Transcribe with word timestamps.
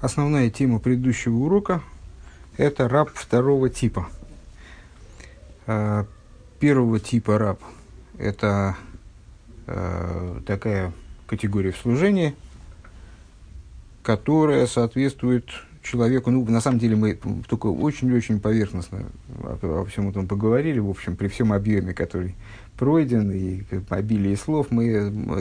Основная 0.00 0.50
тема 0.50 0.78
предыдущего 0.78 1.36
урока– 1.36 1.82
это 2.58 2.88
раб 2.88 3.10
второго 3.14 3.70
типа. 3.70 4.08
А, 5.66 6.06
первого 6.60 7.00
типа 7.00 7.38
раб– 7.38 7.60
это 8.18 8.76
а, 9.66 10.42
такая 10.46 10.92
категория 11.26 11.72
в 11.72 11.78
служении, 11.78 12.36
которая 14.02 14.66
соответствует 14.66 15.48
человеку, 15.86 16.30
ну, 16.30 16.44
на 16.44 16.60
самом 16.60 16.78
деле 16.78 16.96
мы 16.96 17.18
только 17.48 17.66
очень-очень 17.66 18.40
поверхностно 18.40 19.06
обо 19.42 19.84
всем 19.86 20.08
этом 20.08 20.26
поговорили, 20.26 20.78
в 20.78 20.90
общем, 20.90 21.16
при 21.16 21.28
всем 21.28 21.52
объеме, 21.52 21.94
который 21.94 22.34
пройден, 22.76 23.30
и 23.30 23.62
обилие 23.88 24.36
слов, 24.36 24.70
мы 24.70 24.86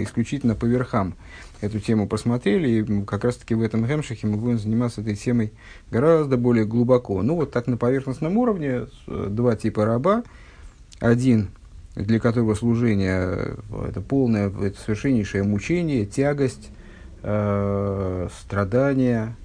исключительно 0.03 0.55
по 0.55 0.65
верхам 0.65 1.15
эту 1.61 1.79
тему 1.79 2.07
посмотрели, 2.07 2.69
и 2.69 3.03
как 3.03 3.23
раз-таки 3.23 3.55
в 3.55 3.61
этом 3.61 3.85
Гемшихе 3.85 4.27
мы 4.27 4.37
будем 4.37 4.59
заниматься 4.59 5.01
этой 5.01 5.15
темой 5.15 5.51
гораздо 5.91 6.37
более 6.37 6.65
глубоко. 6.65 7.21
Ну, 7.23 7.35
вот 7.35 7.51
так 7.51 7.67
на 7.67 7.77
поверхностном 7.77 8.37
уровне 8.37 8.87
два 9.07 9.55
типа 9.55 9.85
раба. 9.85 10.23
Один, 10.99 11.49
для 11.95 12.19
которого 12.19 12.53
служение– 12.55 13.55
это 13.87 13.99
полное, 13.99 14.49
это 14.49 14.79
совершеннейшее 14.79 15.43
мучение, 15.43 16.05
тягость, 16.05 16.69
э, 17.23 18.27
страдания, 18.39 19.35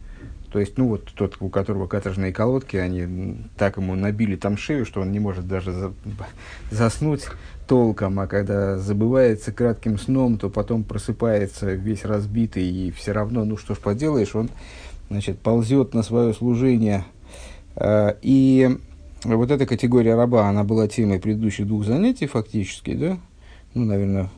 то 0.50 0.58
есть, 0.58 0.76
ну 0.78 0.88
вот 0.88 1.04
тот, 1.14 1.36
у 1.40 1.48
которого 1.48 1.86
каторжные 1.86 2.32
колодки, 2.32 2.76
они 2.76 3.36
так 3.56 3.76
ему 3.76 3.94
набили 3.94 4.34
там 4.36 4.56
шею, 4.56 4.84
что 4.84 5.00
он 5.00 5.12
не 5.12 5.20
может 5.20 5.46
даже 5.46 5.72
за, 5.72 5.92
заснуть 6.70 7.26
толком, 7.68 8.18
а 8.18 8.26
когда 8.26 8.76
забывается 8.78 9.52
кратким 9.52 9.96
сном, 9.96 10.38
то 10.38 10.50
потом 10.50 10.82
просыпается 10.82 11.72
весь 11.74 12.04
разбитый, 12.04 12.64
и 12.68 12.90
все 12.90 13.12
равно, 13.12 13.44
ну 13.44 13.56
что 13.56 13.76
ж 13.76 13.78
поделаешь, 13.78 14.34
он, 14.34 14.50
значит, 15.08 15.38
ползет 15.38 15.94
на 15.94 16.02
свое 16.02 16.34
служение. 16.34 17.04
А, 17.76 18.16
и 18.20 18.76
вот 19.22 19.52
эта 19.52 19.66
категория 19.66 20.16
раба, 20.16 20.48
она 20.48 20.64
была 20.64 20.88
темой 20.88 21.20
предыдущих 21.20 21.68
двух 21.68 21.84
занятий 21.84 22.26
фактически, 22.26 22.94
да? 22.94 23.18
Ну, 23.74 23.84
наверное, 23.84 24.30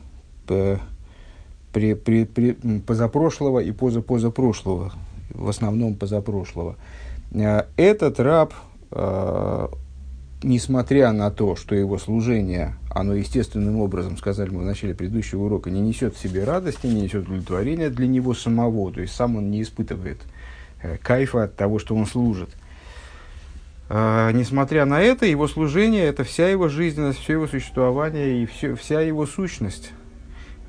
позапрошлого 2.85 3.59
и 3.59 3.71
позапозапрошлого, 3.71 4.93
в 5.33 5.49
основном 5.49 5.95
позапрошлого. 5.95 6.75
А, 7.33 7.67
этот 7.77 8.19
раб, 8.19 8.53
а, 8.91 9.71
несмотря 10.41 11.11
на 11.11 11.31
то, 11.31 11.55
что 11.55 11.75
его 11.75 11.97
служение, 11.97 12.75
оно 12.89 13.15
естественным 13.15 13.79
образом, 13.79 14.17
сказали 14.17 14.49
мы 14.49 14.61
в 14.61 14.65
начале 14.65 14.93
предыдущего 14.93 15.43
урока, 15.43 15.71
не 15.71 15.81
несет 15.81 16.15
в 16.15 16.21
себе 16.21 16.43
радости, 16.43 16.87
не 16.87 17.01
несет 17.01 17.25
удовлетворения 17.25 17.89
для 17.89 18.07
него 18.07 18.33
самого, 18.33 18.91
то 18.91 19.01
есть 19.01 19.15
сам 19.15 19.35
он 19.35 19.51
не 19.51 19.61
испытывает 19.61 20.19
э, 20.81 20.97
кайфа 20.97 21.43
от 21.43 21.55
того, 21.55 21.79
что 21.79 21.95
он 21.95 22.05
служит. 22.05 22.49
Несмотря 23.89 24.85
на 24.85 25.01
это, 25.01 25.27
его 25.27 25.47
служение– 25.47 26.05
это 26.05 26.23
вся 26.23 26.47
его 26.47 26.67
жизненность, 26.67 27.19
все 27.19 27.33
его 27.33 27.47
существование 27.47 28.41
и 28.41 28.45
все, 28.47 28.75
вся 28.75 29.01
его 29.01 29.27
сущность. 29.27 29.91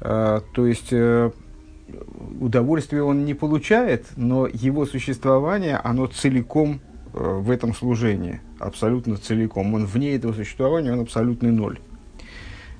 То 0.00 0.42
есть, 0.56 0.92
удовольствия 2.40 3.02
он 3.02 3.24
не 3.24 3.34
получает, 3.34 4.06
но 4.16 4.46
его 4.46 4.86
существование, 4.86 5.76
оно 5.76 6.06
целиком 6.06 6.80
э, 7.12 7.18
в 7.18 7.50
этом 7.50 7.74
служении– 7.74 8.40
абсолютно 8.58 9.16
целиком. 9.16 9.74
Он 9.74 9.86
вне 9.86 10.14
этого 10.14 10.32
существования, 10.32 10.92
он 10.92 11.00
абсолютный 11.00 11.52
ноль. 11.52 11.78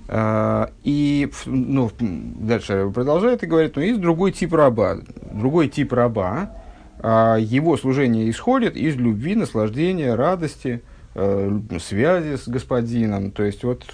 А, 0.07 0.71
и 0.83 1.31
ну, 1.47 1.91
дальше 1.99 2.91
продолжает 2.95 3.43
и 3.43 3.47
говорит, 3.47 3.77
ну 3.77 3.83
есть 3.83 4.01
другой 4.01 4.33
тип 4.33 4.53
раба. 4.55 4.99
Другой 5.33 5.69
тип 5.69 5.93
раба, 5.93 6.51
а, 6.99 7.37
его 7.37 7.77
служение 7.77 8.29
исходит 8.31 8.77
из 8.77 8.97
любви, 8.97 9.35
наслаждения, 9.35 10.15
радости, 10.15 10.83
э, 11.15 11.61
связи 11.81 12.37
с 12.37 12.49
господином. 12.49 13.31
То 13.31 13.45
есть 13.45 13.65
вот 13.65 13.85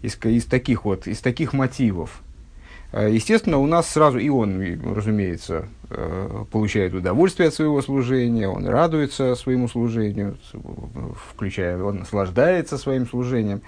из, 0.00 0.18
из 0.24 0.44
таких 0.46 0.84
вот, 0.84 1.06
из 1.06 1.20
таких 1.20 1.52
мотивов. 1.52 2.22
А, 2.92 3.08
естественно, 3.08 3.58
у 3.58 3.66
нас 3.66 3.88
сразу, 3.88 4.18
и 4.18 4.28
он, 4.28 4.60
разумеется, 4.94 5.66
э, 5.88 6.44
получает 6.50 6.92
удовольствие 6.92 7.48
от 7.48 7.54
своего 7.54 7.80
служения, 7.80 8.48
он 8.48 8.66
радуется 8.66 9.34
своему 9.34 9.66
служению, 9.66 10.36
включая, 11.30 11.82
он 11.82 12.00
наслаждается 12.00 12.76
своим 12.76 13.06
служением. 13.06 13.62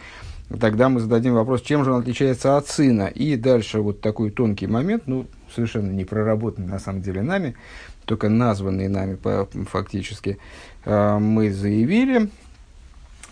Тогда 0.60 0.90
мы 0.90 1.00
зададим 1.00 1.34
вопрос, 1.34 1.62
чем 1.62 1.84
же 1.84 1.92
он 1.92 2.02
отличается 2.02 2.58
от 2.58 2.68
сына. 2.68 3.06
И 3.06 3.36
дальше 3.36 3.80
вот 3.80 4.02
такой 4.02 4.30
тонкий 4.30 4.66
момент, 4.66 5.04
ну, 5.06 5.26
совершенно 5.54 5.90
не 5.90 6.04
проработанный 6.04 6.68
на 6.68 6.78
самом 6.78 7.00
деле 7.00 7.22
нами, 7.22 7.56
только 8.04 8.28
названный 8.28 8.88
нами 8.88 9.18
фактически, 9.64 10.38
э, 10.84 11.18
мы 11.18 11.50
заявили. 11.50 12.28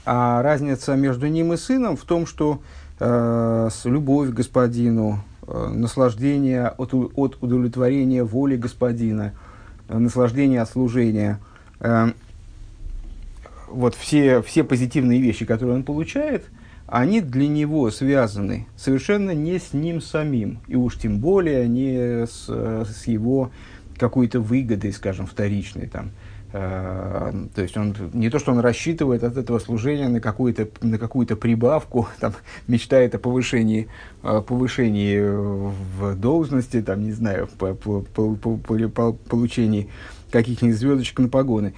А 0.07 0.43
разница 0.43 0.97
между 0.97 1.27
ним 1.27 1.53
и 1.53 1.59
сыном 1.59 1.99
в 1.99 2.05
том, 2.05 2.27
что 2.27 2.63
э, 2.99 3.69
любовь 3.85 4.31
к 4.31 4.33
господину, 4.33 5.23
Э, 5.23 5.32
наслаждение 5.53 6.69
от, 6.69 6.95
от 6.95 7.39
удовлетворения 7.41 8.25
воли 8.25 8.57
господина, 8.57 9.33
э, 9.89 9.99
наслаждение 9.99 10.61
от 10.61 10.71
служения. 10.71 11.39
Э, 11.81 12.13
вот 13.69 13.95
все, 13.95 14.43
все 14.43 14.65
позитивные 14.65 15.21
вещи, 15.21 15.45
которые 15.45 15.77
он 15.77 15.83
получает, 15.83 16.45
они 16.87 17.21
для 17.21 17.49
него 17.49 17.91
связаны 17.91 18.67
совершенно 18.77 19.31
не 19.31 19.59
с 19.59 19.73
ним 19.73 20.01
самим, 20.01 20.59
и 20.69 20.77
уж 20.77 20.99
тем 20.99 21.21
более 21.21 21.67
не 21.67 22.27
с, 22.27 22.49
с 22.49 23.07
его 23.07 23.51
какой-то 23.97 24.41
выгодой, 24.41 24.93
скажем, 24.93 25.27
вторичной. 25.27 25.87
Там. 25.87 26.11
Э, 26.53 27.33
то 27.55 27.63
есть 27.63 27.77
он 27.77 27.95
не 28.13 28.31
то, 28.31 28.39
что 28.39 28.53
он 28.53 28.61
рассчитывает 28.61 29.25
от 29.25 29.37
этого 29.37 29.59
служения 29.59 30.09
на 30.09 30.21
какую-то, 30.21 30.69
на 30.83 30.99
какую-то 30.99 31.37
прибавку, 31.37 32.09
там, 32.21 32.35
мечтает 32.69 33.15
о 33.15 33.19
повышении, 33.19 33.89
повышении 34.23 35.19
в 35.21 36.15
должности, 36.17 36.83
там, 36.83 37.03
не 37.03 37.13
знаю, 37.13 37.49
по, 37.59 37.75
по, 37.75 38.01
по, 38.01 38.35
по, 38.35 38.57
по 38.89 39.13
получении 39.13 39.89
каких-нибудь 40.31 40.77
звездочек 40.77 41.19
на 41.21 41.29
погоны. 41.29 41.75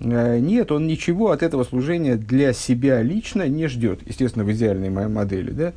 Э, 0.00 0.38
нет, 0.38 0.72
он 0.72 0.86
ничего 0.86 1.30
от 1.30 1.42
этого 1.42 1.64
служения 1.64 2.16
для 2.16 2.52
себя 2.52 3.02
лично 3.02 3.48
не 3.48 3.66
ждет, 3.66 4.00
естественно, 4.06 4.44
в 4.44 4.52
идеальной 4.52 4.90
моей 4.90 5.08
модели. 5.08 5.50
Да? 5.50 5.72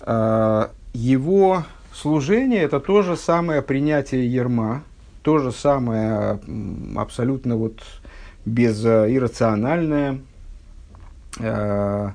Э, 0.00 0.68
его 0.92 1.64
служение– 1.94 2.62
это 2.62 2.80
то 2.80 3.02
же 3.02 3.16
самое 3.16 3.62
принятие 3.62 4.30
ерма, 4.30 4.82
то 5.22 5.38
же 5.38 5.52
самое, 5.52 6.40
абсолютно 6.96 7.56
вот 7.56 7.82
без 8.44 8.84
э, 8.84 9.14
иррациональное, 9.14 10.20
э, 11.38 12.10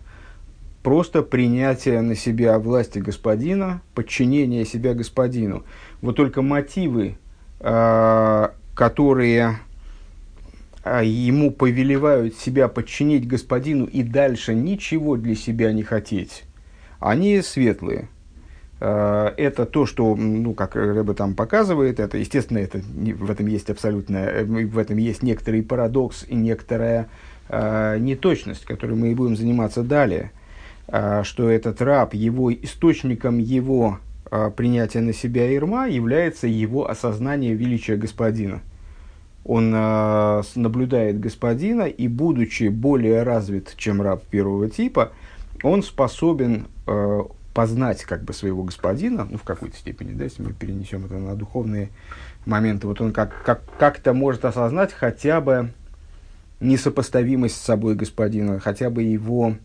просто 0.82 1.22
принятие 1.22 2.02
на 2.02 2.16
себя 2.16 2.58
власти 2.60 3.00
господина, 3.00 3.82
подчинение 3.94 4.66
себя 4.66 4.94
господину. 4.94 5.64
Вот 6.02 6.16
только 6.16 6.42
мотивы, 6.42 7.18
э, 7.60 8.50
которые 8.76 9.60
ему 10.86 11.52
повелевают 11.52 12.36
себя 12.36 12.68
подчинить 12.68 13.26
господину 13.26 13.86
и 13.86 14.04
дальше 14.04 14.54
ничего 14.54 15.16
для 15.16 15.36
себя 15.36 15.72
не 15.72 15.84
хотеть, 15.84 16.44
они 17.00 17.42
светлые. 17.42 18.10
Э, 18.86 19.32
это 19.38 19.66
то, 19.66 19.86
что, 19.86 20.14
ну, 20.14 20.54
как 20.54 20.76
Рэба 20.76 21.14
там 21.14 21.36
показывает, 21.36 22.02
это, 22.02 22.18
естественно, 22.18 22.58
это, 22.58 22.80
в 22.80 23.32
этом 23.32 23.48
есть 23.48 23.70
абсолютно, 23.70 24.18
э, 24.18 24.44
в 24.44 24.78
этом 24.78 24.98
есть 24.98 25.24
некоторый 25.24 25.64
парадокс 25.64 26.26
и 26.28 26.36
некоторая 26.36 27.08
э, 27.48 27.98
неточность, 28.00 28.66
которой 28.66 28.96
мы 28.96 29.12
и 29.12 29.16
будем 29.16 29.38
заниматься 29.38 29.84
далее, 29.84 30.32
э, 30.90 31.22
что 31.24 31.50
этот 31.50 31.82
раб, 31.82 32.14
его 32.14 32.54
источником 32.54 33.38
его 33.38 34.00
э, 34.30 34.52
принятия 34.54 35.00
на 35.00 35.14
себя 35.14 35.50
Ирма 35.56 35.88
является 35.88 36.48
его 36.48 36.90
осознание 36.90 37.54
величия 37.54 37.96
господина. 37.96 38.60
Он 39.46 39.74
э, 39.74 40.42
наблюдает 40.56 41.22
господина 41.22 41.84
и, 41.84 42.10
будучи 42.10 42.68
более 42.68 43.24
развит, 43.24 43.76
чем 43.78 44.02
раб 44.02 44.24
первого 44.26 44.70
типа, 44.70 45.14
он 45.64 45.84
способен 45.84 46.68
э, 46.86 47.22
познать 47.54 48.04
как 48.04 48.24
бы 48.24 48.34
своего 48.34 48.64
господина, 48.64 49.28
ну, 49.30 49.38
в 49.38 49.44
какой-то 49.44 49.78
степени, 49.78 50.14
да, 50.14 50.24
если 50.24 50.42
мы 50.42 50.54
перенесем 50.54 51.06
это 51.06 51.16
на 51.16 51.36
духовные 51.36 51.90
моменты, 52.46 52.88
вот 52.88 53.00
он 53.00 53.14
как, 53.14 53.44
как, 53.44 53.62
как-то 53.78 54.14
может 54.14 54.44
осознать 54.46 54.92
хотя 54.92 55.40
бы 55.40 55.72
несопоставимость 56.60 57.56
с 57.56 57.62
собой 57.62 57.96
господина, 57.96 58.60
хотя 58.60 58.90
бы 58.90 59.04
его 59.04 59.56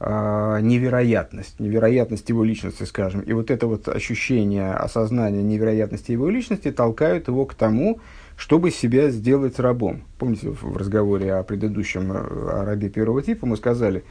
э, 0.00 0.58
невероятность, 0.60 1.58
невероятность 1.60 2.28
его 2.28 2.44
личности, 2.44 2.82
скажем. 2.84 3.20
И 3.20 3.32
вот 3.32 3.50
это 3.50 3.66
вот 3.66 3.88
ощущение, 3.88 4.72
осознание 4.72 5.42
невероятности 5.42 6.12
его 6.12 6.28
личности 6.28 6.70
толкают 6.70 7.28
его 7.28 7.46
к 7.46 7.54
тому, 7.54 8.00
чтобы 8.36 8.70
себя 8.70 9.10
сделать 9.10 9.58
рабом. 9.58 10.02
Помните, 10.18 10.50
в 10.50 10.76
разговоре 10.76 11.34
о 11.34 11.42
предыдущем, 11.44 12.12
э, 12.12 12.16
о 12.16 12.64
рабе 12.64 12.90
первого 12.90 13.22
типа 13.22 13.46
мы 13.46 13.56
сказали, 13.56 14.04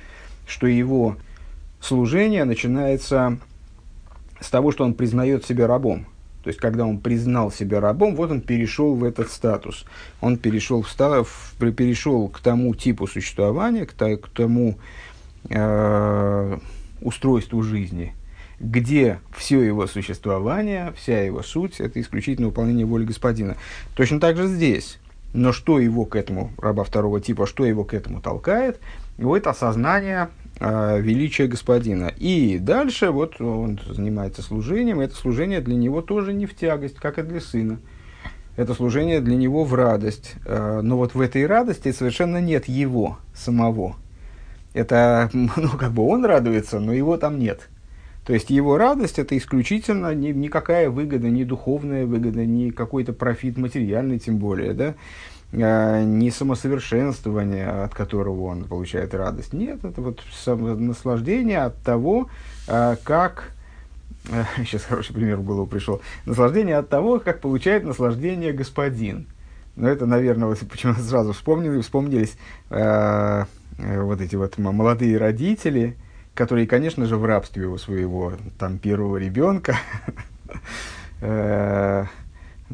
что 0.47 0.68
его 0.68 1.18
служение 1.81 2.45
начинается 2.45 3.38
с 4.39 4.50
того, 4.50 4.72
что 4.72 4.86
он 4.86 4.94
признает 4.94 5.45
себя 5.45 5.68
рабом. 5.68 6.06
То 6.44 6.48
есть, 6.48 6.60
когда 6.60 6.86
он 6.86 7.00
признал 7.00 7.51
себя 7.51 7.80
рабом, 7.80 8.16
вот 8.16 8.31
он 8.31 8.42
перешел 8.42 8.95
в 8.95 9.04
этот 9.04 9.30
статус. 9.30 9.86
Он 10.22 10.38
перешел, 10.38 10.81
в, 10.81 11.72
перешел 11.74 12.30
к 12.30 12.39
тому 12.39 12.74
типу 12.74 13.06
существования, 13.06 13.86
к, 13.86 13.94
к 13.94 14.30
тому 14.30 14.80
э, 15.50 16.57
устройству 17.01 17.62
жизни, 17.62 18.16
где 18.60 19.19
все 19.36 19.62
его 19.62 19.86
существование, 19.86 20.94
вся 20.95 21.22
его 21.22 21.44
суть– 21.44 21.80
это 21.80 22.01
исключительно 22.01 22.48
выполнение 22.48 22.88
воли 22.88 23.06
господина. 23.06 23.56
Точно 23.95 24.19
так 24.19 24.36
же 24.38 24.48
здесь. 24.48 24.98
Но 25.33 25.54
что 25.54 25.80
его 25.80 26.06
к 26.06 26.16
этому, 26.16 26.51
раба 26.57 26.83
второго 26.83 27.22
типа, 27.22 27.45
что 27.45 27.66
его 27.66 27.83
к 27.83 27.94
этому 27.94 28.19
толкает? 28.19 28.80
Вот 29.18 29.48
осознание 29.48 30.30
э, 30.62 31.02
величия 31.02 31.48
господина. 31.48 32.13
И 32.18 32.60
дальше 32.60 33.10
вот 33.12 33.42
он 33.42 33.80
занимается 33.88 34.42
служением. 34.42 35.00
Это 35.00 35.16
служение 35.16 35.60
для 35.60 35.75
него 35.75 36.02
тоже 36.02 36.34
не 36.34 36.46
в 36.46 36.56
тягость, 36.56 36.96
как 36.96 37.18
и 37.18 37.24
для 37.24 37.42
сына. 37.42 37.80
Это 38.56 38.74
служение 38.74 39.22
для 39.22 39.36
него 39.36 39.63
в 39.63 39.74
радость. 39.74 40.36
Э, 40.46 40.81
но 40.81 40.98
вот 40.98 41.16
в 41.16 41.22
этой 41.22 41.46
радости 41.46 41.92
совершенно 41.92 42.40
нет 42.40 42.68
его 42.68 43.18
самого. 43.34 43.96
Это, 44.74 45.30
ну, 45.34 45.69
как 45.78 45.92
бы 45.92 46.08
он 46.08 46.25
радуется, 46.25 46.80
но 46.80 46.94
его 46.94 47.18
там 47.18 47.40
нет. 47.40 47.68
То 48.25 48.34
есть 48.34 48.52
его 48.52 48.78
радость 48.78 49.18
это 49.18 49.36
исключительно 49.36 50.14
ни, 50.14 50.28
никакая 50.28 50.90
выгода, 50.90 51.28
ни 51.28 51.44
духовная 51.44 52.06
выгода, 52.06 52.46
ни 52.46 52.69
какой-то 52.69 53.14
профит 53.14 53.57
материальный, 53.57 54.19
тем 54.19 54.38
более, 54.38 54.74
да, 54.74 54.90
а, 54.90 54.94
не 55.51 56.31
самосовершенствование, 56.31 57.68
от 57.68 57.94
которого 57.94 58.44
он 58.44 58.63
получает 58.63 59.13
радость. 59.13 59.53
Нет, 59.53 59.83
это 59.83 60.01
вот 60.01 60.21
наслаждение 60.45 61.59
от 61.59 61.77
того, 61.81 62.30
а, 62.68 62.95
как 63.03 63.51
сейчас 64.57 64.83
хороший 64.83 65.13
пример 65.13 65.38
в 65.38 65.44
голову 65.44 65.68
пришел, 65.68 66.01
наслаждение 66.25 66.77
от 66.77 66.89
того, 66.89 67.19
как 67.19 67.42
получает 67.42 67.83
наслаждение 67.83 68.53
господин. 68.53 69.27
Но 69.75 69.88
это, 69.88 70.06
наверное, 70.06 70.48
вот 70.48 70.59
почему-то 70.69 71.01
сразу 71.01 71.33
вспомнили, 71.33 71.81
вспомнились 71.81 72.38
э, 72.69 73.45
вот 73.77 74.21
эти 74.21 74.36
вот 74.36 74.57
молодые 74.57 75.18
родители, 75.18 75.97
которые, 76.33 76.68
конечно 76.68 77.06
же, 77.06 77.18
в 77.18 77.25
рабстве 77.25 77.68
у 77.68 77.77
своего 77.77 78.33
там 78.57 78.77
первого 78.77 79.18
ребенка, 79.18 79.75
э, 81.21 82.06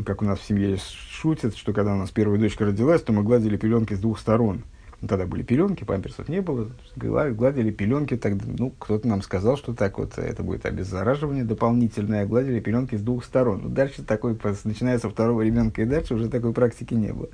как 0.05 0.21
у 0.21 0.25
нас 0.25 0.39
в 0.39 0.45
семье 0.45 0.77
шутят, 1.09 1.55
что 1.55 1.73
когда 1.73 1.93
у 1.93 1.97
нас 1.97 2.11
первая 2.11 2.39
дочка 2.39 2.65
родилась, 2.65 3.01
то 3.01 3.13
мы 3.13 3.23
гладили 3.23 3.57
пеленки 3.57 3.93
с 3.93 3.99
двух 3.99 4.19
сторон. 4.19 4.63
Ну, 4.99 5.07
тогда 5.07 5.27
были 5.27 5.43
пеленки, 5.43 5.83
памперсов 5.83 6.27
не 6.27 6.41
было, 6.41 6.71
гладили 6.95 7.69
пеленки, 7.69 8.17
так, 8.17 8.33
ну, 8.43 8.71
кто-то 8.79 9.07
нам 9.07 9.21
сказал, 9.21 9.55
что 9.55 9.73
так 9.75 9.99
вот 9.99 10.17
это 10.17 10.41
будет 10.41 10.65
обеззараживание 10.65 11.43
дополнительное, 11.43 12.25
гладили 12.25 12.59
пеленки 12.59 12.95
с 12.95 13.01
двух 13.01 13.23
сторон. 13.23 13.61
Ну, 13.63 13.69
дальше 13.69 14.03
такой, 14.03 14.37
начиная 14.63 14.97
со 14.97 15.09
второго 15.09 15.43
ребенка 15.43 15.83
и 15.83 15.85
дальше 15.85 16.15
уже 16.15 16.29
такой 16.29 16.51
практики 16.51 16.95
не 16.95 17.13
было. 17.13 17.29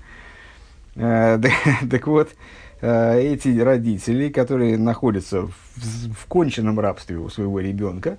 Э, 0.96 1.40
так 1.90 2.06
вот, 2.08 2.30
Э, 2.86 3.18
эти 3.18 3.58
родители, 3.62 4.28
которые 4.28 4.78
находятся 4.78 5.44
в, 5.44 5.54
в 5.54 6.26
конченном 6.28 6.82
рабстве 6.82 7.16
у 7.16 7.30
своего 7.30 7.62
ребенка, 7.62 8.18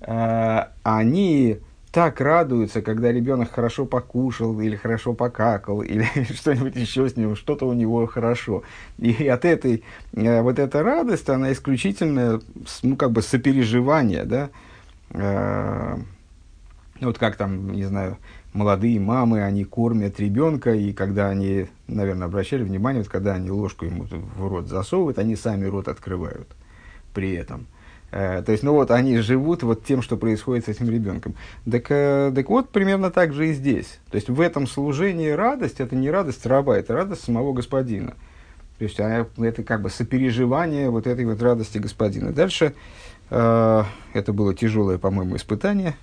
э, 0.00 0.64
они 0.82 1.60
так 1.94 2.20
радуются, 2.20 2.82
когда 2.82 3.12
ребенок 3.12 3.52
хорошо 3.52 3.86
покушал 3.86 4.60
или 4.60 4.74
хорошо 4.74 5.14
покакал, 5.14 5.80
или 5.82 6.04
что-нибудь 6.34 6.74
еще 6.74 7.08
с 7.08 7.16
ним, 7.16 7.36
что-то 7.36 7.68
у 7.68 7.72
него 7.72 8.04
хорошо. 8.06 8.64
И 8.98 9.28
от 9.28 9.44
этой, 9.44 9.84
э, 10.12 10.42
вот 10.42 10.58
эта 10.58 10.82
радость, 10.82 11.28
она 11.28 11.52
исключительно, 11.52 12.40
ну, 12.82 12.96
как 12.96 13.12
бы 13.12 13.22
сопереживание, 13.22 14.24
да, 14.24 14.50
вот 17.00 17.18
как 17.18 17.36
там, 17.36 17.70
не 17.72 17.84
знаю, 17.84 18.18
молодые 18.52 18.98
мамы, 18.98 19.44
они 19.44 19.64
кормят 19.64 20.18
ребенка, 20.18 20.74
и 20.74 20.92
когда 20.92 21.28
они, 21.28 21.66
наверное, 21.86 22.26
обращали 22.26 22.64
внимание, 22.64 23.02
вот 23.02 23.10
когда 23.12 23.34
они 23.34 23.50
ложку 23.50 23.84
ему 23.84 24.04
в 24.04 24.48
рот 24.48 24.66
засовывают, 24.66 25.18
они 25.18 25.36
сами 25.36 25.66
рот 25.66 25.86
открывают 25.86 26.48
при 27.12 27.34
этом. 27.34 27.68
Э, 28.14 28.44
то 28.46 28.52
есть, 28.52 28.62
ну 28.62 28.74
вот, 28.74 28.92
они 28.92 29.18
живут 29.18 29.64
вот 29.64 29.84
тем, 29.84 30.00
что 30.00 30.16
происходит 30.16 30.66
с 30.66 30.68
этим 30.68 30.88
ребенком. 30.88 31.34
Так, 31.68 31.86
э, 31.88 32.30
так 32.32 32.48
вот, 32.48 32.70
примерно 32.70 33.10
так 33.10 33.32
же 33.32 33.48
и 33.48 33.52
здесь. 33.52 33.98
То 34.08 34.14
есть, 34.14 34.28
в 34.28 34.40
этом 34.40 34.68
служении 34.68 35.30
радость, 35.30 35.80
это 35.80 35.96
не 35.96 36.08
радость 36.12 36.46
раба, 36.46 36.76
это 36.76 36.94
радость 36.94 37.24
самого 37.24 37.52
господина. 37.52 38.14
То 38.78 38.84
есть, 38.84 39.00
а, 39.00 39.26
это 39.36 39.64
как 39.64 39.82
бы 39.82 39.90
сопереживание 39.90 40.90
вот 40.90 41.08
этой 41.08 41.24
вот 41.24 41.42
радости 41.42 41.78
господина. 41.78 42.32
Дальше, 42.32 42.74
э, 43.30 43.82
это 44.12 44.32
было 44.32 44.54
тяжелое, 44.54 44.98
по-моему, 44.98 45.34
испытание, 45.34 45.96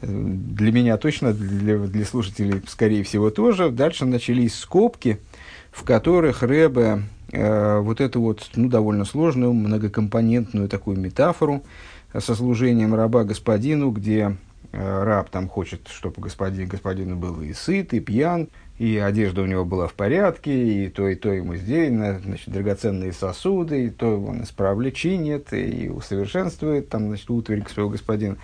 для 0.00 0.72
меня 0.72 0.96
точно, 0.96 1.34
для, 1.34 1.76
для 1.76 2.06
слушателей, 2.06 2.62
скорее 2.68 3.04
всего, 3.04 3.28
тоже. 3.28 3.68
Дальше 3.68 4.06
начались 4.06 4.58
скобки, 4.58 5.20
в 5.70 5.82
которых 5.84 6.42
Рэбе 6.42 7.02
вот 7.32 8.00
эту 8.00 8.20
вот, 8.20 8.50
ну, 8.56 8.68
довольно 8.68 9.04
сложную, 9.04 9.52
многокомпонентную 9.52 10.68
такую 10.68 10.98
метафору 10.98 11.62
со 12.18 12.34
служением 12.34 12.94
раба 12.94 13.24
господину, 13.24 13.90
где 13.90 14.36
э, 14.72 15.02
раб 15.02 15.30
там 15.30 15.48
хочет, 15.48 15.88
чтобы 15.88 16.16
господин, 16.18 16.66
господину 16.66 17.16
был 17.16 17.40
и 17.40 17.52
сыт, 17.52 17.94
и 17.94 18.00
пьян, 18.00 18.48
и 18.78 18.96
одежда 18.96 19.42
у 19.42 19.46
него 19.46 19.64
была 19.64 19.86
в 19.86 19.94
порядке, 19.94 20.52
и 20.52 20.88
то, 20.88 21.06
и 21.06 21.14
то 21.14 21.30
ему 21.32 21.54
сделано, 21.54 22.18
значит, 22.24 22.48
драгоценные 22.48 23.12
сосуды, 23.12 23.86
и 23.86 23.90
то 23.90 24.18
он 24.18 24.42
исправля 24.42 24.90
чинит, 24.90 25.52
и 25.52 25.88
усовершенствует, 25.88 26.88
там, 26.88 27.08
значит, 27.08 27.30
утварь 27.30 27.62
своего 27.68 27.90
господина. 27.90 28.36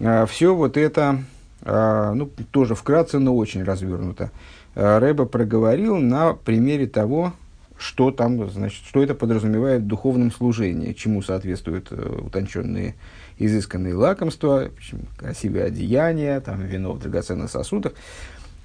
А, 0.00 0.26
все 0.26 0.54
вот 0.54 0.76
это, 0.76 1.24
а, 1.62 2.14
ну, 2.14 2.30
тоже 2.50 2.74
вкратце, 2.74 3.18
но 3.18 3.36
очень 3.36 3.64
развернуто, 3.64 4.30
а, 4.74 5.00
Рэба 5.00 5.26
проговорил 5.26 5.96
на 5.96 6.32
примере 6.34 6.86
того, 6.86 7.32
что 7.78 8.10
там, 8.10 8.50
значит, 8.50 8.84
что 8.84 9.02
это 9.02 9.14
подразумевает 9.14 9.82
в 9.82 9.86
духовном 9.86 10.30
служении, 10.30 10.92
чему 10.92 11.22
соответствуют 11.22 11.88
э, 11.90 12.20
утонченные, 12.26 12.96
изысканные 13.38 13.94
лакомства, 13.94 14.70
красивые 15.16 15.64
одеяния, 15.64 16.40
там, 16.40 16.60
вино 16.62 16.92
в 16.92 16.98
драгоценных 16.98 17.50
сосудах. 17.50 17.92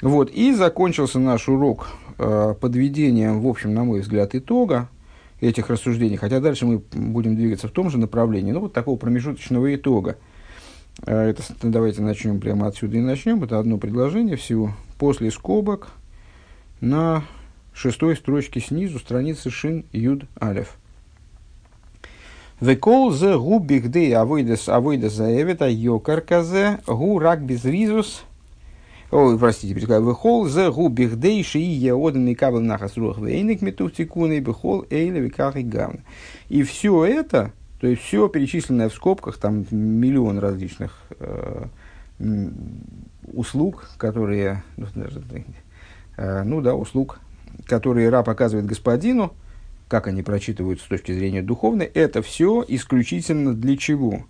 Вот, 0.02 0.30
и 0.32 0.54
закончился 0.54 1.20
наш 1.20 1.48
урок 1.48 1.88
э, 2.18 2.56
подведением, 2.60 3.42
в 3.42 3.48
общем, 3.48 3.74
на 3.74 3.84
мой 3.84 4.02
взгляд, 4.02 4.36
итога 4.36 4.90
этих 5.40 5.70
рассуждений, 5.70 6.18
хотя 6.18 6.40
дальше 6.40 6.66
мы 6.66 6.82
будем 6.92 7.36
двигаться 7.36 7.68
в 7.68 7.72
том 7.72 7.90
же 7.90 7.98
направлении, 7.98 8.52
ну, 8.52 8.62
вот 8.62 8.74
такого 8.74 8.98
промежуточного 8.98 9.74
итога– 9.74 10.18
а, 11.02 11.30
это, 11.30 11.44
давайте 11.62 12.02
начнем 12.02 12.40
прямо 12.40 12.68
отсюда 12.68 12.98
и 12.98 13.02
начнем. 13.02 13.44
Это 13.44 13.60
одно 13.60 13.78
предложение 13.78 14.36
всего. 14.36 14.74
После 14.98 15.32
скобок 15.32 15.90
на 16.82 17.24
шестой 17.74 18.16
строчке 18.16 18.60
снизу 18.60 19.00
страницы 19.00 19.50
Шин 19.50 19.86
Юд 19.92 20.26
Алев. 20.40 20.78
Векол 22.60 23.12
зе 23.12 23.38
гу 23.38 23.60
бигдей 23.60 24.16
авойдес 24.16 24.70
авойдес 24.70 25.14
заевета 25.14 25.68
йокар 25.68 26.22
казе 26.22 26.80
гу 26.88 27.20
рак 27.20 27.44
без 27.44 27.66
ризус. 27.66 28.24
Ой, 29.12 29.38
простите, 29.38 29.74
перескажу. 29.74 30.08
Вехол 30.08 30.48
зе 30.48 30.72
гу 30.72 30.88
бигдей 30.88 31.44
шии 31.44 31.60
еоден 31.62 32.28
и 32.28 32.36
кабел 32.36 32.62
нахас 32.62 32.96
рух 32.96 33.18
вейник 33.18 33.62
метув 33.62 33.92
тикуны 33.92 34.40
бехол 34.40 34.86
эйле 34.90 35.20
виках 35.20 35.58
и 35.58 35.64
гавна. 35.64 36.00
И 36.48 36.64
все 36.64 37.04
это, 37.04 37.52
то 37.82 37.88
есть 37.88 38.02
все 38.02 38.30
перечисленное 38.30 38.88
в 38.88 38.94
скобках, 38.94 39.38
там 39.38 39.66
миллион 39.72 40.40
различных 40.40 41.02
э, 41.20 41.66
услуг, 43.34 43.90
которые, 43.98 44.64
ну, 44.78 44.88
даже, 44.96 45.22
э, 46.16 46.44
ну 46.44 46.62
да, 46.62 46.76
услуг, 46.76 47.20
которые 47.66 48.10
раб 48.10 48.30
оказывает 48.30 48.66
господину, 48.66 49.34
как 49.88 50.08
они 50.08 50.24
прочитываются 50.24 50.86
с 50.86 50.90
точки 50.90 51.12
зрения 51.12 51.42
духовной, 51.42 51.86
это 51.86 52.22
все 52.22 52.64
исключительно 52.68 53.54
для 53.54 53.78
чего? 53.78 54.26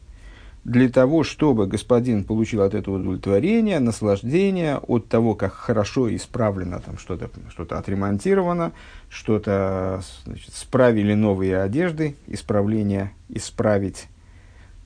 для 0.63 0.87
того, 0.87 1.23
чтобы 1.23 1.67
господин 1.67 2.23
получил 2.23 2.61
от 2.61 2.73
этого 2.73 2.95
удовлетворение, 2.95 3.79
наслаждение 3.79 4.77
от 4.77 5.09
того, 5.09 5.35
как 5.35 5.53
хорошо 5.53 6.13
исправлено, 6.15 6.79
там 6.79 6.97
что-то 6.97 7.29
что 7.49 7.63
отремонтировано, 7.63 8.71
что-то 9.09 10.01
значит, 10.25 10.53
справили 10.53 11.13
новые 11.13 11.61
одежды, 11.61 12.15
исправление, 12.27 13.11
исправить, 13.27 14.07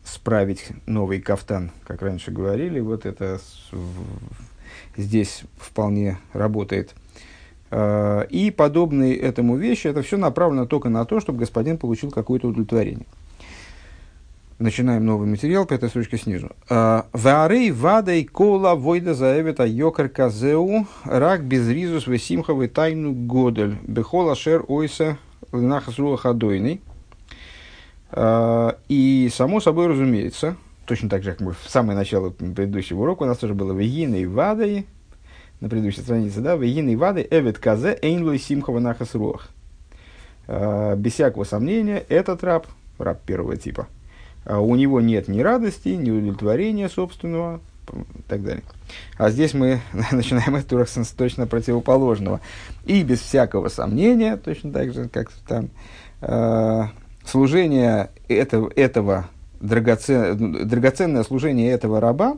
справить 0.03 0.69
новый 0.87 1.21
кафтан, 1.21 1.71
как 1.85 2.01
раньше 2.01 2.31
говорили, 2.31 2.79
вот 2.79 3.05
это 3.05 3.39
здесь 4.95 5.43
вполне 5.59 6.17
работает. 6.33 6.95
А, 7.69 8.21
и 8.21 8.51
подобные 8.51 9.15
этому 9.15 9.57
вещи, 9.57 9.87
это 9.87 10.01
все 10.01 10.17
направлено 10.17 10.65
только 10.65 10.89
на 10.89 11.05
то, 11.05 11.19
чтобы 11.19 11.39
господин 11.39 11.77
получил 11.77 12.11
какое-то 12.11 12.47
удовлетворение. 12.47 13.05
Начинаем 14.59 15.05
новый 15.05 15.27
материал, 15.27 15.65
пятая 15.65 15.89
строчка 15.89 16.17
снизу. 16.17 16.49
А, 16.69 17.05
Варей 17.13 17.69
вадой 17.71 18.23
кола 18.23 18.73
войда 18.73 19.13
заявит 19.13 19.59
йокар 19.59 20.09
казеу 20.09 20.87
рак 21.03 21.43
без 21.43 21.67
ризус 21.69 22.07
весимховый 22.07 22.67
тайну 22.67 23.13
годель 23.13 23.77
бехола 23.83 24.35
шер 24.35 24.65
ойса 24.67 25.17
нахас 25.51 25.99
руах 25.99 26.25
адойный. 26.25 26.81
А, 28.09 28.77
и 28.87 29.29
само 29.31 29.59
собой 29.59 29.87
разумеется, 29.87 30.55
точно 30.85 31.09
так 31.09 31.21
же, 31.21 31.31
как 31.31 31.41
мы 31.41 31.51
в 31.51 31.69
самое 31.69 31.97
начало 31.97 32.31
предыдущего 32.31 33.01
урока, 33.01 33.23
у 33.23 33.25
нас 33.27 33.37
тоже 33.37 33.53
было 33.53 33.73
«Вегина 33.73 34.15
и 34.15 34.25
вадой», 34.25 34.87
на 35.59 35.69
предыдущей 35.69 36.01
странице, 36.01 36.41
да, 36.41 36.55
«Вегина 36.55 36.89
и 36.89 36.95
вадой 36.95 37.27
эвет 37.29 37.57
казе 37.57 37.97
эйнлой 38.01 38.39
симхова 38.39 38.79
нахас 38.79 39.15
руах». 39.15 39.49
Э, 40.47 40.95
без 40.95 41.13
всякого 41.13 41.43
сомнения, 41.43 42.03
этот 42.09 42.43
раб, 42.43 42.67
раб 42.99 43.21
первого 43.23 43.57
типа, 43.57 43.87
э, 44.45 44.55
у 44.55 44.75
него 44.75 45.01
нет 45.01 45.27
ни 45.27 45.41
радости, 45.41 45.89
ни 45.89 46.09
удовлетворения 46.09 46.89
собственного, 46.89 47.59
и 47.93 48.21
так 48.27 48.43
далее. 48.43 48.63
А 49.17 49.29
здесь 49.29 49.53
мы 49.53 49.81
начинаем 50.11 50.55
от 50.55 50.67
Тураксенс 50.67 51.09
точно 51.09 51.47
противоположного. 51.47 52.41
И 52.85 53.03
без 53.03 53.19
всякого 53.19 53.69
сомнения, 53.69 54.37
точно 54.37 54.71
так 54.71 54.93
же, 54.93 55.09
как 55.09 55.31
там, 55.47 55.69
э, 56.21 56.83
служение 57.25 58.09
этого, 58.27 58.71
этого 58.75 59.29
драгоцен, 59.59 60.67
драгоценное 60.67 61.23
служение 61.23 61.71
этого 61.71 61.99
раба, 61.99 62.37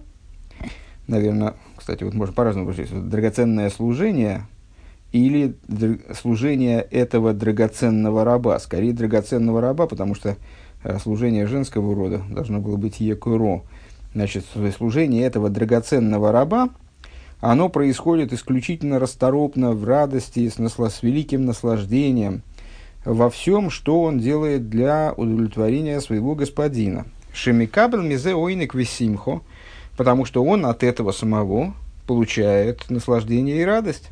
наверное, 1.07 1.55
кстати, 1.89 2.03
вот 2.03 2.13
можно 2.13 2.35
по-разному 2.35 2.67
говорить, 2.67 3.09
драгоценное 3.09 3.71
служение 3.71 4.45
или 5.11 5.55
служение 6.13 6.81
этого 6.81 7.33
драгоценного 7.33 8.23
раба, 8.23 8.59
скорее 8.59 8.93
драгоценного 8.93 9.59
раба, 9.59 9.87
потому 9.87 10.13
что 10.13 10.37
э, 10.83 10.99
служение 10.99 11.47
женского 11.47 11.95
рода 11.95 12.21
должно 12.29 12.59
было 12.59 12.77
быть 12.77 12.99
екуро, 12.99 13.63
Значит, 14.13 14.45
служение 14.77 15.23
этого 15.23 15.49
драгоценного 15.49 16.31
раба, 16.31 16.69
оно 17.41 17.69
происходит 17.69 18.33
исключительно 18.33 18.99
расторопно, 18.99 19.71
в 19.71 19.83
радости, 19.83 20.47
с, 20.47 20.57
насла- 20.57 20.91
с 20.91 21.01
великим 21.01 21.45
наслаждением 21.45 22.43
во 23.03 23.31
всем, 23.31 23.71
что 23.71 24.03
он 24.03 24.19
делает 24.19 24.69
для 24.69 25.13
удовлетворения 25.17 26.01
своего 26.01 26.35
господина. 26.35 27.07
Шемикабел 27.33 28.03
мизе 28.03 28.35
ойник 28.35 28.75
висимхо, 28.75 29.41
потому 29.99 30.23
что 30.23 30.45
он 30.45 30.65
от 30.65 30.81
этого 30.85 31.11
самого 31.11 31.73
получает 32.07 32.89
наслаждение 32.89 33.57
и 33.57 33.65
радость. 33.65 34.11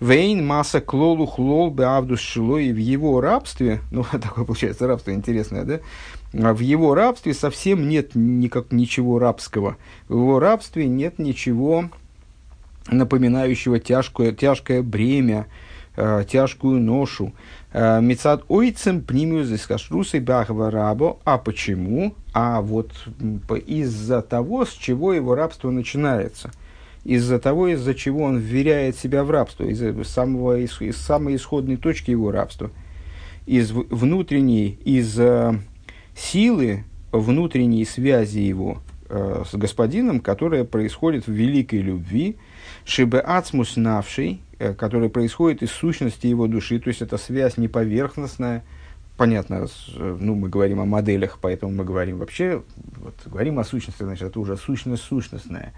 Вейн 0.00 0.46
масса 0.46 0.80
клолу 0.80 1.26
хлол 1.26 1.70
беавдус 1.70 2.18
шилой 2.18 2.72
в 2.72 2.78
его 2.78 3.20
рабстве, 3.20 3.80
ну, 3.90 4.06
такое 4.10 4.46
получается 4.46 4.86
рабство 4.86 5.12
интересное, 5.12 5.64
да? 5.64 5.80
А 6.32 6.54
в 6.54 6.60
его 6.60 6.94
рабстве 6.94 7.34
совсем 7.34 7.90
нет 7.90 8.12
никак, 8.14 8.72
ничего 8.72 9.18
рабского. 9.18 9.76
В 10.08 10.14
его 10.14 10.40
рабстве 10.40 10.86
нет 10.86 11.18
ничего 11.18 11.90
напоминающего 12.88 13.78
тяжкое, 13.78 14.32
тяжкое 14.32 14.80
бремя, 14.80 15.46
э, 15.96 16.24
тяжкую 16.26 16.80
ношу. 16.80 17.34
Э, 17.78 18.00
Мецад 18.00 18.42
ойцем 18.48 19.02
пнимиус 19.02 19.50
из 19.50 19.66
кашрусы 19.66 20.18
бахва 20.18 20.70
рабо. 20.70 21.18
А 21.24 21.36
почему? 21.36 22.14
А 22.32 22.62
вот 22.62 22.90
из-за 23.66 24.22
того, 24.22 24.64
с 24.64 24.72
чего 24.72 25.12
его 25.12 25.34
рабство 25.34 25.70
начинается. 25.70 26.52
Из-за 27.04 27.38
того, 27.38 27.68
из-за 27.68 27.94
чего 27.94 28.22
он 28.22 28.38
вверяет 28.38 28.96
себя 28.96 29.24
в 29.24 29.30
рабство, 29.30 29.64
из, 29.64 30.08
самого, 30.08 30.58
из, 30.58 30.80
из 30.80 30.96
самой 30.96 31.36
исходной 31.36 31.76
точки 31.76 32.10
его 32.10 32.30
рабства. 32.30 32.70
Из 33.44 33.70
внутренней, 33.72 34.78
из 34.82 35.20
силы 36.16 36.84
внутренней 37.12 37.84
связи 37.84 38.38
его 38.38 38.78
э, 39.08 39.44
с 39.50 39.54
господином, 39.54 40.20
которая 40.20 40.64
происходит 40.64 41.26
в 41.26 41.32
великой 41.32 41.80
любви, 41.80 42.36
шибе 42.84 43.20
ацмус 43.20 43.76
навший, 43.76 44.40
э, 44.58 44.74
которая 44.74 45.08
происходит 45.08 45.62
из 45.62 45.70
сущности 45.70 46.26
его 46.26 46.46
души, 46.46 46.78
то 46.78 46.88
есть 46.88 47.02
это 47.02 47.18
связь 47.18 47.56
не 47.56 47.68
поверхностная, 47.68 48.64
понятно, 49.16 49.66
э, 49.96 50.16
ну, 50.20 50.34
мы 50.34 50.48
говорим 50.48 50.80
о 50.80 50.84
моделях, 50.84 51.38
поэтому 51.40 51.72
мы 51.72 51.84
говорим 51.84 52.18
вообще, 52.18 52.62
вот, 52.96 53.14
говорим 53.26 53.58
о 53.58 53.64
сущности, 53.64 54.02
значит, 54.02 54.28
это 54.28 54.40
уже 54.40 54.56
сущность 54.56 55.02
сущностная 55.02 55.72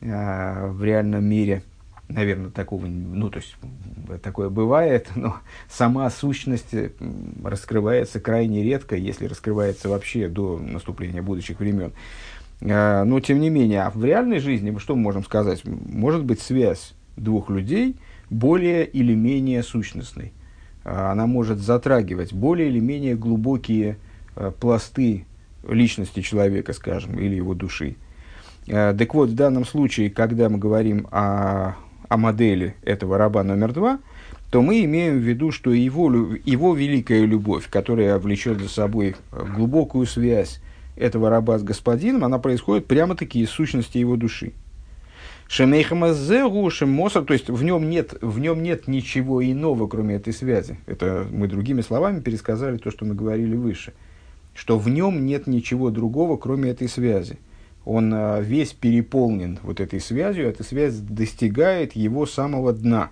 э, 0.00 0.66
в 0.68 0.84
реальном 0.84 1.24
мире– 1.24 1.62
наверное, 2.12 2.50
такого, 2.50 2.86
ну, 2.86 3.30
то 3.30 3.38
есть, 3.38 3.56
такое 4.22 4.48
бывает, 4.48 5.08
но 5.14 5.36
сама 5.68 6.10
сущность 6.10 6.74
раскрывается 7.42 8.20
крайне 8.20 8.62
редко, 8.62 8.96
если 8.96 9.26
раскрывается 9.26 9.88
вообще 9.88 10.28
до 10.28 10.58
наступления 10.58 11.22
будущих 11.22 11.60
времен. 11.60 11.92
А, 12.62 13.04
но, 13.04 13.20
тем 13.20 13.40
не 13.40 13.50
менее, 13.50 13.82
а 13.82 13.90
в 13.90 14.04
реальной 14.04 14.38
жизни, 14.40 14.76
что 14.78 14.96
мы 14.96 15.02
можем 15.02 15.24
сказать? 15.24 15.62
Может 15.64 16.24
быть 16.24 16.40
связь 16.40 16.94
двух 17.16 17.50
людей 17.50 17.96
более 18.28 18.86
или 18.86 19.14
менее 19.14 19.62
сущностной. 19.62 20.32
А, 20.84 21.12
она 21.12 21.26
может 21.26 21.58
затрагивать 21.58 22.32
более 22.32 22.68
или 22.68 22.80
менее 22.80 23.16
глубокие 23.16 23.98
пласты 24.60 25.26
личности 25.68 26.20
человека, 26.20 26.72
скажем, 26.72 27.18
или 27.18 27.34
его 27.34 27.52
души. 27.52 27.96
Так 28.66 29.12
вот, 29.14 29.30
в 29.30 29.34
данном 29.34 29.66
случае, 29.66 30.08
когда 30.08 30.48
мы 30.48 30.56
говорим 30.56 31.08
о 31.10 31.74
о 32.10 32.16
модели 32.16 32.74
этого 32.82 33.16
раба 33.16 33.44
номер 33.44 33.72
два, 33.72 34.00
то 34.50 34.62
мы 34.62 34.84
имеем 34.84 35.18
в 35.18 35.22
виду, 35.22 35.52
что 35.52 35.72
его, 35.72 36.10
его 36.44 36.74
великая 36.74 37.24
любовь, 37.24 37.68
которая 37.70 38.18
влечет 38.18 38.60
за 38.60 38.68
собой 38.68 39.14
э, 39.30 39.46
глубокую 39.54 40.06
связь 40.06 40.60
этого 41.00 41.30
раба 41.30 41.58
с 41.58 41.62
господином, 41.62 42.24
она 42.24 42.38
происходит 42.38 42.86
прямо-таки 42.86 43.40
из 43.40 43.50
сущности 43.50 43.98
его 43.98 44.16
души. 44.16 44.52
Шемейхамазегу 45.48 46.70
шемосар, 46.70 47.24
то 47.24 47.32
есть 47.32 47.50
в 47.50 47.62
нем, 47.64 47.90
нет, 47.90 48.14
в 48.20 48.38
нем 48.38 48.62
нет 48.62 48.86
ничего 48.86 49.44
иного, 49.44 49.88
кроме 49.88 50.14
этой 50.14 50.32
связи. 50.32 50.78
Это 50.86 51.26
мы 51.30 51.48
другими 51.48 51.80
словами 51.80 52.20
пересказали 52.20 52.76
то, 52.76 52.90
что 52.90 53.04
мы 53.04 53.14
говорили 53.14 53.56
выше. 53.56 53.92
Что 54.54 54.78
в 54.78 54.88
нем 54.88 55.26
нет 55.26 55.46
ничего 55.46 55.90
другого, 55.90 56.36
кроме 56.36 56.70
этой 56.70 56.88
связи 56.88 57.38
он 57.84 58.12
а, 58.14 58.40
весь 58.40 58.72
переполнен 58.72 59.58
вот 59.62 59.80
этой 59.80 60.00
связью, 60.00 60.46
эта 60.46 60.62
связь 60.62 60.94
достигает 60.96 61.96
его 61.96 62.26
самого 62.26 62.72
дна. 62.72 63.10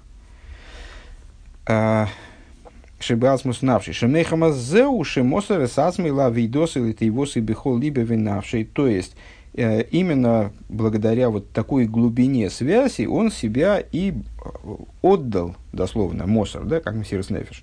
Шибасмус 3.00 3.62
навший. 3.62 3.94
Шемехамазеу 3.94 5.04
шемосер 5.04 5.68
сасмей 5.68 6.10
ла 6.10 6.30
видос 6.30 6.76
или 6.76 6.92
тейвосы 6.92 7.38
бихол 7.40 7.78
либо 7.78 8.00
винавший. 8.00 8.64
То 8.64 8.88
есть, 8.88 9.14
э, 9.54 9.82
именно 9.82 10.50
благодаря 10.68 11.30
вот 11.30 11.50
такой 11.50 11.86
глубине 11.86 12.50
связи 12.50 13.06
он 13.06 13.30
себя 13.30 13.78
и 13.92 14.10
э, 14.12 14.76
отдал, 15.02 15.54
дословно, 15.72 16.26
Мосор, 16.26 16.64
да, 16.64 16.80
как 16.80 16.94
Мессирс 16.94 17.30
Нефиш, 17.30 17.62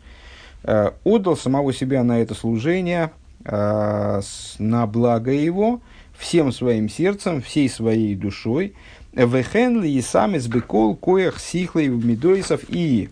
э, 0.63 0.92
отдал 1.04 1.36
самого 1.36 1.74
себя 1.74 2.04
на 2.04 2.22
это 2.22 2.34
служение, 2.34 3.12
на 3.48 4.88
благо 4.88 5.32
его, 5.32 5.80
всем 6.18 6.51
своим 6.51 6.89
сердцем, 6.89 7.44
всей 7.44 7.70
своей 7.70 8.15
душой. 8.15 8.74
Вехенли 9.13 9.88
и 9.88 10.01
сам 10.01 10.36
избекол 10.36 10.96
коях 10.96 11.39
сихлей 11.39 11.89
медоисов. 11.89 12.62
И 12.70 13.10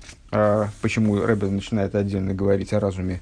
почему 0.81 1.15
Рэбе 1.17 1.47
начинает 1.47 1.95
отдельно 1.95 2.33
говорить 2.33 2.73
о 2.73 2.79
разуме 2.79 3.21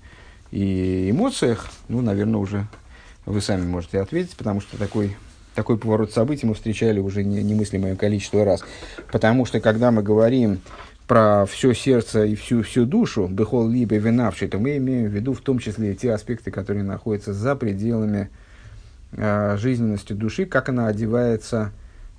и 0.51 1.09
эмоциях, 1.09 1.69
ну, 1.87 2.01
наверное, 2.01 2.39
уже 2.39 2.67
вы 3.25 3.41
сами 3.41 3.65
можете 3.65 3.99
ответить, 3.99 4.35
потому 4.35 4.61
что 4.61 4.77
такой, 4.77 5.15
такой 5.55 5.77
поворот 5.77 6.11
событий 6.11 6.45
мы 6.45 6.53
встречали 6.53 6.99
уже 6.99 7.23
не, 7.23 7.43
немыслимое 7.43 7.95
количество 7.95 8.43
раз. 8.43 8.63
Потому 9.11 9.45
что, 9.45 9.59
когда 9.59 9.91
мы 9.91 10.03
говорим 10.03 10.61
про 11.07 11.45
все 11.45 11.73
сердце 11.73 12.25
и 12.25 12.35
всю, 12.35 12.63
всю 12.63 12.85
душу, 12.85 13.27
бехол 13.27 13.67
либо 13.67 13.95
винавший, 13.95 14.47
то 14.47 14.59
мы 14.59 14.77
имеем 14.77 15.07
в 15.07 15.13
виду 15.13 15.33
в 15.33 15.41
том 15.41 15.59
числе 15.59 15.95
те 15.95 16.13
аспекты, 16.13 16.51
которые 16.51 16.83
находятся 16.83 17.33
за 17.33 17.55
пределами 17.55 18.29
Э, 19.13 19.57
жизненности 19.57 20.13
души, 20.13 20.45
как 20.45 20.69
она 20.69 20.87
одевается 20.87 21.71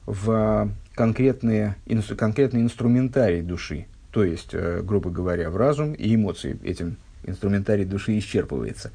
в 0.04 0.68
конкретные, 0.94 1.76
инс, 1.86 2.06
конкретный 2.08 2.60
инструментарий 2.60 3.40
души. 3.40 3.86
То 4.12 4.22
есть, 4.22 4.50
э, 4.52 4.82
грубо 4.84 5.10
говоря, 5.10 5.50
в 5.50 5.56
разум 5.56 5.92
и 5.92 6.14
эмоции. 6.14 6.58
Этим 6.62 6.96
инструментарий 7.24 7.84
души 7.84 8.16
исчерпывается. 8.18 8.92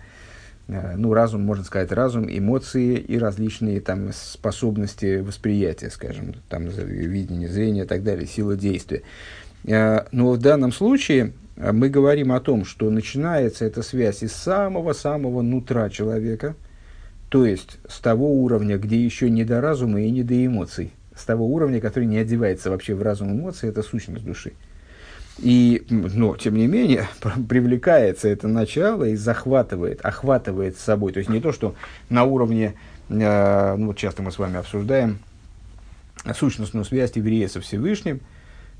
Э, 0.69 0.95
ну, 0.95 1.13
разум, 1.13 1.41
можно 1.41 1.65
сказать, 1.65 1.91
разум, 1.91 2.27
эмоции 2.29 2.97
и 2.97 3.17
различные 3.17 3.81
там 3.81 4.13
способности 4.13 5.19
восприятия, 5.19 5.89
скажем, 5.89 6.35
там 6.47 6.67
видение, 6.67 7.49
зрение 7.49 7.83
и 7.83 7.87
так 7.87 8.03
далее, 8.03 8.25
сила 8.25 8.55
действия. 8.55 9.01
Но 9.63 10.31
в 10.31 10.37
данном 10.37 10.71
случае 10.71 11.33
мы 11.57 11.89
говорим 11.89 12.31
о 12.31 12.39
том, 12.39 12.63
что 12.63 12.89
начинается 12.89 13.65
эта 13.65 13.81
связь 13.81 14.23
из 14.23 14.31
самого-самого 14.31 15.41
нутра 15.41 15.89
человека– 15.89 16.55
то 17.29 17.45
есть 17.45 17.77
с 17.87 17.99
того 17.99 18.31
уровня, 18.41 18.77
где 18.77 19.03
еще 19.03 19.29
не 19.29 19.43
до 19.43 19.59
разума 19.59 20.01
и 20.01 20.09
не 20.09 20.23
до 20.23 20.45
эмоций. 20.45 20.93
С 21.15 21.25
того 21.25 21.45
уровня, 21.47 21.81
который 21.81 22.05
не 22.05 22.17
одевается 22.17 22.69
вообще 22.69 22.93
в 22.95 23.01
разум 23.01 23.31
эмоций, 23.33 23.69
это 23.69 23.83
сущность 23.83 24.23
души. 24.23 24.53
И, 25.39 25.85
но, 25.89 26.35
тем 26.35 26.55
не 26.55 26.67
менее, 26.67 27.07
привлекается 27.49 28.27
это 28.27 28.47
начало 28.47 29.05
и 29.05 29.15
захватывает, 29.15 30.01
охватывает 30.01 30.77
с 30.77 30.81
собой. 30.81 31.11
То 31.13 31.19
есть 31.19 31.29
не 31.29 31.39
то, 31.39 31.51
что 31.51 31.75
на 32.09 32.23
уровне, 32.23 32.73
э, 33.09 33.75
ну 33.77 33.87
вот 33.87 33.97
часто 33.97 34.23
мы 34.23 34.31
с 34.31 34.39
вами 34.39 34.57
обсуждаем 34.57 35.19
сущностную 36.33 36.85
связь 36.85 37.15
еврея 37.15 37.47
со 37.47 37.61
Всевышним, 37.61 38.21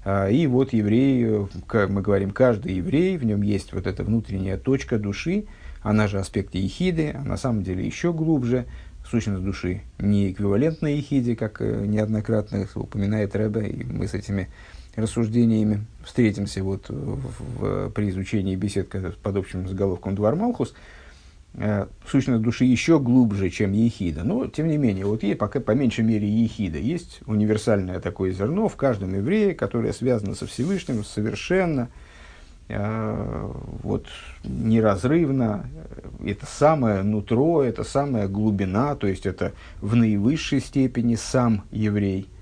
э, 0.04 0.32
и 0.32 0.48
вот 0.48 0.74
еврей, 0.74 1.48
как 1.68 1.90
мы 1.90 2.02
говорим, 2.02 2.32
каждый 2.32 2.76
еврей, 2.76 3.18
в 3.18 3.24
нем 3.24 3.42
есть 3.44 3.74
вот 3.74 3.86
эта 3.86 4.04
внутренняя 4.04 4.58
точка 4.58 4.98
души, 4.98 5.46
она 5.84 6.08
же 6.08 6.20
аспект 6.20 6.56
ехиды, 6.56 7.16
а 7.18 7.24
на 7.24 7.38
самом 7.38 7.64
деле 7.64 7.86
еще 7.86 8.12
глубже, 8.12 8.66
сущность 9.10 9.44
души 9.44 9.82
не 10.00 10.32
эквивалентна 10.32 10.88
ехиде, 10.88 11.36
как 11.36 11.62
э, 11.62 11.86
неоднократно 11.86 12.68
упоминает 12.76 13.36
Рэбе, 13.36 13.68
и 13.68 13.84
мы 13.84 14.08
с 14.08 14.14
этими 14.14 14.50
рассуждениями 14.98 15.86
встретимся 16.04 16.63
вот 16.63 16.89
в, 16.89 17.20
в, 17.60 17.89
при 17.92 18.10
изучении 18.10 18.56
бесед 18.56 18.89
под 19.20 19.38
общим 19.38 19.68
заголовком 19.68 20.16
«Двор 20.16 20.36
Малхус», 20.36 20.74
э, 21.54 21.86
сущность 22.10 22.42
души 22.42 22.66
еще 22.66 23.00
глубже, 23.00 23.51
чем 23.51 23.74
ехида. 23.74 24.24
Но, 24.24 24.48
тем 24.48 24.68
не 24.68 24.77
менее, 24.77 25.06
вот 25.06 25.22
есть, 25.22 25.38
пока, 25.38 25.60
по 25.60 25.72
меньшей 25.72 26.04
мере, 26.04 26.27
ехида. 26.27 26.80
Есть 26.80 27.20
универсальное 27.27 28.00
такое 28.00 28.32
зерно 28.32 28.68
в 28.68 28.75
каждом 28.75 29.13
еврее, 29.13 29.54
которое 29.54 29.94
связано 29.94 30.34
со 30.34 30.48
Всевышним 30.48 31.04
совершенно, 31.04 31.89
э, 32.68 33.51
вот, 33.84 34.08
неразрывно. 34.44 35.70
Это 36.25 36.48
самое 36.48 37.04
нутро, 37.04 37.62
это 37.62 37.84
самая 37.84 38.27
глубина, 38.27 38.96
то 38.96 39.06
есть 39.06 39.27
это 39.27 39.54
в 39.80 39.96
наивысшей 39.96 40.60
степени 40.60 41.13
сам 41.13 41.66
еврей– 41.72 42.27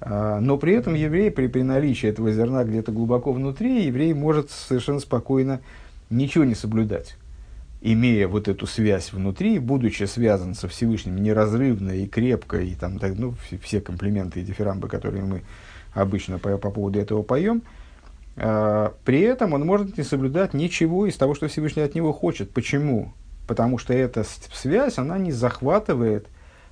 но 0.00 0.58
при 0.58 0.74
этом 0.74 0.94
еврей, 0.94 1.30
при, 1.30 1.46
при 1.46 1.62
наличии 1.62 2.08
этого 2.08 2.30
зерна 2.30 2.64
где-то 2.64 2.92
глубоко 2.92 3.32
внутри, 3.32 3.86
еврей 3.86 4.12
может 4.12 4.50
совершенно 4.50 5.00
спокойно 5.00 5.60
ничего 6.10 6.44
не 6.44 6.54
соблюдать. 6.54 7.16
Имея 7.80 8.26
вот 8.26 8.48
эту 8.48 8.66
связь 8.66 9.12
внутри, 9.12 9.58
будучи 9.58 10.04
связан 10.04 10.54
со 10.54 10.66
Всевышним 10.66 11.22
неразрывно 11.22 11.92
и 11.92 12.06
крепко, 12.06 12.60
и 12.60 12.74
там, 12.74 12.98
так, 12.98 13.16
ну, 13.16 13.34
все 13.62 13.80
комплименты 13.80 14.40
и 14.40 14.44
дифирамбы, 14.44 14.88
которые 14.88 15.24
мы 15.24 15.42
обычно 15.94 16.38
по, 16.38 16.56
по 16.58 16.70
поводу 16.70 16.98
этого 16.98 17.22
поем, 17.22 17.62
э, 18.36 18.90
при 19.04 19.20
этом 19.20 19.52
он 19.52 19.64
может 19.64 19.96
не 19.98 20.04
соблюдать 20.04 20.52
ничего 20.54 21.06
из 21.06 21.16
того, 21.16 21.34
что 21.34 21.48
Всевышний 21.48 21.82
от 21.82 21.94
него 21.94 22.12
хочет. 22.12 22.50
Почему? 22.50 23.12
Потому 23.46 23.78
что 23.78 23.92
эта 23.94 24.24
связь, 24.52 24.98
она 24.98 25.18
не 25.18 25.32
захватывает 25.32 26.26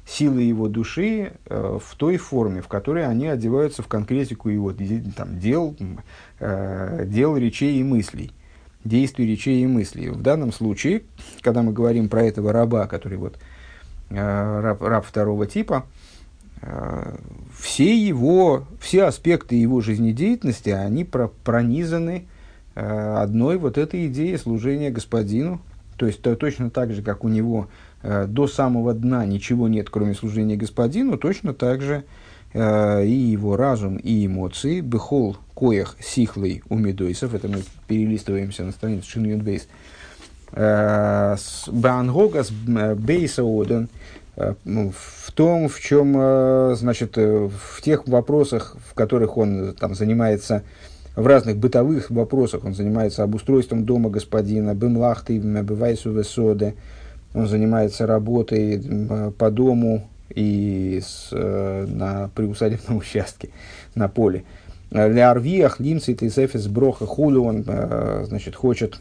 силы 0.06 0.42
его 0.42 0.68
души 0.68 1.32
э, 1.46 1.78
в 1.82 1.94
той 1.96 2.16
форме, 2.18 2.60
в 2.60 2.68
которой 2.68 3.06
они 3.06 3.26
одеваются 3.26 3.82
в 3.82 3.88
конкретику 3.88 4.48
его 4.48 4.72
там, 5.16 5.38
дел, 5.38 5.76
э, 6.40 7.04
дел, 7.06 7.36
речей 7.36 7.80
и 7.80 7.82
мыслей, 7.82 8.32
действий, 8.84 9.26
речей 9.26 9.62
и 9.62 9.66
мыслей. 9.66 10.10
В 10.10 10.20
данном 10.20 10.52
случае, 10.52 11.02
когда 11.40 11.62
мы 11.62 11.72
говорим 11.72 12.08
про 12.08 12.24
этого 12.24 12.52
раба, 12.52 12.86
который 12.86 13.16
вот 13.16 13.38
э, 14.10 14.60
раб, 14.60 14.82
раб 14.82 15.06
второго 15.06 15.46
типа, 15.46 15.86
э, 16.60 17.16
все 17.58 17.96
его, 17.96 18.66
все 18.80 19.04
аспекты 19.04 19.56
его 19.56 19.80
жизнедеятельности, 19.80 20.68
они 20.68 21.04
про, 21.04 21.28
пронизаны 21.28 22.26
э, 22.74 23.14
одной 23.16 23.56
вот 23.56 23.78
этой 23.78 24.06
идеей 24.08 24.36
служения 24.36 24.90
господину, 24.90 25.62
то 25.96 26.06
есть 26.06 26.20
то, 26.20 26.36
точно 26.36 26.70
так 26.70 26.92
же, 26.92 27.02
как 27.02 27.24
у 27.24 27.28
него 27.28 27.68
до 28.04 28.46
самого 28.46 28.92
дна 28.92 29.24
ничего 29.24 29.66
нет, 29.66 29.88
кроме 29.88 30.14
служения 30.14 30.56
господину, 30.56 31.16
точно 31.16 31.54
так 31.54 31.80
же 31.80 32.04
э, 32.52 33.06
и 33.06 33.10
его 33.10 33.56
разум, 33.56 33.96
и 33.96 34.26
эмоции, 34.26 34.80
бехол 34.80 35.38
коях 35.54 35.96
сихлый 36.00 36.62
у 36.68 36.76
медойсов, 36.76 37.34
это 37.34 37.48
мы 37.48 37.62
перелистываемся 37.86 38.64
на 38.64 38.72
страницу 38.72 39.08
Шиньюн 39.08 39.40
Бейс, 39.40 39.68
э, 40.52 41.36
Бангогас 41.68 42.50
Бейса 42.50 43.42
Оден, 43.42 43.88
в 44.36 45.32
том, 45.32 45.68
в 45.68 45.78
чем, 45.78 46.74
значит, 46.74 47.16
в 47.16 47.80
тех 47.82 48.08
вопросах, 48.08 48.76
в 48.90 48.94
которых 48.94 49.36
он 49.36 49.76
там 49.78 49.94
занимается, 49.94 50.64
в 51.14 51.24
разных 51.24 51.56
бытовых 51.56 52.10
вопросах, 52.10 52.64
он 52.64 52.74
занимается 52.74 53.22
обустройством 53.22 53.84
дома 53.84 54.10
господина, 54.10 54.74
бымлахты, 54.74 55.38
бывайсу 55.40 56.10
весоде, 56.10 56.74
он 57.34 57.46
занимается 57.48 58.06
работой 58.06 58.82
по 59.36 59.50
дому 59.50 60.08
и 60.34 61.00
с, 61.04 61.28
э, 61.32 61.86
на 61.88 62.30
приусадебном 62.34 62.96
участке, 62.98 63.50
на 63.94 64.08
поле. 64.08 64.44
Для 64.90 65.30
арвиях, 65.30 65.80
лимцит 65.80 66.22
и 66.22 66.28
зефис 66.28 66.68
броха 66.68 67.06
худу 67.06 67.44
он 67.44 67.64
э, 67.66 68.24
значит, 68.28 68.54
хочет 68.54 69.00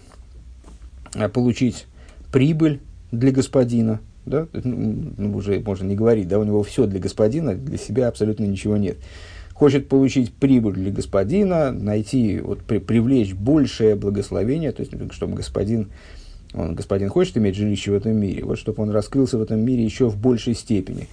э, 1.15 1.29
получить 1.29 1.85
прибыль 2.31 2.81
для 3.11 3.31
господина. 3.31 3.99
Да? 4.25 4.47
Ну, 4.53 5.13
ну, 5.17 5.35
уже 5.35 5.59
можно 5.59 5.85
не 5.85 5.95
говорить, 5.95 6.27
да, 6.27 6.39
у 6.39 6.43
него 6.43 6.63
все 6.63 6.87
для 6.87 6.99
господина, 6.99 7.53
для 7.53 7.77
себя 7.77 8.07
абсолютно 8.07 8.45
ничего 8.45 8.77
нет. 8.77 8.97
Хочет 9.53 9.87
получить 9.87 10.33
прибыль 10.33 10.73
для 10.73 10.91
господина, 10.91 11.71
найти, 11.71 12.39
вот, 12.39 12.63
при, 12.63 12.79
привлечь 12.79 13.33
большее 13.33 13.95
благословение, 13.95 14.71
то 14.71 14.81
есть, 14.81 14.93
чтобы 15.11 15.35
господин 15.35 15.89
он, 16.53 16.75
господин 16.75 17.09
хочет 17.09 17.37
иметь 17.37 17.55
жилище 17.55 17.91
в 17.91 17.95
этом 17.95 18.15
мире, 18.15 18.43
вот 18.43 18.59
чтобы 18.59 18.83
он 18.83 18.91
раскрылся 18.91 19.37
в 19.37 19.41
этом 19.41 19.59
мире 19.59 19.83
еще 19.83 20.07
в 20.09 20.17
большей 20.17 20.53
степени. 20.53 21.07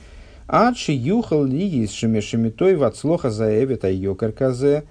Адши 0.46 0.92
юхал 0.92 1.44
ли 1.44 1.66
из 1.66 1.92
шемешемитой 1.92 2.74
в 2.74 2.83
отслоха 2.83 3.31
заэвит 3.31 3.85
ее 3.85 4.14
карказе, 4.14 4.85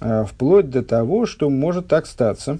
э, 0.00 0.24
вплоть 0.24 0.70
до 0.70 0.82
того, 0.82 1.26
что 1.26 1.50
может 1.50 1.88
так 1.88 2.06
статься, 2.06 2.58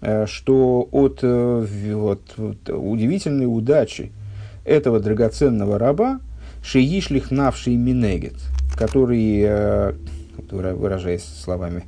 э, 0.00 0.26
что 0.26 0.88
от 0.90 1.20
э, 1.22 1.66
вот, 1.94 2.20
вот, 2.36 2.68
удивительной 2.68 3.46
удачи 3.46 4.10
этого 4.64 5.00
драгоценного 5.00 5.78
раба 5.78 6.20
шиишлих 6.64 7.30
навший 7.30 7.76
минегет, 7.76 8.34
который, 8.76 9.94
выражаясь 10.50 11.24
словами 11.24 11.84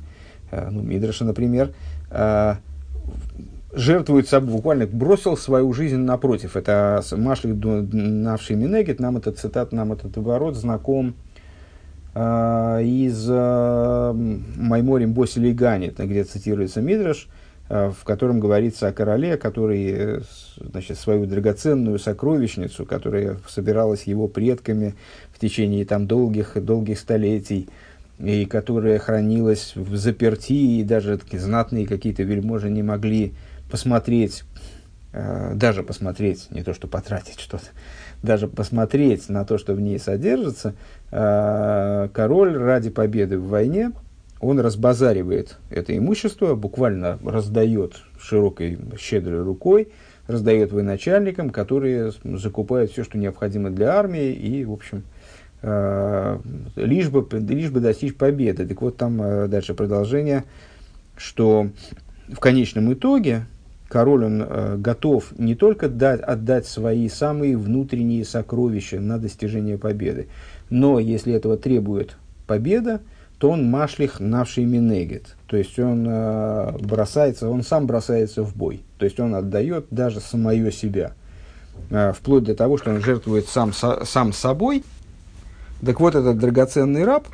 ну, 0.51 0.81
Мидраша, 0.81 1.23
например, 1.23 1.71
жертвует 3.75 4.27
собой, 4.27 4.55
буквально 4.55 4.87
бросил 4.87 5.37
свою 5.37 5.71
жизнь 5.73 5.97
напротив. 5.97 6.55
Это 6.55 7.03
Машлик 7.11 7.55
Навший 7.63 8.55
Минегет, 8.55 8.99
нам 8.99 9.17
этот 9.17 9.37
цитат, 9.37 9.71
нам 9.71 9.91
этот 9.93 10.17
оборот 10.17 10.55
знаком 10.55 11.15
э, 12.13 12.81
из 12.83 13.27
э, 13.29 14.13
Майморим 14.57 15.13
Босили 15.13 15.51
Гани, 15.51 15.93
где 15.97 16.23
цитируется 16.23 16.81
Мидраш, 16.81 17.27
э, 17.69 17.91
в 17.91 18.03
котором 18.05 18.39
говорится 18.39 18.87
о 18.87 18.93
короле, 18.93 19.37
который 19.37 19.91
э, 19.91 20.21
значит, 20.57 20.97
свою 20.97 21.25
драгоценную 21.25 21.99
сокровищницу, 21.99 22.85
которая 22.85 23.37
собиралась 23.47 24.03
его 24.03 24.27
предками 24.27 24.95
в 25.33 25.39
течение 25.39 25.85
там, 25.85 26.07
долгих, 26.07 26.53
долгих 26.63 26.97
столетий, 26.97 27.67
и 28.19 28.45
которая 28.45 28.97
хранилась 28.97 29.73
в 29.75 29.97
заперти, 29.97 30.53
и 30.53 30.83
даже 30.83 31.17
такие 31.17 31.41
знатные 31.41 31.85
какие-то 31.85 32.23
вельможи 32.23 32.69
не 32.69 32.81
могли 32.81 33.33
посмотреть, 33.69 34.43
э, 35.13 35.53
даже 35.55 35.83
посмотреть, 35.83 36.47
не 36.51 36.63
то 36.63 36.73
что 36.73 36.87
потратить 36.87 37.39
что-то, 37.39 37.65
даже 38.21 38.47
посмотреть 38.47 39.29
на 39.29 39.45
то, 39.45 39.57
что 39.57 39.73
в 39.73 39.81
ней 39.81 39.99
содержится, 39.99 40.73
э, 41.11 42.09
король 42.13 42.57
ради 42.57 42.89
победы 42.89 43.37
в 43.37 43.47
войне, 43.47 43.91
он 44.39 44.59
разбазаривает 44.59 45.57
это 45.69 45.97
имущество, 45.97 46.55
буквально 46.55 47.19
раздает 47.25 48.01
широкой, 48.19 48.77
щедрой 48.99 49.43
рукой, 49.43 49.89
раздает 50.27 50.71
военачальникам, 50.71 51.49
которые 51.49 52.11
закупают 52.23 52.91
все, 52.91 53.03
что 53.03 53.17
необходимо 53.17 53.69
для 53.69 53.93
армии, 53.93 54.33
и, 54.33 54.65
в 54.65 54.73
общем, 54.73 55.03
э, 55.61 56.39
лишь, 56.75 57.09
бы, 57.09 57.27
лишь 57.39 57.71
бы 57.71 57.79
достичь 57.79 58.15
победы. 58.15 58.67
Так 58.67 58.81
вот, 58.81 58.97
там 58.97 59.49
дальше 59.49 59.73
продолжение, 59.73 60.43
что 61.17 61.69
в 62.27 62.39
конечном 62.39 62.91
итоге 62.93 63.45
король 63.87 64.25
он 64.25 64.41
э, 64.41 64.77
готов 64.77 65.37
не 65.37 65.55
только 65.55 65.89
дать, 65.89 66.21
отдать 66.21 66.65
свои 66.65 67.07
самые 67.09 67.57
внутренние 67.57 68.25
сокровища 68.25 68.99
на 68.99 69.17
достижение 69.17 69.77
победы, 69.77 70.27
но 70.69 70.99
если 70.99 71.33
этого 71.33 71.57
требует 71.57 72.17
победа, 72.47 73.01
то 73.37 73.51
он 73.51 73.69
машлих 73.69 74.19
навший 74.19 74.65
минегет, 74.65 75.35
то 75.47 75.57
есть 75.57 75.77
он 75.77 76.05
э, 76.07 76.77
бросается, 76.79 77.49
он 77.49 77.63
сам 77.63 77.85
бросается 77.85 78.43
в 78.43 78.55
бой, 78.55 78.81
то 78.97 79.05
есть 79.05 79.19
он 79.19 79.35
отдает 79.35 79.87
даже 79.91 80.21
самое 80.21 80.71
себя, 80.71 81.13
э, 81.89 82.13
вплоть 82.13 82.43
до 82.43 82.55
того, 82.55 82.77
что 82.77 82.91
он 82.91 83.01
жертвует 83.01 83.47
сам, 83.47 83.73
со, 83.73 84.05
сам 84.05 84.33
собой. 84.33 84.83
Так 85.85 85.99
вот 85.99 86.15
этот 86.15 86.37
драгоценный 86.37 87.03
раб, 87.03 87.27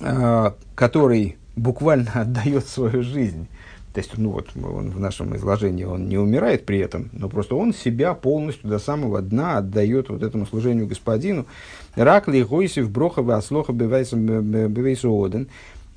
э, 0.00 0.52
который 0.76 1.36
буквально 1.56 2.12
отдает 2.14 2.66
свою 2.66 3.02
жизнь 3.02 3.48
то 3.96 4.00
есть, 4.00 4.18
ну 4.18 4.28
вот, 4.28 4.48
он 4.62 4.90
в 4.90 5.00
нашем 5.00 5.34
изложении, 5.36 5.84
он 5.84 6.06
не 6.06 6.18
умирает 6.18 6.66
при 6.66 6.80
этом, 6.80 7.08
но 7.14 7.30
просто 7.30 7.54
он 7.54 7.72
себя 7.72 8.12
полностью 8.12 8.68
до 8.68 8.78
самого 8.78 9.22
дна 9.22 9.56
отдает 9.56 10.10
вот 10.10 10.22
этому 10.22 10.44
служению 10.44 10.86
господину. 10.86 11.46
Ракли 11.94 12.42
Гойсев 12.42 12.90
Брохова 12.90 13.36
Аслоха 13.36 13.72
Бевейсуоден. 13.72 15.48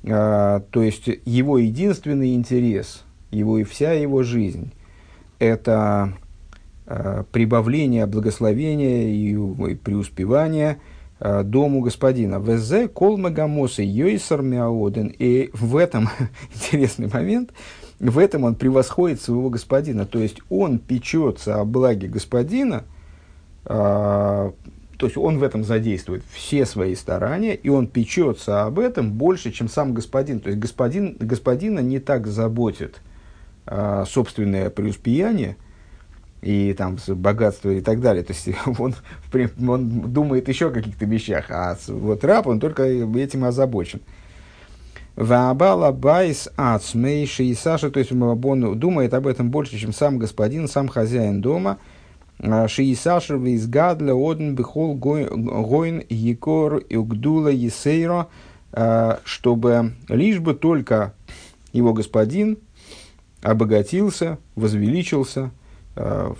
А, 0.04 0.60
то 0.70 0.82
есть, 0.82 1.10
его 1.26 1.58
единственный 1.58 2.34
интерес, 2.34 3.02
его 3.30 3.58
и 3.58 3.64
вся 3.64 3.92
его 3.92 4.22
жизнь, 4.22 4.72
это 5.38 6.14
а, 6.86 7.24
прибавление 7.30 8.06
благословения 8.06 9.08
и, 9.08 9.72
и 9.72 9.74
преуспевания 9.74 10.78
а, 11.18 11.42
дому 11.42 11.82
господина. 11.82 12.40
ВЗ 12.40 12.88
кол 12.90 13.18
магамосы 13.18 13.82
йойсар 13.82 14.40
мяоден. 14.40 15.08
И 15.18 15.50
в 15.52 15.76
этом 15.76 16.08
интересный 16.54 17.10
момент– 17.12 17.50
в 18.00 18.18
этом 18.18 18.44
он 18.44 18.54
превосходит 18.54 19.20
своего 19.20 19.50
господина. 19.50 20.06
То 20.06 20.18
есть 20.18 20.38
он 20.48 20.78
печется 20.78 21.60
о 21.60 21.64
благе 21.64 22.08
господина 22.08 22.84
то 25.00 25.06
есть 25.06 25.16
он 25.16 25.38
в 25.38 25.42
этом 25.42 25.64
задействует 25.64 26.22
все 26.30 26.66
свои 26.66 26.94
старания, 26.94 27.54
и 27.54 27.70
он 27.70 27.86
печется 27.86 28.64
об 28.64 28.78
этом 28.78 29.12
больше, 29.12 29.50
чем 29.50 29.66
сам 29.66 29.94
господин. 29.94 30.40
То 30.40 30.50
есть 30.50 30.60
господин, 30.60 31.16
господина 31.18 31.80
не 31.80 32.00
так 32.00 32.26
заботит 32.26 33.00
собственное 34.06 34.68
преуспеяние, 34.68 35.56
и 36.42 36.74
там 36.76 36.98
богатство 37.08 37.70
и 37.70 37.80
так 37.80 38.02
далее. 38.02 38.22
То 38.24 38.34
есть 38.34 38.48
он, 38.78 38.94
он 39.66 40.12
думает 40.12 40.48
еще 40.48 40.68
о 40.68 40.70
каких-то 40.70 41.06
вещах, 41.06 41.46
а 41.50 41.78
вот 41.88 42.22
раб, 42.22 42.46
он 42.46 42.60
только 42.60 42.82
этим 42.82 43.44
озабочен. 43.44 44.02
והבעל 45.16 45.92
הבית 45.92 46.48
עצמו 46.56 47.44
שיששה, 47.44 47.90
то 47.90 47.98
есть 47.98 48.12
он 48.12 48.78
думает 48.78 49.12
об 49.12 49.26
этом 49.26 49.50
больше, 49.50 49.78
чем 49.78 49.92
сам 49.92 50.18
господин, 50.18 50.68
сам 50.68 50.88
хозяин 50.88 51.40
дома. 51.40 51.78
שיתעשר 52.42 53.36
ויתגדל 53.36 54.14
האדון 54.14 54.54
בכל 54.54 54.94
הון 54.94 56.02
יקר 56.08 56.82
וגדולה 56.88 57.48
יתירה, 57.48 58.28
чтобы 59.24 59.92
лишь 60.08 60.38
бы 60.38 60.54
только 60.54 61.12
его 61.72 61.92
господин 61.92 62.56
обогатился, 63.42 64.38
возвеличился, 64.54 65.50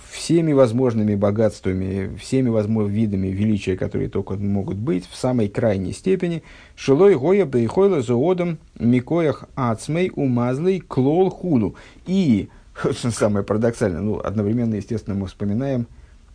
всеми 0.09 0.53
возможными 0.53 1.15
богатствами, 1.15 2.15
всеми 2.17 2.49
возможными 2.49 2.95
видами 2.95 3.27
величия, 3.27 3.75
которые 3.75 4.09
только 4.09 4.35
могут 4.35 4.77
быть, 4.77 5.05
в 5.07 5.15
самой 5.15 5.49
крайней 5.49 5.91
степени. 5.91 6.41
Шилой 6.75 7.15
гоя 7.15 7.45
бейхойла 7.45 8.01
зоодом 8.01 8.59
микоях 8.79 9.45
ацмей 9.55 10.11
умазлей 10.15 10.79
клол 10.79 11.29
худу. 11.29 11.75
И, 12.05 12.49
самое 12.93 13.45
парадоксальное, 13.45 14.01
ну, 14.01 14.19
одновременно, 14.19 14.75
естественно, 14.75 15.15
мы 15.15 15.27
вспоминаем, 15.27 15.87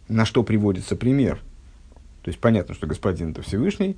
на 0.09 0.25
что 0.25 0.43
приводится 0.43 0.95
пример. 0.95 1.41
То 2.23 2.29
есть, 2.29 2.39
понятно, 2.39 2.75
что 2.75 2.87
господин 2.87 3.31
это 3.31 3.43
Всевышний, 3.43 3.97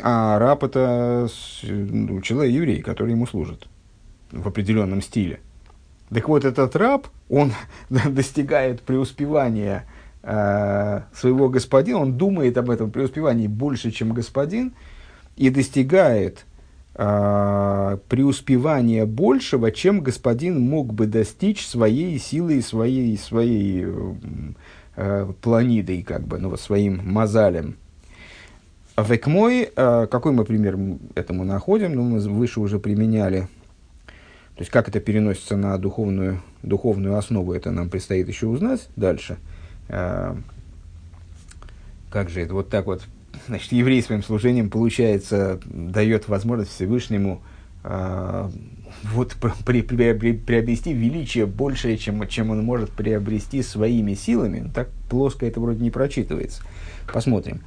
а 0.00 0.38
раб 0.38 0.64
это 0.64 1.28
ну, 1.62 2.20
человек, 2.22 2.54
еврей, 2.54 2.80
который 2.80 3.10
ему 3.10 3.26
служит 3.26 3.68
в 4.30 4.48
определенном 4.48 5.02
стиле– 5.02 5.40
так 6.12 6.28
вот, 6.28 6.44
этот 6.44 6.76
раб, 6.76 7.08
он 7.28 7.52
достигает 7.90 8.82
преуспевания 8.82 9.86
э, 10.22 11.02
своего 11.14 11.48
господина, 11.48 11.98
он 11.98 12.18
думает 12.18 12.58
об 12.58 12.70
этом 12.70 12.90
преуспевании 12.90 13.46
больше, 13.46 13.90
чем 13.90 14.12
господин, 14.12 14.74
и 15.36 15.48
достигает 15.50 16.44
э, 16.94 17.98
преуспевания 18.08 19.06
большего, 19.06 19.70
чем 19.70 20.00
господин 20.00 20.60
мог 20.60 20.92
бы 20.92 21.06
достичь 21.06 21.66
своей 21.66 22.18
силой, 22.18 22.62
своей, 22.62 23.16
своей 23.16 23.86
э, 24.96 25.32
планидой, 25.40 26.02
как 26.02 26.26
бы, 26.26 26.38
ну, 26.38 26.54
своим 26.56 27.00
мозалем. 27.04 27.76
Векмой, 28.96 29.70
э, 29.74 30.06
какой 30.10 30.32
мы 30.32 30.44
пример 30.44 30.78
этому 31.14 31.44
находим? 31.44 31.94
Ну, 31.94 32.02
мы 32.02 32.20
выше 32.20 32.60
уже 32.60 32.78
применяли 32.78 33.48
то 34.54 34.60
есть, 34.60 34.70
как 34.70 34.88
это 34.88 35.00
переносится 35.00 35.56
на 35.56 35.76
духовную, 35.78 36.42
духовную 36.62 37.16
основу, 37.16 37.54
это 37.54 37.70
нам 37.70 37.88
предстоит 37.88 38.28
еще 38.28 38.46
узнать 38.46 38.88
дальше. 38.96 39.38
А, 39.88 40.36
как 42.10 42.28
же 42.28 42.42
это 42.42 42.52
вот 42.52 42.68
так 42.68 42.86
вот, 42.86 43.02
значит, 43.48 43.72
еврей 43.72 44.02
своим 44.02 44.22
служением, 44.22 44.68
получается, 44.68 45.60
дает 45.64 46.28
возможность 46.28 46.72
Всевышнему 46.72 47.40
а, 47.82 48.50
вот 49.02 49.36
при, 49.66 49.82
при, 49.82 50.12
при, 50.12 50.32
приобрести 50.32 50.92
величие 50.92 51.46
большее, 51.46 51.96
чем, 51.96 52.26
чем 52.28 52.50
он 52.50 52.62
может 52.62 52.90
приобрести 52.90 53.62
своими 53.62 54.14
силами. 54.14 54.60
Ну, 54.60 54.70
так 54.72 54.90
плоско 55.08 55.46
это 55.46 55.60
вроде 55.60 55.82
не 55.82 55.90
прочитывается. 55.90 56.62
Посмотрим. 57.10 57.62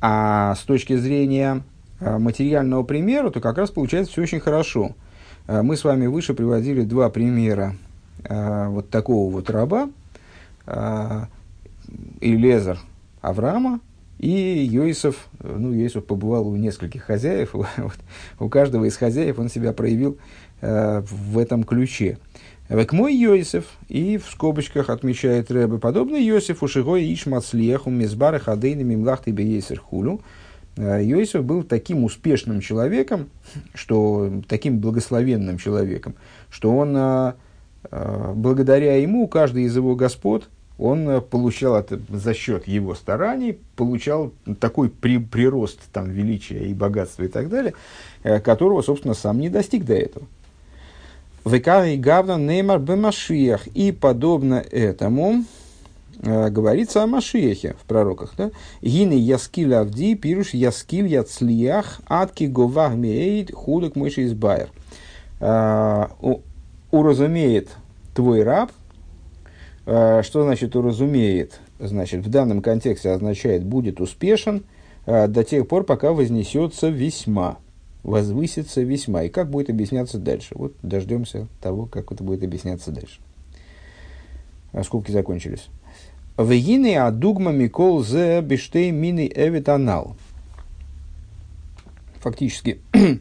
А 0.00 0.54
с 0.54 0.60
точки 0.60 0.96
зрения 0.96 1.62
а, 1.98 2.18
материального 2.18 2.84
примера, 2.84 3.30
то 3.30 3.40
как 3.40 3.58
раз 3.58 3.70
получается 3.70 4.12
все 4.12 4.22
очень 4.22 4.40
хорошо. 4.40 4.94
А, 5.50 5.64
мы 5.64 5.76
с 5.76 5.82
вами 5.82 6.06
выше 6.06 6.32
приводили 6.32 6.82
два 6.82 7.10
примера 7.10 7.74
а, 8.24 8.68
вот 8.68 8.88
такого 8.88 9.32
вот 9.32 9.50
раба, 9.50 9.90
а, 10.64 11.26
Илезер 12.20 12.78
Авраама 13.20 13.80
и 14.20 14.30
Йосиф, 14.30 15.26
ну, 15.42 15.72
Йосиф 15.72 16.04
побывал 16.04 16.46
у 16.46 16.54
нескольких 16.54 17.02
хозяев, 17.02 17.50
вот, 17.54 17.98
у 18.38 18.48
каждого 18.48 18.84
из 18.84 18.96
хозяев 18.96 19.40
он 19.40 19.48
себя 19.48 19.72
проявил 19.72 20.18
э, 20.60 21.02
в 21.10 21.36
этом 21.36 21.64
ключе. 21.64 22.18
Век 22.68 22.92
мой 22.92 23.12
Йосиф, 23.16 23.64
и 23.88 24.18
в 24.18 24.26
скобочках 24.30 24.88
отмечает 24.88 25.50
Рэбе, 25.50 25.78
подобный 25.78 26.22
Йосифу 26.22 26.68
Шигой 26.68 27.12
Ишмацлеху 27.12 27.90
Мизбара 27.90 28.38
Хадейна 28.38 28.82
Мимлахты 28.82 29.32
Бейсер 29.32 29.80
Хулю, 29.80 30.20
Э, 30.80 31.02
Иосиф 31.04 31.44
был 31.44 31.62
таким 31.62 32.04
успешным 32.04 32.60
человеком, 32.60 33.28
что, 33.74 34.30
таким 34.48 34.78
благословенным 34.78 35.58
человеком, 35.58 36.14
что 36.50 36.74
он, 36.74 36.96
э, 36.96 37.32
э, 37.90 38.32
благодаря 38.34 38.96
ему, 38.96 39.28
каждый 39.28 39.64
из 39.64 39.76
его 39.76 39.94
господ, 39.94 40.48
он 40.78 41.20
получал 41.20 41.76
это, 41.76 42.00
за 42.08 42.32
счет 42.32 42.66
его 42.66 42.94
стараний, 42.94 43.58
получал 43.76 44.32
такой 44.60 44.88
при, 44.88 45.18
прирост 45.18 45.80
там, 45.92 46.08
величия 46.08 46.64
и 46.64 46.72
богатства 46.72 47.24
и 47.24 47.28
так 47.28 47.50
далее, 47.50 47.74
которого, 48.22 48.80
собственно, 48.80 49.12
сам 49.12 49.40
не 49.40 49.50
достиг 49.50 49.84
до 49.84 49.92
этого. 49.92 50.26
Векари 51.44 51.96
Гавна 51.96 52.38
Неймар 52.38 52.78
Бемашиях. 52.78 53.66
И 53.66 53.92
подобно 53.92 54.64
этому, 54.70 55.44
Э, 55.44 55.59
говорится 56.22 57.02
о 57.02 57.06
Машиехе 57.06 57.74
в 57.80 57.86
пророках. 57.86 58.34
Да? 58.36 58.50
Гины 58.82 59.14
яскиль 59.14 59.74
авди, 59.74 60.14
пируш 60.14 60.50
яскиль 60.52 61.06
яцлиях, 61.06 62.00
атки 62.06 62.44
говах 62.44 62.94
меид, 62.94 63.52
худок 63.54 63.96
мыши 63.96 64.26
избайер. 64.26 64.68
Э, 65.40 66.06
уразумеет 66.90 67.70
твой 68.14 68.42
раб, 68.42 68.70
э, 69.86 70.22
что 70.22 70.42
значит 70.42 70.76
уразумеет? 70.76 71.58
Значит, 71.78 72.26
в 72.26 72.28
данном 72.28 72.60
контексте 72.60 73.10
означает 73.10 73.64
будет 73.64 74.00
успешен 74.00 74.64
до 75.06 75.42
тех 75.44 75.66
пор, 75.66 75.84
пока 75.84 76.12
вознесется 76.12 76.88
весьма, 76.88 77.56
возвысится 78.02 78.82
весьма. 78.82 79.22
И 79.22 79.30
как 79.30 79.48
будет 79.48 79.70
объясняться 79.70 80.18
дальше? 80.18 80.54
Вот 80.54 80.74
дождемся 80.82 81.48
того, 81.62 81.86
как 81.86 82.12
это 82.12 82.22
будет 82.22 82.44
объясняться 82.44 82.90
дальше. 82.90 83.18
Скобки 84.84 85.10
закончились. 85.10 85.68
Вегины 86.40 86.96
адугма 86.96 87.52
микол 87.52 88.02
зе 88.02 88.40
биштей 88.40 88.90
мини 88.92 89.30
эвитанал. 89.34 90.16
Фактически 92.20 92.80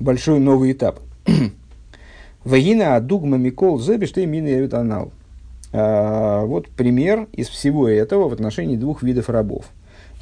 большой 0.00 0.40
новый 0.40 0.72
этап. 0.72 1.00
Вегина 2.46 2.96
адугма 2.96 3.36
микол 3.36 3.78
зе 3.78 3.98
биштей 3.98 4.24
мини 4.24 4.54
эвитанал. 4.54 5.12
А, 5.74 6.46
вот 6.46 6.68
пример 6.70 7.28
из 7.34 7.48
всего 7.48 7.90
этого 7.90 8.30
в 8.30 8.32
отношении 8.32 8.76
двух 8.76 9.02
видов 9.02 9.28
рабов. 9.28 9.66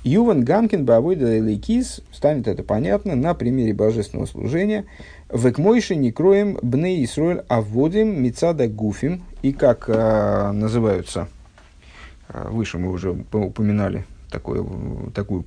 Юван 0.03 0.45
Гамкин 0.45 0.85
Бавойда 0.85 1.39
Лейкис, 1.39 2.01
станет 2.13 2.49
это 2.49 2.65
понятно 2.65 3.15
на 3.15 3.35
примере 3.35 3.75
божественного 3.75 4.27
служения. 4.27 4.87
Векмойши 5.33 5.95
не 5.95 6.11
кроем 6.11 6.59
бне 6.63 7.05
Исроэль 7.05 7.45
аводим 7.47 8.21
мицада 8.21 8.67
гуфим. 8.67 9.23
И 9.43 9.53
как 9.53 9.85
а, 9.89 10.51
называются 10.51 11.29
а, 11.29 11.44
выше 12.35 12.79
мы 12.79 12.91
уже 12.91 13.11
упоминали 13.11 14.05
такое, 14.35 14.65
такую, 15.15 15.45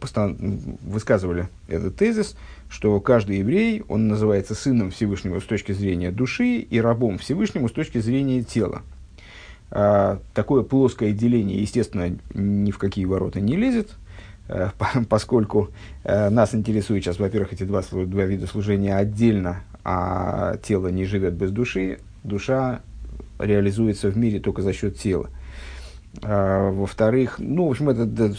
высказывали 0.82 1.50
этот 1.67 1.97
тезис, 1.97 2.38
что 2.69 3.00
каждый 3.02 3.39
еврей, 3.39 3.84
он 3.89 4.08
называется 4.08 4.56
сыном 4.56 4.91
Всевышнего 4.91 5.39
с 5.39 5.43
точки 5.43 5.73
зрения 5.73 6.12
души 6.12 6.60
и 6.60 6.80
рабом 6.80 7.17
Всевышнему 7.17 7.67
с 7.67 7.73
точки 7.73 7.97
зрения 7.97 8.43
тела. 8.43 8.84
А, 9.69 10.19
такое 10.34 10.63
плоское 10.63 11.12
деление, 11.12 11.62
естественно, 11.62 12.17
ни 12.34 12.71
в 12.71 12.78
какие 12.78 13.04
ворота 13.04 13.41
не 13.41 13.58
лезет, 13.58 13.91
а, 14.47 14.71
поскольку 15.10 15.69
а, 16.06 16.30
нас 16.30 16.56
интересует 16.56 17.04
сейчас, 17.04 17.19
во-первых, 17.19 17.54
эти 17.54 17.63
два, 17.63 17.82
два 17.91 18.23
вида 18.23 18.47
служения 18.47 18.95
отдельно, 18.95 19.63
а 19.84 20.58
тело 20.63 20.88
не 20.88 21.06
живет 21.06 21.34
без 21.34 21.52
души, 21.52 22.00
душа 22.23 22.82
реализуется 23.38 24.10
в 24.10 24.17
мире 24.17 24.39
только 24.39 24.62
за 24.62 24.73
счет 24.73 24.97
тела. 24.97 25.30
А, 26.24 26.72
во-вторых, 26.72 27.36
ну, 27.38 27.68
в 27.68 27.72
общем, 27.72 27.90
это, 27.90 28.04
это 28.04 28.36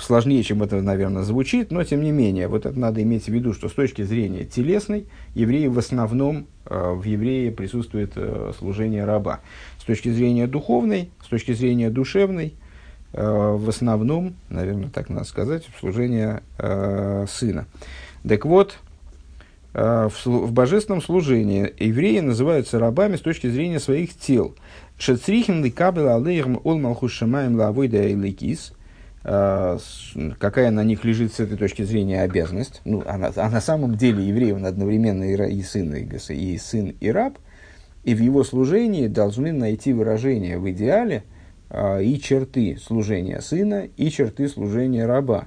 сложнее, 0.00 0.42
чем 0.42 0.62
это, 0.62 0.80
наверное, 0.80 1.22
звучит, 1.22 1.70
но 1.70 1.82
тем 1.82 2.02
не 2.02 2.12
менее, 2.12 2.48
вот 2.48 2.64
это 2.64 2.78
надо 2.78 3.02
иметь 3.02 3.24
в 3.24 3.28
виду, 3.28 3.52
что 3.52 3.68
с 3.68 3.72
точки 3.72 4.02
зрения 4.02 4.44
телесной, 4.44 5.06
евреи 5.34 5.66
в 5.66 5.78
основном, 5.78 6.46
э, 6.66 6.92
в 6.92 7.02
евреи 7.04 7.50
присутствует 7.50 8.12
э, 8.14 8.52
служение 8.58 9.04
раба. 9.04 9.40
С 9.80 9.84
точки 9.84 10.10
зрения 10.10 10.46
духовной, 10.46 11.10
с 11.24 11.28
точки 11.28 11.52
зрения 11.52 11.90
душевной, 11.90 12.54
э, 13.12 13.56
в 13.56 13.68
основном, 13.68 14.34
наверное, 14.48 14.90
так 14.90 15.08
надо 15.08 15.24
сказать, 15.24 15.66
служение 15.80 16.42
сына. 17.28 17.66
Так 18.26 18.44
вот, 18.44 18.78
в 19.72 20.52
божественном 20.52 21.00
служении 21.00 21.72
евреи 21.78 22.20
называются 22.20 22.78
рабами 22.78 23.16
с 23.16 23.20
точки 23.20 23.48
зрения 23.48 23.80
своих 23.80 24.16
тел– 24.16 24.54
Шецрихин 24.98 25.64
ли 25.64 25.70
кабел 25.70 26.08
алейхм 26.08 26.58
ол 26.64 26.78
малхус 26.78 27.12
шамаем 27.12 27.54
лавойда 27.54 28.12
эликис, 28.12 28.72
э, 29.22 29.78
какая 30.40 30.72
на 30.72 30.82
них 30.82 31.04
лежит 31.04 31.32
с 31.32 31.40
этой 31.40 31.56
точки 31.56 31.82
зрения 31.82 32.22
обязанность. 32.22 32.80
Ну, 32.84 33.02
а 33.06 33.32
а 33.36 33.48
на 33.48 33.60
самом 33.60 33.94
деле 33.94 34.26
еврей, 34.26 34.52
он 34.52 34.66
одновременно 34.66 35.22
и, 35.22 35.62
сын, 35.62 35.94
и, 35.94 36.58
сын, 36.58 36.94
и 37.00 37.10
раб, 37.10 37.38
и 38.02 38.14
в 38.14 38.20
его 38.20 38.42
служении 38.42 39.06
должны 39.06 39.52
найти 39.52 39.92
выражение 39.92 40.58
в 40.58 40.68
идеале 40.70 41.22
э, 41.70 42.02
и 42.02 42.20
черты 42.20 42.76
служения 42.76 43.40
сына, 43.40 43.88
и 43.96 44.10
черты 44.10 44.48
служения 44.48 45.06
раба. 45.06 45.46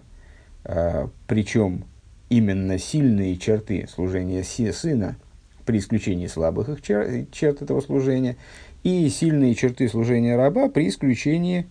Э, 0.63 1.07
причем 1.27 1.83
именно 2.29 2.77
сильные 2.77 3.35
черты 3.35 3.85
служения 3.93 4.43
сына 4.43 5.17
при 5.65 5.79
исключении 5.79 6.27
слабых 6.27 6.69
их 6.69 6.81
чер, 6.81 7.25
черт 7.31 7.61
этого 7.61 7.81
служения, 7.81 8.37
и 8.83 9.09
сильные 9.09 9.55
черты 9.55 9.87
служения 9.87 10.35
раба 10.35 10.69
при 10.69 10.87
исключении 10.87 11.67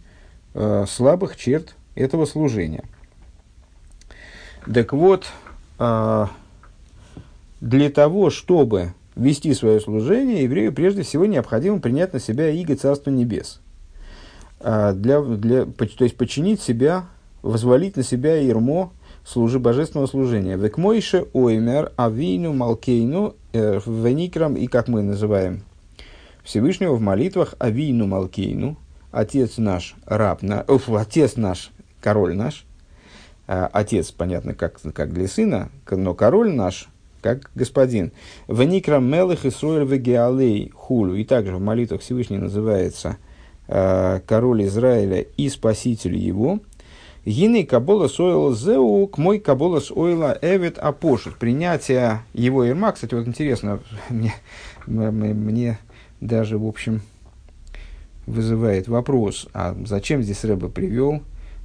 э, 0.55 0.85
слабых 0.89 1.37
черт 1.37 1.75
этого 1.95 2.25
служения. 2.25 2.85
Так 4.73 4.93
вот, 4.93 5.27
э, 5.79 6.27
для 7.61 7.91
того, 7.91 8.31
чтобы 8.31 8.93
вести 9.17 9.53
свое 9.55 9.81
служение, 9.81 10.45
еврею 10.45 10.73
прежде 10.73 11.03
всего 11.03 11.27
необходимо 11.27 11.81
принять 11.81 12.13
на 12.13 12.21
себя 12.21 12.49
иго 12.51 12.77
Царства 12.77 13.11
Небес. 13.11 13.61
Э, 14.61 14.93
для, 14.95 15.21
для, 15.21 15.65
то 15.65 16.05
есть 16.05 16.17
подчинить 16.17 16.61
себя, 16.61 17.07
возвалить 17.43 17.97
на 17.97 18.03
себя 18.03 18.37
ермо 18.37 18.93
служи 19.25 19.59
божественного 19.59 20.07
служения. 20.07 20.57
Векмойше 20.57 21.27
оймер 21.33 21.93
авину 21.97 22.53
малкейну 22.53 23.35
э, 23.53 23.81
веникрам, 23.85 24.55
и 24.55 24.67
как 24.67 24.89
мы 24.89 25.03
называем 25.03 25.63
Всевышнего 26.51 26.97
в 26.97 27.01
молитвах 27.01 27.55
авину 27.61 28.09
малкейну, 28.09 28.77
отец 29.13 29.57
наш, 29.59 29.95
раб, 30.05 30.43
на, 30.43 30.63
оф, 30.63 30.91
отец 30.91 31.37
наш, 31.37 31.71
король 32.01 32.35
наш, 32.35 32.67
э, 33.47 33.69
отец, 33.73 34.11
понятно, 34.11 34.55
как, 34.55 34.81
как 34.93 35.13
для 35.13 35.29
сына, 35.29 35.71
но 35.89 36.13
король 36.13 36.53
наш, 36.53 36.89
как 37.23 37.53
господин. 37.55 38.11
Веникрам 38.49 39.09
мелых 39.09 39.45
и 39.45 39.51
сроэль 39.53 39.87
вегеалей 39.87 40.73
хулю. 40.75 41.15
И 41.15 41.23
также 41.23 41.55
в 41.55 41.61
молитвах 41.61 42.01
Всевышний 42.01 42.39
называется 42.39 43.19
э, 43.69 44.19
король 44.27 44.65
Израиля 44.65 45.21
и 45.21 45.49
спаситель 45.51 46.17
его. 46.17 46.59
Гины 47.25 47.65
кабола 47.65 48.09
сойл 48.09 48.57
зеу 48.57 49.07
к 49.07 49.19
мой 49.19 49.39
кабола 49.39 49.81
ойла 49.91 50.37
эвет 50.43 50.79
апошит. 50.79 51.37
Принятие 51.37 52.23
его 52.33 52.67
ирма, 52.67 52.91
кстати, 52.91 53.15
вот 53.15 53.29
интересно, 53.29 53.79
мне, 54.11 54.35
мне 54.89 55.79
даже, 56.21 56.59
в 56.59 56.67
общем, 56.67 57.03
вызывает 58.27 58.89
вопрос, 58.89 59.49
а 59.55 59.77
зачем 59.87 60.23
здесь 60.23 60.45
Рэба 60.45 60.69
привел 60.69 61.23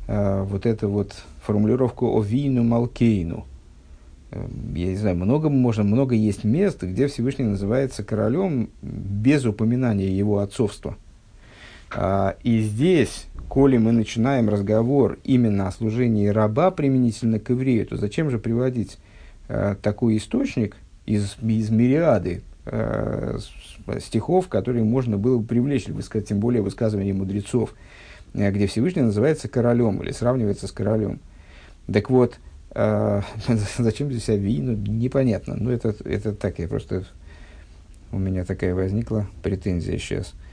а, 0.08 0.44
вот 0.44 0.66
эту 0.66 0.90
вот 0.90 1.16
формулировку 1.42 2.08
о 2.08 2.22
вину 2.22 2.64
малкейну? 2.64 3.46
Эм, 4.32 4.74
я 4.76 4.88
не 4.88 4.96
знаю, 4.96 5.16
много 5.16 5.50
можно, 5.50 5.84
много 5.84 6.16
есть 6.16 6.44
мест, 6.44 6.84
где 6.84 7.08
Всевышний 7.08 7.46
называется 7.46 8.04
королем 8.04 8.70
без 8.82 9.46
упоминания 9.46 10.10
его 10.10 10.40
отцовства. 10.40 10.98
А, 11.94 12.36
и 12.44 12.62
здесь 12.62 13.28
коли 13.48 13.78
мы 13.78 13.92
начинаем 13.92 14.50
разговор 14.50 15.18
именно 15.24 15.68
о 15.68 15.72
служении 15.72 16.28
раба 16.28 16.72
применительно 16.72 17.40
к 17.40 17.50
еврею, 17.52 17.86
то 17.86 17.98
зачем 17.98 18.30
же 18.30 18.40
приводить 18.40 18.98
э, 19.48 19.76
такой 19.82 20.18
источник 20.18 20.76
из, 21.06 21.38
из 21.42 21.70
мириады 21.70 22.42
э, 22.66 23.38
стихов, 24.00 24.48
которые 24.48 24.84
можно 24.84 25.18
было 25.18 25.38
бы 25.38 25.46
привлечь, 25.46 25.88
высказать, 25.88 26.28
тем 26.28 26.40
более 26.40 26.62
высказывания 26.62 27.14
мудрецов, 27.14 27.74
э, 28.34 28.52
где 28.52 28.68
Всевышний 28.68 29.02
называется 29.02 29.48
королем 29.48 30.02
или 30.02 30.12
сравнивается 30.12 30.68
с 30.68 30.72
королем. 30.72 31.20
Так 31.92 32.10
вот, 32.10 32.38
э, 32.72 33.22
зачем 33.78 34.12
здесь 34.12 34.30
Авиину, 34.30 34.76
непонятно. 34.76 35.56
Ну, 35.58 35.72
это, 35.72 35.96
это 36.06 36.34
так, 36.34 36.60
я 36.60 36.68
просто... 36.68 37.06
У 38.12 38.20
меня 38.20 38.46
такая 38.46 38.74
возникла 38.74 39.28
претензия 39.42 39.98
сейчас– 39.98 40.34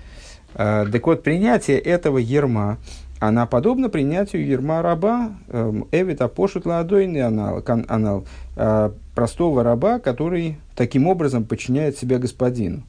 Э, 0.54 0.86
так 0.90 1.06
вот, 1.06 1.22
принятие 1.22 1.78
этого 1.78 2.18
ерма, 2.18 2.78
она 3.22 3.46
подобна 3.46 3.88
принятию 3.88 4.44
ерма 4.44 4.82
раба, 4.82 5.30
эм, 5.46 5.86
эвита 5.92 6.26
пошут 6.26 6.66
ладойный 6.66 7.20
анал, 7.20 7.62
анал, 7.86 8.24
э, 8.56 8.90
простого 9.14 9.62
раба, 9.62 10.00
который 10.00 10.56
таким 10.74 11.06
образом 11.06 11.44
подчиняет 11.44 11.96
себя 11.96 12.18
господину. 12.18 12.82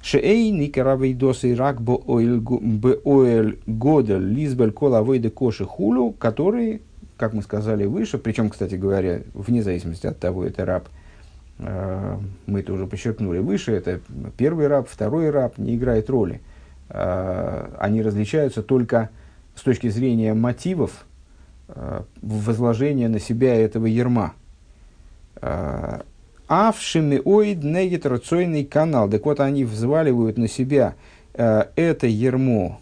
Шеэй 0.00 0.50
никаравей 0.52 1.12
досы 1.12 1.54
рак 1.54 1.82
бо 1.82 2.00
оэль 2.06 3.58
годель 3.66 4.24
лизбель 4.24 4.72
кола 4.72 5.02
войде 5.02 5.28
коши 5.28 5.66
хулю, 5.66 6.12
который, 6.12 6.80
как 7.18 7.34
мы 7.34 7.42
сказали 7.42 7.84
выше, 7.84 8.16
причем, 8.16 8.48
кстати 8.48 8.76
говоря, 8.76 9.20
вне 9.34 9.62
зависимости 9.62 10.06
от 10.06 10.18
того, 10.18 10.46
это 10.46 10.64
раб, 10.64 10.88
э, 11.58 12.16
мы 12.46 12.60
это 12.60 12.72
уже 12.72 12.86
подчеркнули 12.86 13.40
выше, 13.40 13.72
это 13.72 14.00
первый 14.38 14.66
раб, 14.66 14.88
второй 14.88 15.28
раб, 15.28 15.58
не 15.58 15.76
играет 15.76 16.08
роли. 16.08 16.40
Э, 16.88 17.68
они 17.78 18.00
различаются 18.00 18.62
только 18.62 19.10
с 19.58 19.62
точки 19.62 19.88
зрения 19.88 20.34
мотивов 20.34 21.04
э, 21.68 22.02
возложения 22.22 23.08
на 23.08 23.18
себя 23.18 23.56
этого 23.56 23.86
ерма. 23.86 24.34
Э, 25.42 26.02
Авшимиоид 26.46 27.62
негетерационный 27.62 28.64
канал. 28.64 29.10
Так 29.10 29.26
вот, 29.26 29.40
они 29.40 29.64
взваливают 29.64 30.38
на 30.38 30.48
себя 30.48 30.94
это 31.34 32.06
ермо, 32.06 32.80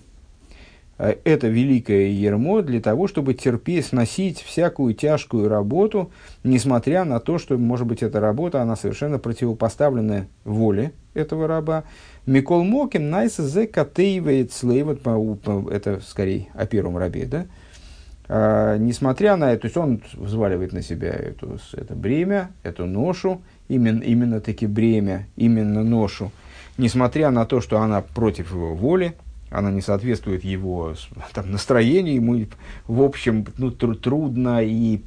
это 0.99 1.49
великое 1.49 2.07
ермо 2.07 2.63
для 2.63 2.81
того, 2.81 3.07
чтобы 3.07 3.35
терпеть, 3.35 3.87
сносить 3.87 4.41
всякую 4.41 4.95
тяжкую 4.95 5.49
работу, 5.49 6.11
несмотря 6.43 7.05
на 7.05 7.21
то, 7.21 7.39
что, 7.39 7.59
может 7.59 7.87
быть, 7.87 8.03
эта 8.03 8.19
работа, 8.19 8.63
она 8.63 8.77
совершенно 8.77 9.19
противопоставлена 9.19 10.27
воле 10.45 10.93
этого 11.13 11.47
раба, 11.47 11.85
Микол 12.27 12.65
Моким 12.65 13.09
Найса 13.09 13.47
зе 13.47 13.69
катеивает 13.69 14.53
слейвот, 14.53 15.01
это 15.71 16.01
скорее 16.01 16.49
о 16.55 16.67
первом 16.67 16.99
рабе, 16.99 17.25
да? 17.27 17.47
А, 18.29 18.77
несмотря 18.77 19.37
на 19.37 19.53
это, 19.53 19.63
то 19.63 19.67
есть 19.67 19.77
он 19.77 20.03
взваливает 20.15 20.73
на 20.73 20.83
себя 20.83 21.11
эту, 21.11 21.59
это 21.73 21.95
бремя, 21.95 22.51
эту 22.65 22.87
ношу, 22.87 23.43
именно, 23.69 24.03
именно 24.03 24.41
таки 24.41 24.67
бремя, 24.67 25.29
именно 25.37 25.85
ношу, 25.85 26.33
несмотря 26.79 27.31
на 27.31 27.47
то, 27.47 27.61
что 27.61 27.81
она 27.81 28.01
против 28.01 28.53
его 28.53 28.75
воли, 28.75 29.15
она 29.51 29.71
не 29.71 29.81
соответствует 29.81 30.43
его 30.43 30.95
там, 31.33 31.53
настроению, 31.53 32.17
ему, 32.17 32.47
в 32.89 33.03
общем, 33.03 33.47
ну, 33.59 33.69
тр- 33.71 33.95
трудно 33.95 34.65
и 34.65 35.01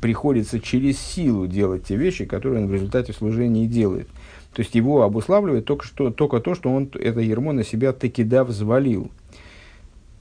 приходится 0.00 0.60
через 0.60 0.98
силу 0.98 1.46
делать 1.46 1.84
те 1.84 1.96
вещи, 1.96 2.24
которые 2.24 2.64
он 2.64 2.70
в 2.70 2.72
результате 2.72 3.12
служения 3.12 3.66
делает. 3.66 4.08
То 4.54 4.62
есть 4.62 4.74
его 4.74 5.02
обуславливает 5.02 5.64
только, 5.64 5.84
что, 5.84 6.10
только 6.10 6.38
то, 6.38 6.54
что 6.54 6.72
он 6.72 6.88
это 6.94 7.20
ермо 7.20 7.52
на 7.52 7.64
себя 7.64 7.92
таки 7.92 8.22
да 8.22 8.44
взвалил. 8.44 9.10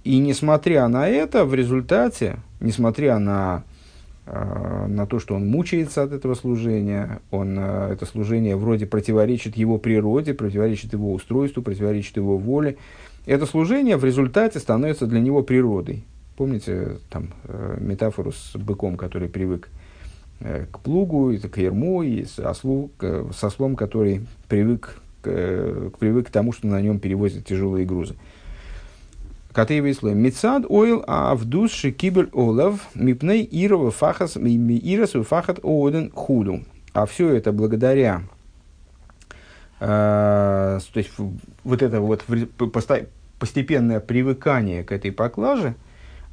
И 0.03 0.17
несмотря 0.17 0.87
на 0.87 1.07
это, 1.07 1.45
в 1.45 1.53
результате, 1.53 2.39
несмотря 2.59 3.19
на, 3.19 3.63
э, 4.25 4.85
на 4.87 5.05
то, 5.05 5.19
что 5.19 5.35
он 5.35 5.47
мучается 5.47 6.01
от 6.01 6.11
этого 6.11 6.33
служения, 6.33 7.21
он, 7.29 7.57
э, 7.57 7.93
это 7.93 8.05
служение 8.07 8.55
вроде 8.55 8.87
противоречит 8.87 9.55
его 9.55 9.77
природе, 9.77 10.33
противоречит 10.33 10.93
его 10.93 11.13
устройству, 11.13 11.61
противоречит 11.61 12.17
его 12.17 12.37
воле, 12.37 12.77
это 13.27 13.45
служение 13.45 13.97
в 13.97 14.03
результате 14.03 14.59
становится 14.59 15.05
для 15.05 15.21
него 15.21 15.43
природой. 15.43 16.03
Помните 16.35 16.97
там 17.11 17.29
э, 17.43 17.77
метафору 17.79 18.31
с 18.31 18.57
быком, 18.57 18.97
который 18.97 19.29
привык 19.29 19.69
Э, 19.69 19.82
к 20.39 20.79
плугу, 20.79 21.31
и 21.31 21.37
к 21.37 21.57
ерму, 21.57 22.03
и 22.03 22.25
с 22.25 22.39
ослу, 22.39 22.91
к, 22.97 23.31
с 23.33 23.43
ослом, 23.43 23.75
который 23.75 24.25
привык 24.49 24.97
к, 25.21 25.27
э, 25.27 25.89
привык 25.99 26.27
к 26.27 26.31
тому, 26.31 26.51
что 26.51 26.67
на 26.67 26.81
нем 26.81 26.99
перевозят 26.99 27.45
тяжелые 27.45 27.85
грузы. 27.85 28.15
Катеева 29.53 29.93
слой. 29.93 30.15
Мецад 30.15 30.65
ойл 30.67 31.03
а 31.07 31.35
в 31.35 31.45
душе 31.45 31.91
кибель 31.91 32.29
олов 32.33 32.87
мипней 32.95 33.47
ирова 33.49 33.91
фахас 33.91 34.35
ирас 34.35 35.11
фахат 35.11 35.59
ооден 35.63 36.11
худу. 36.11 36.63
А 36.93 37.05
все 37.05 37.29
это 37.29 37.51
благодаря 37.51 38.23
э, 39.79 40.79
то 40.93 40.97
есть 40.97 41.11
вот 41.63 41.81
это 41.81 42.01
вот 42.01 42.25
постепенное 43.39 43.99
привыкание 43.99 44.83
к 44.83 44.91
этой 44.91 45.11
поклаже– 45.11 45.75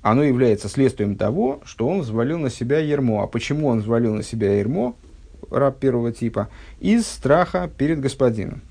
оно 0.02 0.22
является 0.22 0.68
следствием 0.68 1.16
того, 1.16 1.60
что 1.64 1.86
он 1.86 2.00
взвалил 2.00 2.38
на 2.38 2.50
себя 2.50 2.78
ермо. 2.78 3.22
А 3.22 3.26
почему 3.26 3.68
он 3.68 3.80
взвалил 3.80 4.14
на 4.14 4.22
себя 4.22 4.54
ермо, 4.58 4.94
раб 5.50 5.78
первого 5.78 6.12
типа? 6.12 6.48
Из 6.80 7.06
страха 7.06 7.70
перед 7.76 8.00
господином. 8.00 8.62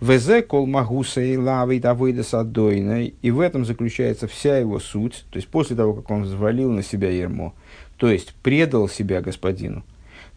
Везе 0.00 0.40
кол 0.40 0.66
магуса 0.66 1.20
и 1.20 1.36
лавит 1.36 1.84
авойдас 1.84 2.32
адойной. 2.32 3.14
И 3.20 3.30
в 3.30 3.40
этом 3.40 3.66
заключается 3.66 4.26
вся 4.28 4.56
его 4.56 4.78
суть. 4.78 5.24
То 5.30 5.36
есть, 5.36 5.48
после 5.48 5.76
того, 5.76 5.92
как 5.94 6.10
он 6.10 6.22
взвалил 6.22 6.70
на 6.70 6.82
себя 6.82 7.10
ермо, 7.10 7.52
то 7.98 8.10
есть, 8.10 8.34
предал 8.42 8.88
себя 8.88 9.20
господину. 9.20 9.84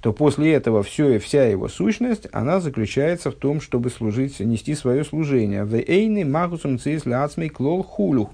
то 0.02 0.12
после 0.12 0.52
этого 0.52 0.84
все, 0.84 1.18
вся 1.18 1.46
его 1.46 1.70
сущность, 1.70 2.28
она 2.34 2.60
заключается 2.60 3.32
в 3.32 3.36
том, 3.36 3.62
чтобы 3.62 3.90
служить, 3.90 4.42
нести 4.42 4.76
свое 4.76 5.06
служение. 5.06 5.64
В 5.64 5.76
эйны 5.76 6.26
магусум 6.26 6.78
цисляцмей 6.78 7.48
клол 7.48 7.84
хулюх. 7.84 8.32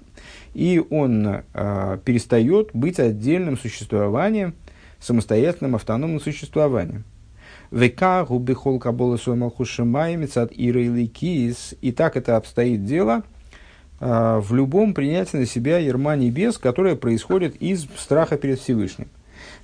И 0.53 0.81
он 0.89 1.43
э, 1.53 1.97
перестает 2.03 2.69
быть 2.73 2.99
отдельным 2.99 3.57
существованием, 3.57 4.55
самостоятельным 4.99 5.75
автономным 5.75 6.19
существованием. 6.19 7.03
Века 7.71 8.25
губы 8.25 8.55
хол 8.55 8.79
кабола 8.79 9.17
мецад 9.17 10.51
И 10.51 11.91
так 11.91 12.17
это 12.17 12.35
обстоит 12.35 12.85
дело 12.85 13.23
э, 13.99 14.39
в 14.41 14.53
любом 14.53 14.93
принятии 14.93 15.37
на 15.37 15.45
себя 15.45 15.77
ерма 15.77 16.15
небес, 16.15 16.57
которое 16.57 16.95
происходит 16.95 17.55
из 17.57 17.85
страха 17.95 18.37
перед 18.37 18.59
Всевышним. 18.59 19.07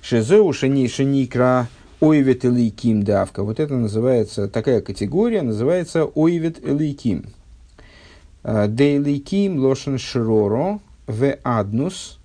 Шезеу 0.00 0.52
шени 0.52 0.86
шеникра 0.86 1.68
ойвет 2.00 2.44
давка. 3.02 3.42
Вот 3.42 3.58
это 3.58 3.76
называется, 3.76 4.48
такая 4.48 4.80
категория 4.80 5.42
называется 5.42 6.04
ойвет 6.04 6.64
элейким. 6.64 7.26
Дейлейким 8.46 9.58
лошен 9.58 9.98
шроро 9.98 10.78
в 11.06 11.36
аднус 11.42 12.20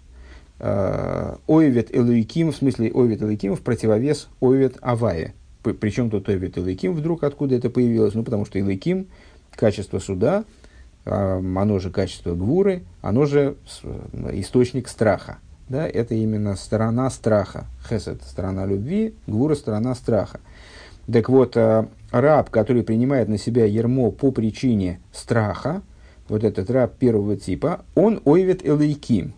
ойвет 0.60 1.96
элейким, 1.96 2.52
в 2.52 2.56
смысле 2.56 2.92
ойвет 2.92 3.24
элейким 3.24 3.56
в 3.56 3.62
противовес 3.62 4.28
ойвет 4.40 4.78
авае. 4.82 5.34
Причем 5.64 6.12
тут 6.12 6.30
ойвет 6.30 6.60
элейким 6.60 6.94
вдруг 6.94 7.24
откуда 7.24 7.56
это 7.56 7.72
появилось? 7.72 8.14
Ну, 8.14 8.24
потому 8.24 8.46
что 8.46 8.60
элейким, 8.60 9.08
качество 9.56 9.98
суда, 9.98 10.44
а, 11.06 11.40
оно 11.40 11.80
же 11.80 11.90
качество 11.90 12.36
гвуры, 12.36 12.84
оно 13.02 13.26
же 13.26 13.56
источник 14.32 14.88
страха. 14.88 15.40
Да, 15.70 15.88
это 15.88 16.14
именно 16.16 16.56
сторона 16.56 17.10
страха. 17.10 17.66
Хесед– 17.88 18.22
сторона 18.28 18.66
любви, 18.66 19.16
гвура– 19.26 19.56
сторона 19.56 19.96
страха. 19.96 20.42
Так 21.12 21.30
вот, 21.30 21.56
э, 21.56 21.88
раб, 22.12 22.50
который 22.50 22.84
принимает 22.84 23.30
на 23.30 23.38
себя 23.38 23.66
ермо 23.66 24.12
по 24.12 24.32
причине 24.32 25.00
страха, 25.14 25.82
вот 26.32 26.44
этот 26.44 26.70
раб 26.72 26.98
первого 26.98 27.36
типа, 27.36 27.84
он 27.94 28.22
ойвет 28.26 28.66
элейким. 28.66 29.34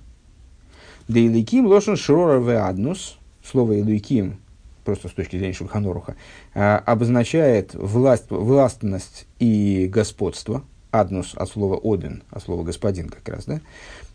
Да 1.08 1.19
элейким 1.19 1.65
лошен 1.65 1.97
шрора 1.97 2.39
веаднус, 2.39 3.17
слово 3.43 3.79
элейким, 3.82 4.38
просто 4.86 5.10
с 5.10 5.12
точки 5.12 5.38
зрения 5.38 5.53
Шульханоруха, 5.53 6.15
э, 6.53 6.75
обозначает 6.75 7.73
власть, 7.73 8.29
властность 8.29 9.25
и 9.39 9.89
господство. 9.91 10.63
Аднус 10.91 11.34
от 11.36 11.49
слова 11.49 11.79
один, 11.84 12.21
от 12.29 12.43
слова 12.43 12.62
господин 12.62 13.10
как 13.10 13.27
раз, 13.27 13.45
да? 13.45 13.62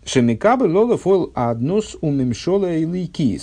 Шемикабы 0.04 0.72
лола 0.72 0.96
фол 0.96 1.32
аднус 1.34 1.96
умимшола 2.00 2.76
и. 2.76 3.40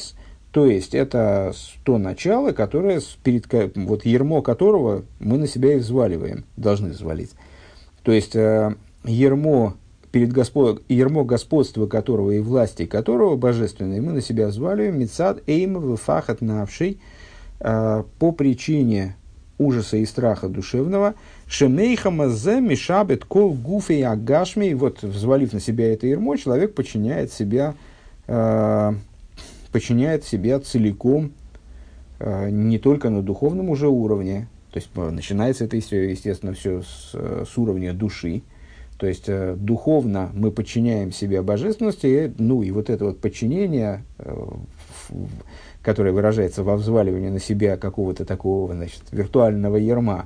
То 0.53 0.65
есть, 0.65 0.95
это 0.95 1.51
то 1.83 1.97
начало, 1.97 2.53
которое, 2.53 3.01
перед, 3.25 3.45
вот 3.75 4.05
ермо 4.05 4.41
которого 4.41 5.03
мы 5.19 5.37
на 5.37 5.47
себя 5.47 5.73
и 5.73 5.79
взваливаем, 5.79 6.45
должны 6.55 6.91
взвалить. 6.91 7.31
То 8.03 8.13
есть, 8.13 8.37
э, 8.37 8.73
ермо, 9.05 9.73
перед 10.11 10.31
господ, 10.31 10.81
ермо 10.89 11.25
господства 11.25 11.87
которого 11.87 12.31
и 12.31 12.39
власти 12.39 12.85
которого 12.85 13.35
божественной 13.35 13.99
мы 13.99 14.13
на 14.13 14.21
себя 14.21 14.47
взваливаем, 14.47 14.99
мецад 14.99 15.43
эйм 15.47 15.97
фахат 15.97 16.41
навший, 16.41 16.99
э, 17.59 18.03
по 18.19 18.31
причине 18.31 19.15
ужаса 19.57 19.97
и 19.97 20.05
страха 20.05 20.49
душевного, 20.49 21.15
Шемейхама 21.47 22.29
зе 22.29 22.59
мишабет 22.59 23.25
кол 23.25 23.53
гуфей 23.53 24.05
агашми. 24.05 24.73
Вот, 24.73 25.03
взвалив 25.03 25.53
на 25.53 25.59
себя 25.59 25.93
это 25.93 26.07
ермо, 26.07 26.37
человек 26.37 26.73
подчиняет 26.73 27.31
себя, 27.31 27.75
э, 28.27 28.93
подчиняет 29.71 30.23
себя 30.23 30.59
целиком, 30.59 31.31
э, 32.19 32.49
не 32.49 32.79
только 32.79 33.09
на 33.09 33.21
духовном 33.21 33.69
уже 33.69 33.87
уровне. 33.87 34.47
То 34.71 34.79
есть, 34.79 34.89
начинается 34.95 35.63
это, 35.63 35.77
естественно, 35.77 36.53
все 36.53 36.81
с, 36.81 37.13
с 37.13 37.57
уровня 37.57 37.93
души. 37.93 38.41
То 38.97 39.07
есть, 39.07 39.25
э, 39.27 39.55
духовно 39.57 40.31
мы 40.33 40.51
подчиняем 40.51 41.11
себя 41.11 41.43
божественности, 41.43 42.33
ну 42.37 42.61
и 42.63 42.71
вот 42.71 42.89
это 42.89 43.05
вот 43.05 43.19
подчинение, 43.19 44.03
э, 44.19 44.33
которое 45.81 46.11
выражается 46.11 46.63
во 46.63 46.77
взваливании 46.77 47.29
на 47.29 47.39
себя 47.39 47.77
какого-то 47.77 48.25
такого, 48.25 48.73
значит, 48.73 49.01
виртуального 49.11 49.75
ерма, 49.75 50.25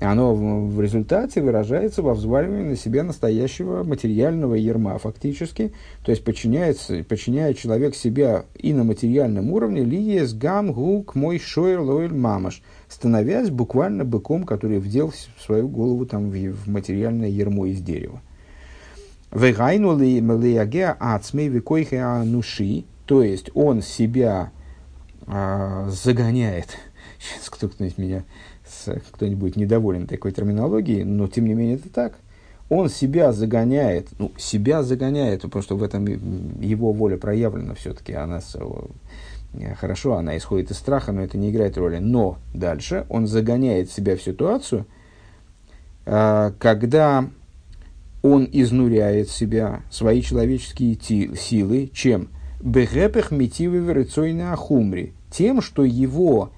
оно 0.00 0.34
в, 0.34 0.80
результате 0.80 1.40
выражается 1.40 2.02
во 2.02 2.14
взваливании 2.14 2.70
на 2.70 2.76
себя 2.76 3.04
настоящего 3.04 3.84
материального 3.84 4.54
ерма 4.54 4.98
фактически, 4.98 5.72
то 6.04 6.10
есть 6.10 6.24
подчиняется, 6.24 7.04
подчиняет 7.04 7.58
человек 7.58 7.94
себя 7.94 8.44
и 8.56 8.72
на 8.72 8.82
материальном 8.82 9.52
уровне 9.52 9.84
лиес 9.84 10.34
гам 10.34 10.72
гук 10.72 11.14
мой 11.14 11.38
шойр 11.38 11.80
лоэль 11.80 12.12
мамаш, 12.12 12.62
становясь 12.88 13.50
буквально 13.50 14.04
быком, 14.04 14.44
который 14.44 14.78
вдел 14.78 15.12
свою 15.38 15.68
голову 15.68 16.06
там, 16.06 16.30
в, 16.30 16.34
в 16.34 16.68
материальное 16.68 17.28
ермо 17.28 17.66
из 17.66 17.80
дерева. 17.80 18.20
Вегайну 19.32 19.96
ли 19.96 20.20
мелиагеа 20.20 20.96
ацмей 20.98 21.48
викойхе 21.48 22.00
ануши, 22.00 22.84
то 23.06 23.22
есть 23.22 23.50
он 23.54 23.80
себя 23.82 24.50
а, 25.26 25.88
загоняет. 25.88 26.68
Сейчас 27.18 27.48
кто-нибудь 27.48 27.98
меня 27.98 28.24
кто-нибудь 29.12 29.56
недоволен 29.56 30.06
такой 30.06 30.32
терминологией, 30.32 31.04
но 31.04 31.28
тем 31.28 31.46
не 31.46 31.54
менее 31.54 31.76
это 31.76 31.88
так. 31.90 32.14
Он 32.70 32.88
себя 32.88 33.32
загоняет, 33.32 34.08
ну, 34.18 34.32
себя 34.38 34.82
загоняет, 34.82 35.42
потому 35.42 35.62
что 35.62 35.76
в 35.76 35.82
этом 35.82 36.06
его 36.60 36.92
воля 36.92 37.18
проявлена 37.18 37.74
все-таки, 37.74 38.14
она 38.14 38.40
э, 38.54 39.74
хорошо, 39.74 40.14
она 40.14 40.36
исходит 40.36 40.70
из 40.70 40.78
страха, 40.78 41.12
но 41.12 41.22
это 41.22 41.36
не 41.36 41.50
играет 41.50 41.76
роли. 41.76 41.98
Но 41.98 42.38
дальше 42.54 43.04
он 43.10 43.26
загоняет 43.26 43.90
себя 43.90 44.16
в 44.16 44.22
ситуацию, 44.22 44.86
а, 46.06 46.52
когда 46.58 47.28
он 48.22 48.48
изнуряет 48.50 49.28
себя, 49.28 49.82
свои 49.90 50.22
человеческие 50.22 50.98
силы, 51.36 51.90
чем? 51.92 52.28
Бегепех 52.62 53.30
митивы 53.30 53.78
верицойны 53.78 54.50
ахумри. 54.50 55.12
Тем, 55.30 55.60
что 55.60 55.84
его 55.84 56.50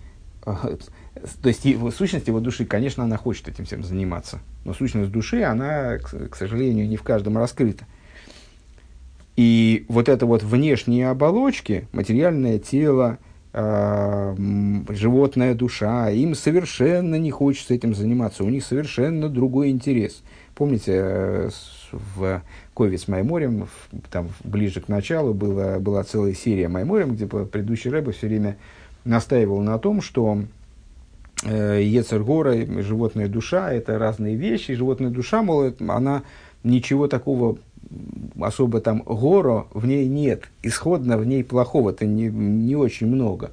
то 1.43 1.49
есть, 1.49 1.65
в 1.65 1.91
сущности 1.91 2.29
его 2.29 2.41
души, 2.41 2.65
конечно, 2.65 3.05
она 3.05 3.17
хочет 3.17 3.49
этим 3.49 3.65
всем 3.65 3.83
заниматься. 3.83 4.41
Но 4.65 4.75
сущность 4.75 5.11
души, 5.11 5.43
она, 5.43 5.99
к, 5.99 6.29
к 6.29 6.37
сожалению, 6.37 6.89
не 6.89 6.97
в 6.97 7.03
каждом 7.03 7.39
раскрыта. 7.39 7.85
И 9.37 9.85
вот 9.89 10.09
это 10.09 10.27
вот 10.27 10.43
внешние 10.43 11.11
оболочки, 11.11 11.89
материальное 11.93 12.59
тело, 12.59 13.19
э, 13.53 14.35
животная 14.89 15.55
душа, 15.55 16.11
им 16.11 16.35
совершенно 16.35 17.17
не 17.17 17.31
хочется 17.31 17.75
этим 17.75 17.95
заниматься, 17.95 18.45
у 18.45 18.49
них 18.49 18.65
совершенно 18.65 19.29
другой 19.29 19.69
интерес. 19.69 20.23
Помните, 20.55 20.93
э, 20.95 21.51
в 21.93 22.43
Кове 22.75 22.99
с 22.99 23.09
Майморем, 23.09 23.69
там 24.11 24.29
ближе 24.43 24.81
к 24.81 24.89
началу 24.89 25.35
была, 25.35 25.79
была 25.79 26.03
целая 26.05 26.33
серия 26.33 26.69
Майморем, 26.69 27.15
где 27.15 27.27
предыдущий 27.27 27.91
рэб 27.91 28.15
все 28.15 28.27
время 28.27 28.57
настаивал 29.05 29.61
на 29.61 29.79
том, 29.79 30.01
что 30.01 30.43
Ецергора, 31.42 32.55
животная 32.83 33.29
душа, 33.29 33.72
это 33.72 33.99
разные 33.99 34.37
вещи. 34.37 34.75
Животная 34.75 35.11
душа, 35.11 35.42
мол, 35.42 35.72
она 35.88 36.22
ничего 36.64 37.09
такого 37.09 37.59
особо 38.40 38.81
там 38.81 39.03
горо 39.03 39.66
в 39.72 39.87
ней 39.87 40.09
нет. 40.09 40.44
Исходно 40.62 41.18
в 41.18 41.27
ней 41.27 41.44
плохого-то 41.44 42.07
не, 42.07 42.29
не 42.29 42.77
очень 42.77 43.07
много. 43.07 43.53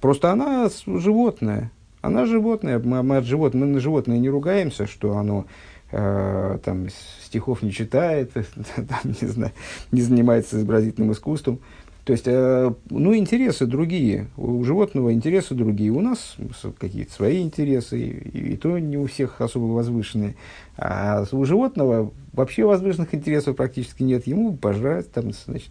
Просто 0.00 0.30
она 0.30 0.68
животное. 0.86 1.70
Она 2.00 2.26
животное. 2.26 2.78
Мы, 2.78 3.02
мы, 3.02 3.18
от 3.18 3.24
живот, 3.24 3.54
мы 3.54 3.66
на 3.66 3.80
животное 3.80 4.18
не 4.18 4.28
ругаемся, 4.28 4.86
что 4.86 5.16
оно 5.16 5.46
э, 5.92 6.58
там 6.64 6.88
стихов 7.24 7.62
не 7.62 7.70
читает, 7.70 8.32
там, 8.76 9.14
не, 9.20 9.28
знаю, 9.28 9.52
не 9.92 10.02
занимается 10.02 10.56
изобразительным 10.56 11.12
искусством. 11.12 11.60
То 12.04 12.12
есть, 12.12 12.24
э, 12.26 12.72
ну, 12.90 13.14
интересы 13.14 13.66
другие. 13.66 14.26
У 14.36 14.64
животного 14.64 15.12
интересы 15.12 15.54
другие. 15.54 15.92
У 15.92 16.00
нас 16.00 16.36
какие-то 16.78 17.12
свои 17.12 17.40
интересы, 17.40 18.00
и, 18.00 18.54
и 18.54 18.56
то 18.56 18.76
не 18.78 18.98
у 18.98 19.06
всех 19.06 19.40
особо 19.40 19.66
возвышенные. 19.66 20.34
А 20.76 21.24
у 21.30 21.44
животного 21.44 22.10
вообще 22.32 22.64
возвышенных 22.64 23.14
интересов 23.14 23.54
практически 23.54 24.02
нет. 24.02 24.26
Ему 24.26 24.56
пожрать, 24.56 25.12
там, 25.12 25.30
значит, 25.32 25.70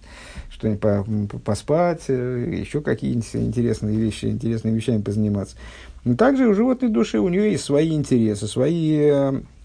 что-нибудь 0.49 0.79
по, 0.79 1.39
поспать, 1.39 2.05
э, 2.07 2.55
еще 2.61 2.79
какие-нибудь 2.79 3.35
интересные 3.35 3.97
вещи, 3.97 4.25
интересными 4.25 4.77
вещами 4.77 5.01
позаниматься. 5.01 5.57
Но 6.05 6.15
также 6.15 6.47
у 6.47 6.53
животной 6.53 6.89
души 6.89 7.19
у 7.19 7.27
нее 7.27 7.51
есть 7.51 7.65
свои 7.65 7.93
интересы, 7.93 8.47
свои 8.47 8.99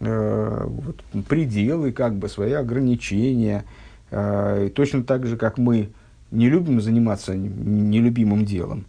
э 0.01 0.65
вот, 0.67 0.97
пределы, 1.29 1.93
как 1.93 2.17
бы, 2.17 2.29
свои 2.29 2.53
ограничения. 2.53 3.65
Э, 4.11 4.69
точно 4.75 5.05
так 5.05 5.27
же, 5.27 5.37
как 5.37 5.59
мы 5.59 5.91
не 6.31 6.49
любим 6.49 6.81
заниматься 6.81 7.35
нелюбимым 7.35 8.45
делом, 8.45 8.87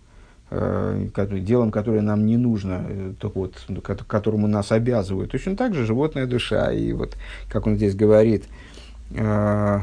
э, 0.50 1.08
делом, 1.14 1.72
которое 1.72 2.02
нам 2.02 2.26
не 2.26 2.38
нужно, 2.38 2.86
э, 2.88 3.14
только 3.20 3.38
вот, 3.38 3.56
которому 4.08 4.48
нас 4.48 4.72
обязывают. 4.72 5.32
Точно 5.32 5.56
так 5.56 5.74
же 5.74 5.86
животная 5.86 6.26
душа. 6.26 6.72
И 6.72 6.94
вот, 6.94 7.16
как 7.50 7.68
он 7.68 7.76
здесь 7.76 7.96
говорит, 7.96 8.46
э, 9.12 9.80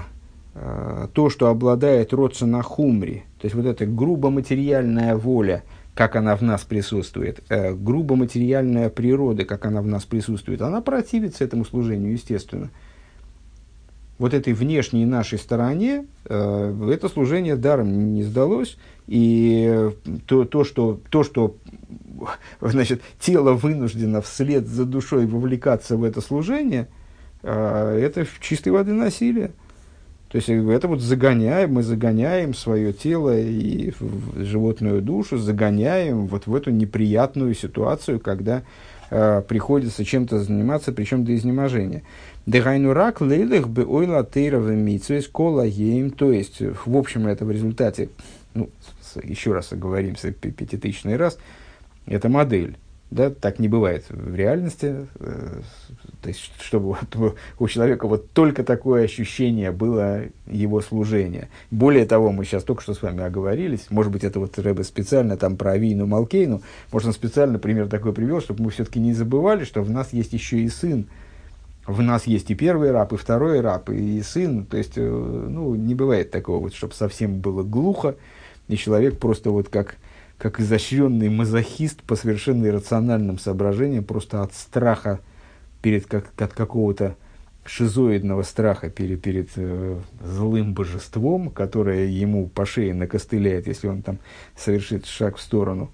то, 1.15 1.31
что 1.31 1.49
обладает 1.49 2.13
родца 2.13 2.47
на 2.47 2.63
хумре, 2.63 3.25
то 3.41 3.47
есть 3.47 3.57
вот 3.57 3.67
эта 3.67 3.87
грубо 3.87 4.31
материальная 4.31 5.17
воля, 5.17 5.65
как 5.95 6.15
она 6.15 6.37
в 6.37 6.43
нас 6.43 6.63
присутствует, 6.63 7.43
грубо 7.49 8.15
материальная 8.15 8.89
природа, 8.89 9.45
как 9.45 9.67
она 9.67 9.83
в 9.83 9.89
нас 9.89 10.05
присутствует, 10.05 10.63
она 10.63 10.81
противится 10.81 11.43
этому 11.43 11.65
служению, 11.65 12.13
естественно. 12.13 12.71
Вот 14.19 14.33
этой 14.33 14.53
внешней 14.53 15.07
нашей 15.07 15.39
стороне 15.39 16.07
э, 16.25 16.91
это 16.93 17.09
служение 17.09 17.57
даром 17.57 18.15
не 18.15 18.23
сдалось, 18.23 18.77
и 19.07 19.91
то, 20.27 20.45
то, 20.45 20.65
что, 20.65 21.01
то, 21.11 21.25
что 21.25 21.57
значит, 22.61 23.03
тело 23.19 23.53
вынуждено 23.53 24.23
вслед 24.23 24.67
за 24.67 24.85
душой 24.85 25.27
вовлекаться 25.27 25.97
в 25.97 26.05
это 26.05 26.21
служение, 26.21 26.89
э, 27.43 28.01
это 28.03 28.27
чистой 28.41 28.71
воды 28.71 28.93
насилие. 28.93 29.51
То 30.35 30.39
есть 30.39 30.49
это 30.49 30.89
вот 30.89 31.01
загоняем, 31.01 31.75
мы 31.75 31.85
загоняем 31.85 32.55
свое 32.55 32.93
тело 32.93 33.39
и 33.39 33.93
животную 34.35 35.01
душу, 35.01 35.39
загоняем 35.39 36.27
вот 36.27 36.49
в 36.49 36.55
эту 36.57 36.73
неприятную 36.73 37.55
ситуацию, 37.55 38.19
когда 38.19 38.65
э, 39.15 39.43
приходится 39.47 40.05
чем-то 40.05 40.41
заниматься, 40.41 40.93
причем 40.93 41.25
до 41.25 41.35
изнеможения. 41.37 42.03
Дегайну 42.47 42.93
рак 42.93 43.21
лейлых 43.21 43.69
бы 43.69 43.87
ойла 43.87 44.25
тейровым 44.25 44.99
кола 45.31 45.63
ем. 45.63 46.11
То 46.11 46.33
есть, 46.33 46.61
в 46.61 46.97
общем, 46.97 47.29
это 47.29 47.45
в 47.45 47.51
результате, 47.51 48.09
ну, 48.55 48.69
еще 49.23 49.53
раз 49.53 49.73
оговоримся, 49.73 50.33
пятитысячный 50.33 51.17
раз, 51.17 51.39
это 52.07 52.29
модель. 52.29 52.77
Да, 53.11 53.31
так 53.31 53.61
не 53.61 53.69
бывает 53.69 54.05
в 54.09 54.35
реальности. 54.35 55.07
То 56.25 56.31
есть, 56.31 56.51
чтобы 56.59 56.97
вот 57.13 57.37
у 57.59 57.69
человека 57.69 58.09
вот 58.09 58.31
только 58.31 58.65
такое 58.65 59.05
ощущение 59.05 59.73
было 59.73 60.23
его 60.47 60.81
служения. 60.81 61.51
Более 61.71 62.07
того, 62.07 62.33
мы 62.33 62.47
сейчас 62.47 62.65
только 62.65 62.81
что 62.81 62.95
с 62.95 63.03
вами 63.03 63.23
оговорились, 63.23 63.89
может 63.91 64.11
быть, 64.11 64.25
это 64.25 64.41
вот 64.41 64.59
Рэбе 64.59 64.85
специально 64.85 65.37
там 65.37 65.59
про 65.59 65.73
Авину 65.73 66.07
Малкейну, 66.07 66.63
может, 66.91 67.09
он 67.09 67.13
специально 67.13 67.59
пример 67.59 67.89
такой 67.89 68.15
привел, 68.15 68.41
чтобы 68.41 68.63
мы 68.63 68.71
все-таки 68.71 69.01
не 69.01 69.13
забывали, 69.13 69.65
что 69.65 69.83
в 69.83 69.91
нас 69.91 70.15
есть 70.15 70.33
еще 70.33 70.61
и 70.61 70.71
сын, 70.71 71.09
в 71.87 72.01
нас 72.01 72.27
есть 72.27 72.51
и 72.51 72.55
первый 72.55 72.91
раб, 72.91 73.13
и 73.13 73.19
второй 73.19 73.61
раб, 73.61 73.91
и 73.91 74.23
сын. 74.23 74.65
То 74.65 74.79
есть, 74.79 74.95
э, 74.97 75.03
ну, 75.03 75.75
не 75.75 75.95
бывает 75.95 76.31
такого, 76.31 76.59
вот, 76.59 76.75
чтобы 76.75 76.95
совсем 76.95 77.41
было 77.41 77.63
глухо, 77.63 78.17
и 78.69 78.79
человек 78.79 79.19
просто 79.19 79.51
вот 79.51 79.69
как 79.69 79.97
как 80.39 80.59
изощренный 80.59 81.29
мазохист 81.29 82.03
по 82.03 82.17
совершенно 82.17 82.67
иррациональным 82.67 83.39
соображениям, 83.39 84.05
просто 84.05 84.43
от 84.43 84.53
страха 84.53 85.21
перед 85.85 86.07
как, 86.07 86.33
от 86.41 86.55
какого-то 86.55 87.15
шизоидного 87.67 88.43
страха 88.43 88.89
перед, 88.89 89.21
перед 89.21 89.51
э, 89.57 90.01
злым 90.25 90.73
божеством, 90.73 91.51
которое 91.51 92.07
ему 92.07 92.47
по 92.47 92.65
шее 92.65 92.95
накостыляет, 92.95 93.67
если 93.67 93.89
он 93.89 94.01
там 94.01 94.19
совершит 94.57 95.05
шаг 95.05 95.37
в 95.37 95.43
сторону, 95.43 95.91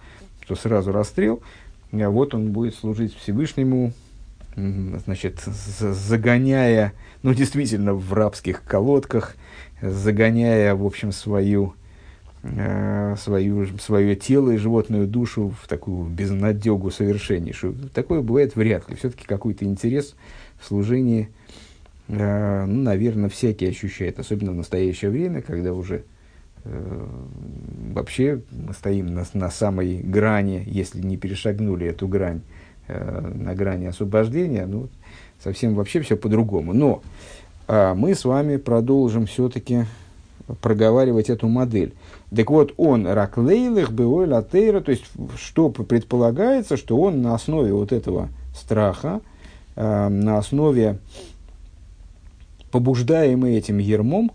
то 0.47 0.55
сразу 0.55 0.93
расстрел. 0.93 1.43
А 1.91 2.09
вот 2.09 2.35
он 2.35 2.53
будет 2.53 2.77
служить 2.77 3.17
Всевышнему, 3.17 3.93
значит, 4.55 5.41
загоняя, 5.41 6.93
ну, 7.25 7.35
действительно, 7.35 7.93
в 7.93 8.13
рабских 8.13 8.63
колодках, 8.63 9.35
загоняя, 9.83 10.77
в 10.77 10.87
общем, 10.87 11.11
свою 11.11 11.75
свою, 12.43 13.67
свое 13.79 14.17
тело 14.17 14.51
и 14.51 14.57
животную 14.57 15.07
душу 15.07 15.55
в 15.63 15.69
такую 15.69 16.09
безнадегу 16.09 16.91
совершеннейшую. 16.91 17.75
Такое 17.93 18.23
бывает 18.23 18.57
вряд 18.57 18.89
ли. 18.89 18.97
Все-таки 18.97 19.27
какой-то 19.27 19.65
интерес 19.67 20.15
в 20.59 20.67
служении, 20.67 21.29
э, 22.09 22.65
ну, 22.65 22.83
наверное, 22.83 23.29
всякий 23.29 23.67
ощущает, 23.67 24.19
особенно 24.19 24.53
в 24.53 24.55
настоящее 24.55 25.11
время, 25.11 25.43
когда 25.43 25.75
уже 25.75 26.05
э, 26.65 27.07
вообще 27.93 28.41
мы 28.51 28.73
стоим 28.73 29.13
на, 29.13 29.27
на 29.35 29.51
самой 29.51 29.99
грани, 29.99 30.63
если 30.67 31.01
не 31.03 31.19
перешагнули 31.19 31.89
эту 31.89 32.09
грань, 32.09 32.41
э, 32.89 33.21
на 33.35 33.55
грани 33.55 33.87
освобождения, 33.87 34.65
ну, 34.65 34.89
совсем 35.43 35.75
вообще 35.75 36.01
все 36.01 36.17
по-другому. 36.17 36.73
Но 36.73 37.03
э, 37.69 37.93
мы 37.95 38.15
с 38.15 38.25
вами 38.25 38.57
продолжим 38.57 39.27
все-таки 39.27 39.85
проговаривать 40.61 41.31
эту 41.31 41.49
модель. 41.49 41.95
Так 42.35 42.49
вот, 42.51 42.75
он 42.77 43.07
раклейлых 43.07 43.93
бывой 43.93 44.29
латейра, 44.29 44.81
то 44.81 44.93
есть, 44.93 45.05
что 45.37 45.69
предполагается, 45.69 46.77
что 46.77 46.97
он 46.97 47.23
на 47.23 47.35
основе 47.35 47.73
вот 47.73 47.93
этого 47.93 48.29
страха, 48.55 49.21
э, 49.75 50.09
на 50.09 50.39
основе 50.39 50.99
побуждаемый 52.71 53.57
этим 53.57 53.79
ермом, 53.79 54.31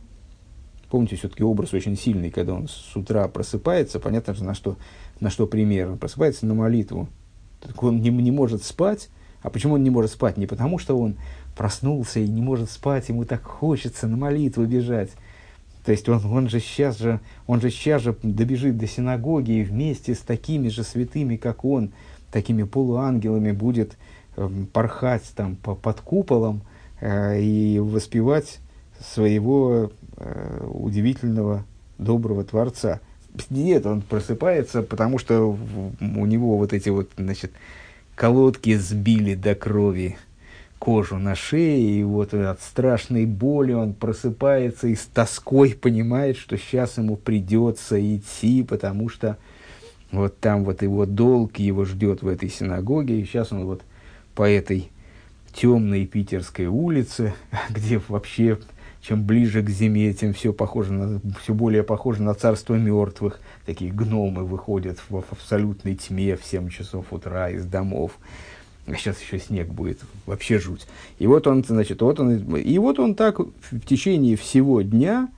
помните, 0.89 1.15
все-таки 1.15 1.43
образ 1.43 1.73
очень 1.73 1.97
сильный, 1.97 2.31
когда 2.31 2.53
он 2.53 2.67
с 2.67 2.95
утра 2.95 3.27
просыпается, 3.29 3.99
понятно 4.01 4.33
же, 4.33 4.43
на 4.43 4.53
что, 4.53 4.75
на 5.21 5.29
что 5.29 5.47
пример, 5.47 5.91
он 5.91 5.97
просыпается 5.97 6.45
на 6.45 6.53
молитву, 6.53 7.07
так 7.61 7.81
он 7.81 8.01
не, 8.01 8.09
не 8.09 8.31
может 8.31 8.63
спать, 8.63 9.09
а 9.41 9.49
почему 9.49 9.75
он 9.75 9.83
не 9.83 9.89
может 9.89 10.11
спать? 10.11 10.37
Не 10.37 10.47
потому, 10.47 10.79
что 10.79 10.97
он 10.97 11.15
проснулся 11.55 12.19
и 12.19 12.27
не 12.27 12.41
может 12.41 12.71
спать, 12.71 13.07
ему 13.09 13.25
так 13.25 13.43
хочется 13.43 14.07
на 14.07 14.17
молитву 14.17 14.65
бежать, 14.65 15.11
то 15.85 15.91
есть 15.91 16.09
он, 16.09 16.25
он, 16.25 16.49
же 16.49 16.59
сейчас 16.59 16.97
же, 16.97 17.19
он 17.45 17.61
же 17.61 17.69
сейчас 17.69 18.01
же 18.01 18.15
добежит 18.23 18.77
до 18.77 18.87
синагоги 18.87 19.51
и 19.51 19.63
вместе 19.63 20.15
с 20.15 20.19
такими 20.19 20.69
же 20.69 20.83
святыми, 20.83 21.35
как 21.35 21.63
он, 21.63 21.91
такими 22.31 22.63
полуангелами 22.63 23.51
будет 23.51 23.95
э, 24.35 24.49
порхать 24.73 25.31
там 25.35 25.55
по, 25.55 25.75
под 25.75 26.01
куполом 26.01 26.61
э, 27.01 27.39
и 27.39 27.79
воспевать 27.79 28.59
своего 28.99 29.91
э, 30.17 30.67
удивительного 30.67 31.63
доброго 31.99 32.43
Творца. 32.43 32.99
Нет, 33.51 33.85
он 33.85 34.01
просыпается, 34.01 34.81
потому 34.81 35.19
что 35.19 35.57
у 35.99 36.25
него 36.25 36.57
вот 36.57 36.73
эти 36.73 36.89
вот, 36.89 37.11
значит, 37.17 37.51
колодки 38.15 38.75
сбили 38.75 39.35
до 39.35 39.53
крови 39.53 40.17
кожу 40.85 41.17
на 41.17 41.33
шее, 41.33 41.99
и 41.99 42.03
вот 42.03 42.35
от 42.35 42.61
страшной 42.61 43.25
боли 43.25 43.73
он 43.73 43.95
просыпается 43.95 44.87
и 44.87 44.93
с 44.93 45.05
тоской 45.05 45.71
понимает, 45.73 46.37
что 46.37 46.59
сейчас 46.59 46.99
ему 46.99 47.17
придется 47.17 47.99
идти, 47.99 48.61
потому 48.61 49.09
что 49.09 49.37
вот 50.11 50.39
там 50.39 50.63
вот 50.63 50.83
его 50.83 51.07
долг 51.07 51.57
его 51.57 51.85
ждет 51.85 52.21
в 52.21 52.27
этой 52.27 52.49
синагоге, 52.49 53.19
и 53.19 53.25
сейчас 53.25 53.51
он 53.51 53.65
вот 53.65 53.81
по 54.35 54.47
этой 54.47 54.91
темной 55.53 56.05
питерской 56.05 56.67
улице, 56.67 57.33
где 57.71 57.99
вообще 58.07 58.59
чем 59.01 59.23
ближе 59.23 59.63
к 59.63 59.69
зиме, 59.71 60.13
тем 60.13 60.33
все, 60.33 60.53
похоже 60.53 60.93
на, 60.93 61.21
все 61.41 61.55
более 61.55 61.81
похоже 61.81 62.21
на 62.21 62.35
царство 62.35 62.75
мертвых. 62.75 63.39
Такие 63.65 63.91
гномы 63.91 64.43
выходят 64.43 64.99
в, 65.09 65.21
в 65.21 65.31
абсолютной 65.31 65.95
тьме 65.95 66.35
в 66.35 66.45
7 66.45 66.69
часов 66.69 67.07
утра 67.11 67.49
из 67.49 67.65
домов 67.65 68.19
а 68.87 68.93
сейчас 68.95 69.21
еще 69.21 69.39
снег 69.39 69.67
будет, 69.67 69.99
вообще 70.25 70.59
жуть. 70.59 70.85
И 71.17 71.27
вот 71.27 71.47
он, 71.47 71.63
значит, 71.63 72.01
вот 72.01 72.19
он, 72.19 72.55
и 72.55 72.77
вот 72.77 72.99
он 72.99 73.15
так 73.15 73.39
в 73.39 73.79
течение 73.85 74.35
всего 74.35 74.81
дня, 74.81 75.29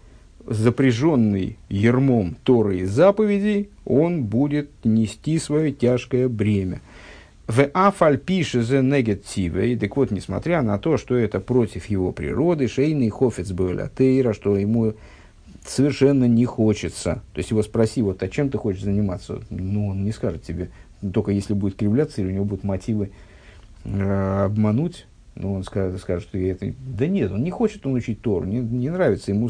запряженный 0.45 1.57
ермом 1.69 2.35
Торы 2.43 2.79
и 2.79 2.85
заповедей, 2.85 3.69
он 3.85 4.23
будет 4.23 4.69
нести 4.83 5.39
свое 5.39 5.71
тяжкое 5.71 6.29
бремя. 6.29 6.81
В 7.47 7.63
афаль 7.73 8.17
пише 8.17 8.61
за 8.61 8.81
негативе, 8.81 9.77
так 9.77 9.95
вот, 9.95 10.11
несмотря 10.11 10.61
на 10.61 10.77
то, 10.77 10.97
что 10.97 11.15
это 11.15 11.39
против 11.39 11.85
его 11.85 12.11
природы, 12.11 12.67
шейный 12.67 13.09
хофец 13.09 13.53
тейра, 13.97 14.33
что 14.33 14.57
ему 14.57 14.95
совершенно 15.65 16.25
не 16.25 16.43
хочется. 16.43 17.21
То 17.33 17.37
есть 17.37 17.51
его 17.51 17.63
спроси, 17.63 18.01
вот, 18.01 18.21
а 18.21 18.27
чем 18.27 18.49
ты 18.49 18.57
хочешь 18.57 18.83
заниматься? 18.83 19.41
Ну, 19.49 19.87
он 19.87 20.03
не 20.03 20.11
скажет 20.11 20.43
тебе, 20.43 20.69
только 21.13 21.31
если 21.31 21.53
будет 21.53 21.75
кривляться, 21.75 22.21
или 22.21 22.29
у 22.29 22.33
него 22.33 22.45
будут 22.45 22.65
мотивы 22.65 23.11
э, 23.87 24.43
обмануть, 24.45 25.07
ну, 25.35 25.53
он 25.53 25.63
скажет, 25.63 25.99
скажет, 26.01 26.27
что 26.27 26.37
я 26.37 26.51
это... 26.51 26.73
Да 26.79 27.07
нет, 27.07 27.31
он 27.31 27.43
не 27.43 27.51
хочет 27.51 27.85
он 27.85 27.93
учить 27.93 28.21
Тору, 28.21 28.45
не, 28.45 28.59
не 28.59 28.89
нравится 28.89 29.31
ему, 29.31 29.49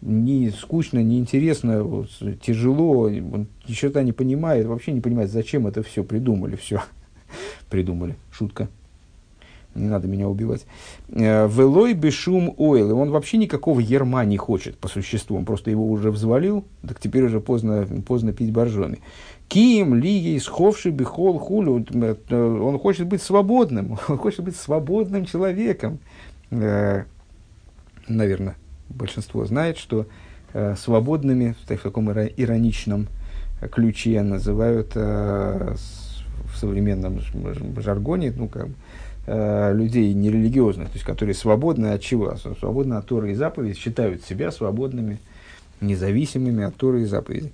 не 0.00 0.50
скучно, 0.50 1.02
не 1.02 1.18
интересно, 1.18 1.82
вот, 1.82 2.10
тяжело, 2.40 3.02
он 3.02 3.46
ни 3.68 3.72
черта 3.72 4.02
не 4.02 4.12
понимает, 4.12 4.66
вообще 4.66 4.92
не 4.92 5.00
понимает, 5.00 5.30
зачем 5.30 5.66
это 5.66 5.82
все 5.82 6.04
придумали, 6.04 6.56
все 6.56 6.82
придумали, 7.70 8.16
шутка. 8.30 8.68
Не 9.74 9.88
надо 9.88 10.06
меня 10.06 10.28
убивать. 10.28 10.66
Э, 11.08 11.48
Велой 11.48 11.94
бешум 11.94 12.54
ойл. 12.56 12.90
И 12.90 12.92
он 12.92 13.10
вообще 13.10 13.38
никакого 13.38 13.80
ерма 13.80 14.24
не 14.24 14.36
хочет 14.36 14.76
по 14.76 14.88
существу. 14.88 15.36
Он 15.36 15.44
просто 15.44 15.70
его 15.70 15.88
уже 15.88 16.10
взвалил, 16.10 16.64
так 16.86 17.00
теперь 17.00 17.24
уже 17.24 17.40
поздно, 17.40 17.86
поздно 18.06 18.32
пить 18.32 18.52
боржоми. 18.52 18.98
Ким, 19.52 19.94
Лигей, 19.94 20.40
Сховши, 20.40 20.88
Бихол, 20.90 21.38
Хулю. 21.38 21.84
Э, 21.90 22.16
он 22.34 22.78
хочет 22.78 23.06
быть 23.06 23.22
свободным. 23.22 23.98
Он 24.08 24.16
хочет 24.16 24.44
быть 24.44 24.56
свободным 24.56 25.26
человеком. 25.26 25.98
Э, 26.50 27.04
наверное, 28.08 28.56
большинство 28.88 29.44
знает, 29.44 29.76
что 29.76 30.06
э, 30.54 30.74
свободными 30.76 31.54
в 31.62 31.82
таком 31.82 32.10
ироничном 32.12 33.08
ключе 33.70 34.22
называют 34.22 34.96
в 34.96 35.76
современном 36.56 37.20
жаргоне, 37.76 38.32
ну, 38.34 38.48
как, 38.48 38.68
людей 39.26 40.12
нерелигиозных, 40.14 40.88
то 40.88 40.94
есть 40.94 41.04
которые 41.04 41.34
свободны 41.34 41.88
от 41.88 42.00
чего? 42.00 42.34
Свободны 42.36 42.94
от 42.94 43.06
Торы 43.06 43.32
и 43.32 43.34
заповедей, 43.34 43.74
считают 43.74 44.24
себя 44.24 44.50
свободными, 44.50 45.18
независимыми 45.80 46.64
от 46.64 46.74
Торы 46.76 47.02
и 47.02 47.04
заповедей. 47.06 47.52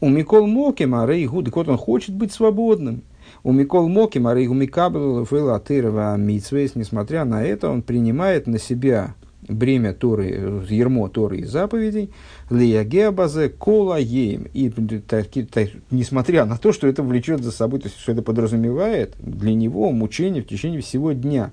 У 0.00 0.08
Микол 0.08 0.46
Моким, 0.46 0.94
а 0.94 1.06
Рей 1.06 1.26
Гуд, 1.26 1.52
вот 1.54 1.68
он 1.68 1.76
хочет 1.76 2.14
быть 2.14 2.32
свободным. 2.32 3.02
У 3.42 3.52
Микол 3.52 3.88
Моким, 3.88 4.28
а 4.28 4.34
Рей 4.34 4.46
Гумикабел, 4.46 5.24
Фейла 5.24 5.58
Тырова 5.58 6.16
Митсвейс, 6.16 6.76
несмотря 6.76 7.24
на 7.24 7.42
это, 7.44 7.68
он 7.68 7.82
принимает 7.82 8.46
на 8.46 8.58
себя 8.58 9.14
бремя 9.42 9.94
Торы, 9.94 10.64
ермо 10.68 11.08
Торы 11.08 11.38
и 11.38 11.44
заповедей, 11.44 12.10
Лиягеабазе 12.50 13.48
Кола 13.48 13.98
Еем. 13.98 14.46
И 14.52 14.70
таки, 15.00 15.44
так, 15.44 15.68
несмотря 15.90 16.44
на 16.44 16.56
то, 16.56 16.72
что 16.72 16.86
это 16.86 17.02
влечет 17.02 17.42
за 17.42 17.52
собой, 17.52 17.80
то 17.80 17.88
есть, 17.88 17.98
что 17.98 18.12
это 18.12 18.22
подразумевает 18.22 19.14
для 19.18 19.54
него 19.54 19.90
мучение 19.92 20.42
в 20.42 20.46
течение 20.46 20.80
всего 20.80 21.12
дня. 21.12 21.50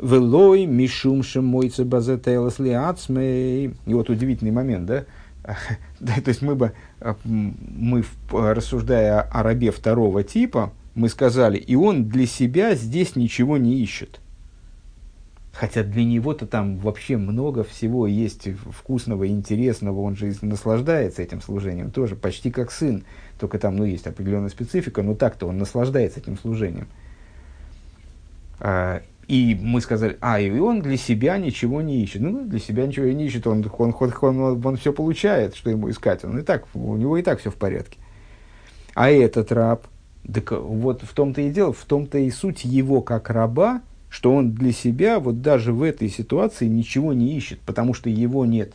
Велой 0.00 0.66
мишум 0.66 1.22
шемойце 1.22 1.84
базе 1.84 2.18
тейлас 2.18 2.58
И 2.58 3.70
вот 3.86 4.10
удивительный 4.10 4.50
момент, 4.50 4.86
да? 4.86 5.04
да, 6.00 6.14
то 6.14 6.28
есть 6.28 6.42
мы 6.42 6.54
бы, 6.54 6.72
мы, 7.24 8.04
рассуждая 8.30 9.20
о 9.20 9.42
рабе 9.42 9.70
второго 9.70 10.22
типа, 10.22 10.72
мы 10.94 11.08
сказали, 11.08 11.56
и 11.56 11.74
он 11.74 12.08
для 12.08 12.26
себя 12.26 12.74
здесь 12.74 13.16
ничего 13.16 13.56
не 13.58 13.80
ищет. 13.80 14.20
Хотя 15.52 15.82
для 15.82 16.04
него-то 16.04 16.46
там 16.46 16.78
вообще 16.78 17.18
много 17.18 17.62
всего 17.62 18.06
есть 18.06 18.48
вкусного, 18.70 19.28
интересного, 19.28 20.00
он 20.00 20.16
же 20.16 20.34
наслаждается 20.40 21.20
этим 21.20 21.42
служением 21.42 21.90
тоже, 21.90 22.16
почти 22.16 22.50
как 22.50 22.72
сын. 22.72 23.04
Только 23.38 23.58
там 23.58 23.76
ну, 23.76 23.84
есть 23.84 24.06
определенная 24.06 24.48
специфика, 24.48 25.02
но 25.02 25.14
так-то 25.14 25.46
он 25.46 25.58
наслаждается 25.58 26.20
этим 26.20 26.38
служением. 26.38 26.88
А, 28.60 29.02
и 29.28 29.58
мы 29.60 29.82
сказали, 29.82 30.16
а, 30.22 30.40
и 30.40 30.58
он 30.58 30.80
для 30.80 30.96
себя 30.96 31.36
ничего 31.36 31.82
не 31.82 32.02
ищет. 32.02 32.22
Ну, 32.22 32.44
для 32.44 32.58
себя 32.58 32.86
ничего 32.86 33.06
не 33.06 33.26
ищет, 33.26 33.46
он, 33.46 33.64
он, 33.76 33.94
он, 34.00 34.12
он, 34.22 34.66
он, 34.66 34.76
все 34.76 34.92
получает, 34.92 35.54
что 35.54 35.68
ему 35.68 35.90
искать. 35.90 36.24
Он 36.24 36.38
и 36.38 36.42
так, 36.42 36.64
у 36.72 36.96
него 36.96 37.18
и 37.18 37.22
так 37.22 37.40
все 37.40 37.50
в 37.50 37.56
порядке. 37.56 37.98
А 38.94 39.10
этот 39.10 39.52
раб, 39.52 39.86
так 40.32 40.52
вот 40.52 41.02
в 41.02 41.12
том-то 41.12 41.42
и 41.42 41.50
дело, 41.50 41.74
в 41.74 41.84
том-то 41.84 42.18
и 42.18 42.30
суть 42.30 42.64
его 42.64 43.02
как 43.02 43.28
раба, 43.28 43.82
что 44.12 44.34
он 44.34 44.52
для 44.52 44.72
себя 44.72 45.18
вот 45.18 45.40
даже 45.40 45.72
в 45.72 45.82
этой 45.82 46.10
ситуации 46.10 46.66
ничего 46.66 47.14
не 47.14 47.34
ищет, 47.34 47.60
потому 47.60 47.94
что 47.94 48.10
его 48.10 48.44
нет. 48.44 48.74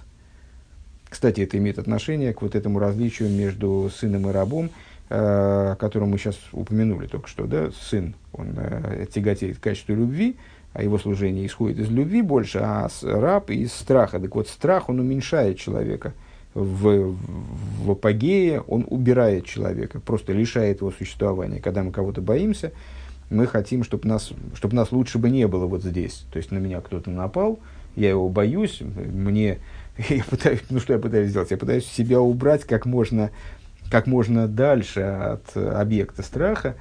Кстати, 1.07 1.41
это 1.41 1.59
имеет 1.59 1.77
отношение 1.77 2.33
к 2.33 2.41
вот 2.41 2.55
этому 2.55 2.79
различию 2.79 3.29
между 3.29 3.91
сыном 3.95 4.27
и 4.27 4.33
рабом, 4.33 4.71
э, 5.09 5.15
о 5.15 5.75
котором 5.75 6.09
мы 6.09 6.17
сейчас 6.17 6.39
упомянули 6.51 7.05
только 7.05 7.29
что. 7.29 7.45
Да? 7.45 7.69
Сын, 7.79 8.15
он 8.33 8.55
э, 8.57 9.05
тяготеет 9.13 9.57
к 9.57 9.61
качеству 9.61 9.93
любви, 9.93 10.37
а 10.73 10.81
его 10.81 10.97
служение 10.97 11.45
исходит 11.45 11.77
из 11.77 11.91
любви 11.91 12.23
больше, 12.23 12.57
а 12.63 12.89
раб 13.03 13.51
из 13.51 13.73
страха. 13.73 14.19
Так 14.19 14.33
вот, 14.33 14.47
страх, 14.47 14.89
он 14.89 14.99
уменьшает 14.99 15.59
человека. 15.59 16.13
В, 16.55 17.15
в 17.83 17.91
апогее 17.91 18.61
он 18.61 18.87
убирает 18.89 19.45
человека, 19.45 19.99
просто 19.99 20.33
лишает 20.33 20.81
его 20.81 20.89
существования. 20.89 21.61
Когда 21.61 21.83
мы 21.83 21.91
кого-то 21.91 22.21
боимся, 22.21 22.71
мы 23.29 23.47
хотим, 23.47 23.83
чтобы 23.83 24.07
нас, 24.07 24.31
чтобы 24.53 24.75
нас 24.75 24.91
лучше 24.91 25.17
бы 25.17 25.29
не 25.29 25.47
было 25.47 25.65
вот 25.65 25.83
здесь. 25.83 26.25
То 26.31 26.37
есть 26.37 26.51
на 26.51 26.57
меня 26.57 26.81
кто-то 26.81 27.09
напал, 27.09 27.59
я 27.95 28.09
его 28.09 28.29
боюсь, 28.29 28.81
мне, 28.81 29.59
я 30.09 30.23
пытаюсь, 30.23 30.61
ну 30.69 30.79
что 30.79 30.93
я 30.93 30.99
пытаюсь 30.99 31.29
сделать? 31.29 31.51
Я 31.51 31.57
пытаюсь 31.57 31.85
себя 31.85 32.21
убрать 32.21 32.63
как 32.63 32.85
можно, 32.85 33.31
как 33.91 34.07
можно 34.07 34.47
дальше 34.47 35.01
от 35.01 35.57
объекта 35.57 36.23
страха, 36.23 36.75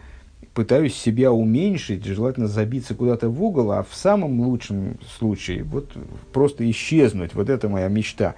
пытаюсь 0.55 0.95
себя 0.95 1.33
уменьшить, 1.33 2.05
желательно 2.05 2.49
забиться 2.49 2.95
куда-то 2.95 3.29
в 3.29 3.43
угол, 3.43 3.73
а 3.73 3.83
в 3.83 3.95
самом 3.95 4.41
лучшем 4.41 4.99
случае 5.19 5.65
вот 5.65 5.93
просто 6.33 6.69
исчезнуть. 6.71 7.35
Вот 7.35 7.51
это 7.51 7.69
моя 7.69 7.89
мечта. 7.89 8.35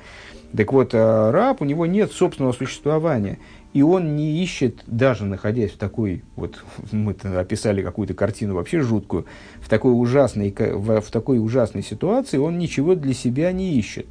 Так 0.57 0.73
вот, 0.73 0.93
а 0.95 1.31
раб, 1.31 1.61
у 1.61 1.65
него 1.67 1.85
нет 1.85 2.11
собственного 2.11 2.53
существования– 2.53 3.39
и 3.73 3.83
он 3.83 4.17
не 4.17 4.43
ищет, 4.43 4.83
даже 4.87 5.25
находясь 5.25 5.73
в 5.73 5.77
такой, 5.77 6.23
вот 6.37 6.65
мы 6.93 7.13
описали 7.13 7.83
какую-то 7.83 8.15
картину 8.15 8.55
вообще 8.55 8.81
жуткую, 8.81 9.27
в 9.61 9.69
такой 9.69 9.93
ужасной, 9.93 10.55
в, 10.57 11.01
в 11.01 11.11
такой 11.11 11.39
ужасной 11.39 11.83
ситуации, 11.83 12.39
он 12.39 12.59
ничего 12.59 12.95
для 12.95 13.15
себя 13.15 13.53
не 13.53 13.79
ищет. 13.79 14.07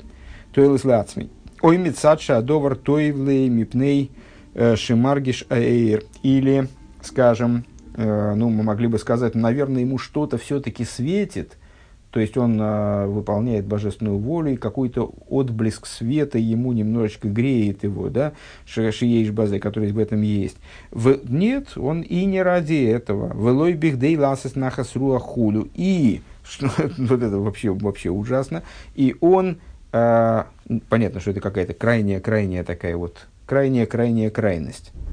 Тойлес 0.54 0.86
лацми. 0.86 1.30
Ой 1.62 1.78
мицадша 1.78 2.38
адовар 2.38 2.76
тойлей 2.76 3.50
мипней 3.50 4.12
э, 4.54 4.76
шимаргиш 4.76 5.46
аэйр. 5.50 6.04
Или, 6.24 6.68
скажем, 7.02 7.66
э, 7.96 8.34
ну, 8.36 8.50
мы 8.50 8.64
могли 8.64 8.88
бы 8.88 9.00
сказать, 9.00 9.36
наверное, 9.36 9.82
ему 9.82 9.98
что-то 9.98 10.38
все-таки 10.38 10.86
светит– 10.86 11.58
то 12.12 12.20
есть 12.20 12.38
он 12.38 12.58
а, 12.62 13.06
выполняет 13.06 13.66
божественную 13.66 14.18
волю, 14.18 14.54
и 14.54 14.58
какой-то 14.58 15.14
отблеск 15.30 15.86
света 15.86 16.38
ему 16.38 16.74
немножечко 16.74 17.28
греет 17.28 17.84
его, 17.84 18.10
да, 18.10 18.34
шиеш 18.66 19.32
базы, 19.32 19.60
который 19.60 19.92
в 19.92 20.00
этом 20.00 20.22
есть. 20.22 20.58
В, 20.92 21.20
нет, 21.30 21.78
он 21.78 22.02
и 22.02 22.26
не 22.26 22.42
ради 22.42 22.86
этого. 22.86 23.34
Велой 23.36 23.74
бихдей 23.74 24.18
ласес 24.18 24.56
нахас 24.56 24.94
хулю. 24.94 25.70
И, 25.76 26.22
что, 26.44 26.70
вот 26.98 27.22
это 27.22 27.38
вообще, 27.38 27.72
вообще 27.72 28.10
ужасно, 28.10 28.64
и 28.96 29.16
он, 29.22 29.58
а, 29.92 30.48
понятно, 30.90 31.20
что 31.20 31.32
это 31.32 31.42
какая-то 31.42 31.74
крайняя-крайняя 31.74 32.64
такая 32.64 32.96
вот, 32.96 33.28
крайняя-крайняя 33.46 34.30
крайность 34.30 34.92
Э, 34.92 35.07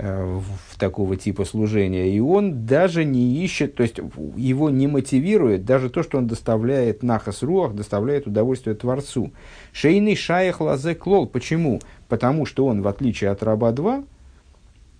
в 0.00 0.78
такого 0.78 1.16
типа 1.16 1.44
служения. 1.44 2.10
И 2.10 2.20
он 2.20 2.64
даже 2.64 3.04
не 3.04 3.44
ищет, 3.44 3.74
то 3.74 3.82
есть 3.82 4.00
его 4.36 4.70
не 4.70 4.86
мотивирует, 4.86 5.64
даже 5.64 5.90
то, 5.90 6.02
что 6.02 6.18
он 6.18 6.26
доставляет 6.26 7.02
нахас 7.02 7.42
руах, 7.42 7.74
доставляет 7.74 8.26
удовольствие 8.26 8.74
Творцу. 8.74 9.32
Шейный 9.72 10.16
шаях 10.16 10.60
лазе 10.60 10.94
клол. 10.94 11.26
Почему? 11.26 11.80
Потому 12.08 12.46
что 12.46 12.66
он, 12.66 12.82
в 12.82 12.88
отличие 12.88 13.30
от 13.30 13.42
раба 13.42 13.72
2, 13.72 14.04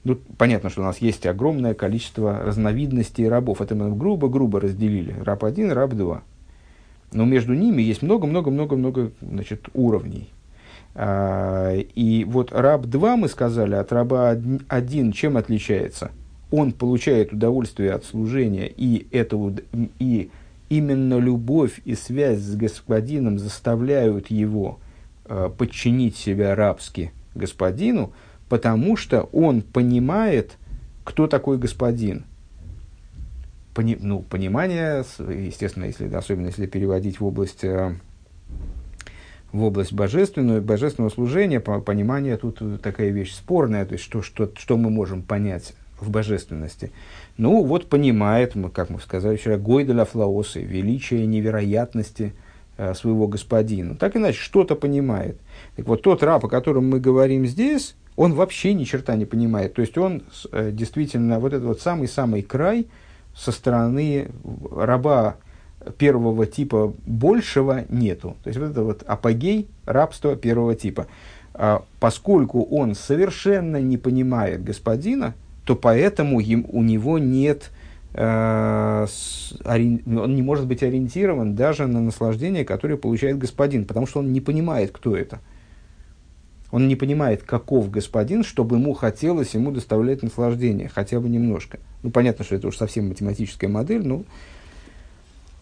ну, 0.05 0.19
понятно, 0.39 0.71
что 0.71 0.83
у 0.83 0.85
нас 0.85 0.99
есть 0.99 1.27
огромное 1.27 1.75
количество 1.75 2.39
разновидностей 2.39 3.29
рабов. 3.29 3.61
Это 3.61 3.75
мы 3.75 3.95
грубо-грубо 3.95 4.61
разделили. 4.61 5.15
Раб 5.25 5.45
1, 5.45 5.73
раб 5.73 5.95
2. 5.95 6.23
Но 7.13 7.25
между 7.25 7.55
ними 7.55 7.83
есть 7.83 8.03
много-много-много-много 8.03 9.13
уровней. 9.75 10.29
А, 10.95 11.73
и 11.77 12.25
вот 12.25 12.53
раб 12.53 12.87
2, 12.87 13.17
мы 13.17 13.29
сказали, 13.29 13.75
от 13.75 13.93
раба 13.93 14.37
1 14.69 15.13
чем 15.13 15.37
отличается? 15.37 16.11
Он 16.51 16.73
получает 16.73 17.33
удовольствие 17.33 17.93
от 17.93 18.05
служения, 18.05 18.67
и, 18.67 19.07
это, 19.13 19.37
и 19.99 20.31
именно 20.69 21.19
любовь 21.19 21.81
и 21.85 21.95
связь 21.95 22.41
с 22.41 22.57
господином 22.57 23.39
заставляют 23.39 24.31
его 24.31 24.81
э, 25.27 25.49
подчинить 25.57 26.17
себя 26.17 26.57
рабски 26.57 27.13
господину, 27.35 28.13
потому 28.49 28.97
что 28.97 29.23
он 29.33 29.63
понимает, 29.63 30.57
кто 31.05 31.29
такой 31.29 31.59
господин. 31.59 32.25
Пони, 33.75 33.97
ну, 34.01 34.23
понимание, 34.23 35.05
естественно, 35.19 35.85
если, 35.85 36.13
особенно 36.13 36.47
если 36.47 36.67
переводить 36.67 37.21
в 37.21 37.25
область 37.25 37.63
э, 37.63 37.95
в 39.53 39.65
область 39.65 39.93
божественную, 39.93 40.63
божественного 40.63 41.11
служения, 41.11 41.61
понимание 41.61 42.37
тут 42.37 42.61
такая 42.83 43.11
вещь 43.11 43.33
спорная, 43.33 43.85
то 43.85 43.95
есть 43.95 44.05
что, 44.05 44.23
что, 44.23 44.51
что 44.57 44.77
мы 44.77 44.91
можем 44.91 45.23
понять 45.23 45.75
в 46.01 46.11
божественности. 46.11 46.93
Ну, 47.37 47.65
вот 47.65 47.89
понимает, 47.89 48.55
как 48.73 48.91
мы 48.91 49.01
сказали 49.01 49.37
вчера, 49.37 49.57
Гойделя 49.57 50.05
Флаосы, 50.05 50.63
величие 50.63 51.27
невероятности 51.27 52.33
э, 52.77 52.95
своего 52.95 53.27
господина. 53.29 53.97
Так 53.97 54.17
иначе, 54.17 54.39
что-то 54.39 54.77
понимает. 54.77 55.39
Так 55.77 55.87
вот, 55.87 56.03
тот 56.03 56.23
раб, 56.23 56.45
о 56.45 56.49
котором 56.49 56.89
мы 56.89 57.01
говорим 57.01 57.47
здесь, 57.47 57.95
он 58.17 58.35
вообще 58.35 58.75
ни 58.75 58.85
черта 58.85 59.17
не 59.17 59.25
понимает. 59.25 59.75
То 59.75 59.83
есть 59.83 59.97
он 59.99 60.23
э, 60.53 60.71
действительно, 60.73 61.41
вот 61.41 61.53
этот 61.53 61.67
вот 61.67 61.81
самый-самый 61.81 62.43
край 62.43 62.87
со 63.35 63.53
стороны 63.53 64.29
раба 64.71 65.37
первого 65.99 66.47
типа 66.47 66.95
большего 67.07 67.85
нету. 67.89 68.37
То 68.43 68.49
есть 68.49 68.59
вот 68.59 68.71
это 68.71 68.83
вот 68.83 69.03
апогей 69.07 69.69
рабства 69.87 70.37
первого 70.37 70.75
типа. 70.75 71.07
А, 71.55 71.85
поскольку 71.99 72.63
он 72.63 72.95
совершенно 72.95 73.79
не 73.79 73.97
понимает 73.97 74.63
господина, 74.63 75.35
то 75.65 75.77
поэтому 75.77 76.41
им, 76.41 76.67
у 76.69 76.83
него 76.83 77.19
нет, 77.19 77.71
э, 78.15 79.07
с, 79.09 79.55
ори, 79.65 80.03
он 80.07 80.35
не 80.35 80.43
может 80.43 80.67
быть 80.67 80.83
ориентирован 80.83 81.55
даже 81.55 81.87
на 81.87 82.01
наслаждение, 82.01 82.65
которое 82.65 82.97
получает 82.97 83.39
господин, 83.39 83.85
потому 83.85 84.07
что 84.07 84.21
он 84.21 84.33
не 84.33 84.41
понимает, 84.41 84.91
кто 84.91 85.17
это. 85.17 85.41
Он 86.71 86.87
не 86.87 86.95
понимает, 86.95 87.43
каков 87.43 87.91
господин, 87.91 88.45
чтобы 88.45 88.77
ему 88.77 88.95
хотелось 88.95 89.55
ему 89.55 89.73
доставлять 89.73 90.23
наслаждение, 90.23 90.89
хотя 90.89 91.19
бы 91.19 91.29
немножко. 91.29 91.81
Ну, 92.03 92.11
понятно, 92.11 92.45
что 92.45 92.55
это 92.55 92.69
уж 92.69 92.77
совсем 92.77 93.09
математическая 93.09 93.69
модель, 93.69 94.07
но 94.07 94.23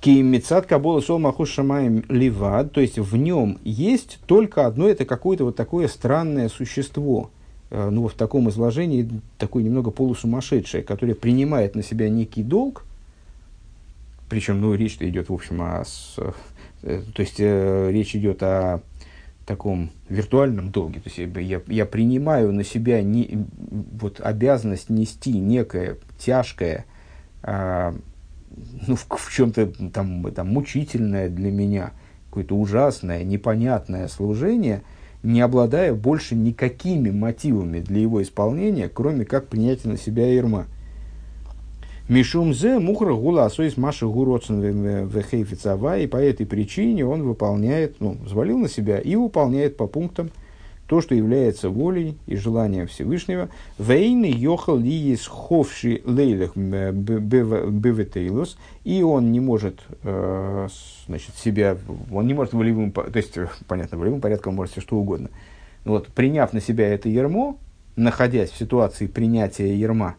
Кимицат 0.01 0.67
Кабола 0.67 1.01
Сол 1.01 1.19
Махуш 1.19 1.51
Шамаем 1.51 2.05
Ливад, 2.09 2.73
то 2.73 2.81
есть 2.81 2.99
в 2.99 3.17
нем 3.17 3.59
есть 3.65 4.21
только 4.27 4.67
одно, 4.67 4.89
это 4.89 5.05
какое-то 5.05 5.45
вот 5.45 5.57
такое 5.57 5.89
странное 5.89 6.49
существо, 6.49 7.31
э, 7.71 7.91
ну, 7.91 8.07
в 8.07 8.15
таком 8.15 8.49
изложении, 8.49 9.09
такое 9.39 9.65
немного 9.65 9.91
полусумасшедшее, 9.91 10.85
которое 10.85 11.15
принимает 11.15 11.75
на 11.75 11.83
себя 11.83 12.09
некий 12.09 12.45
долг, 12.45 12.85
причем, 14.29 14.61
ну, 14.61 14.75
речь 14.75 14.99
идет, 15.01 15.31
в 15.31 15.35
общем, 15.35 15.63
о, 15.63 15.85
э, 16.83 17.03
то 17.15 17.21
есть, 17.21 17.37
э, 17.39 17.91
речь 17.91 18.15
идет 18.15 18.43
о 18.43 18.83
таком 19.47 19.91
виртуальном 20.09 20.71
долге. 20.71 21.01
То 21.01 21.09
есть 21.09 21.19
я, 21.19 21.61
я 21.67 21.87
принимаю 21.87 22.53
на 22.53 22.63
себя 22.63 23.03
не, 23.03 23.47
вот, 23.99 24.21
обязанность 24.21 24.91
нести 24.91 25.33
некое 25.33 25.97
тяжкое, 26.19 26.85
а, 27.43 27.95
ну, 28.87 28.97
в, 28.97 29.07
в 29.09 29.33
чем-то 29.33 29.67
там, 29.93 30.31
там 30.33 30.49
мучительное 30.49 31.29
для 31.29 31.51
меня, 31.51 31.93
какое-то 32.29 32.57
ужасное, 32.57 33.25
непонятное 33.25 34.09
служение, 34.09 34.83
не 35.23 35.41
обладая 35.41 35.95
больше 35.95 36.35
никакими 36.35 37.11
мотивами 37.11 37.81
для 37.81 38.01
его 38.01 38.23
исполнения, 38.23 38.89
кроме 38.89 39.25
как 39.25 39.49
принятия 39.49 39.89
на 39.89 39.97
себя 39.97 40.33
ерма. 40.33 40.67
Мишум 42.09 42.55
зе 42.55 42.79
мухра 42.79 43.13
гула 43.13 43.45
асоис 43.45 43.77
маша 43.77 44.07
гуроцен 44.07 44.61
вехейфицава, 45.09 45.99
и 45.99 46.07
по 46.07 46.17
этой 46.17 46.47
причине 46.47 47.05
он 47.05 47.23
выполняет, 47.23 48.01
ну, 48.01 48.17
взвалил 48.25 48.59
на 48.59 48.69
себя 48.69 48.99
и 48.99 49.15
выполняет 49.15 49.77
по 49.77 49.87
пунктам 49.87 50.31
то, 50.89 51.03
что 51.03 51.15
является 51.15 51.69
волей 51.69 52.17
и 52.27 52.35
желанием 52.35 52.87
Всевышнего. 52.87 53.51
Вейны 53.79 54.33
йохал 54.35 54.79
лиес 54.79 55.27
ховши 55.27 56.01
лейлах 56.07 56.57
и 58.85 59.03
он 59.03 59.31
не 59.31 59.39
может, 59.39 59.81
э, 60.03 60.69
значит, 61.07 61.37
себя, 61.37 61.77
он 62.11 62.27
не 62.27 62.33
может 62.33 62.55
волевым, 62.55 62.91
то 62.93 63.11
есть, 63.15 63.35
понятно, 63.67 63.99
волевым 63.99 64.23
порядком 64.23 64.55
может 64.55 64.73
все 64.73 64.81
что 64.81 64.97
угодно. 64.97 65.29
Вот, 65.85 66.09
приняв 66.09 66.55
на 66.55 66.61
себя 66.63 66.89
это 66.89 67.11
ермо, 67.11 67.59
находясь 67.95 68.51
в 68.51 68.57
ситуации 68.57 69.07
принятия 69.09 69.79
ерма, 69.79 70.17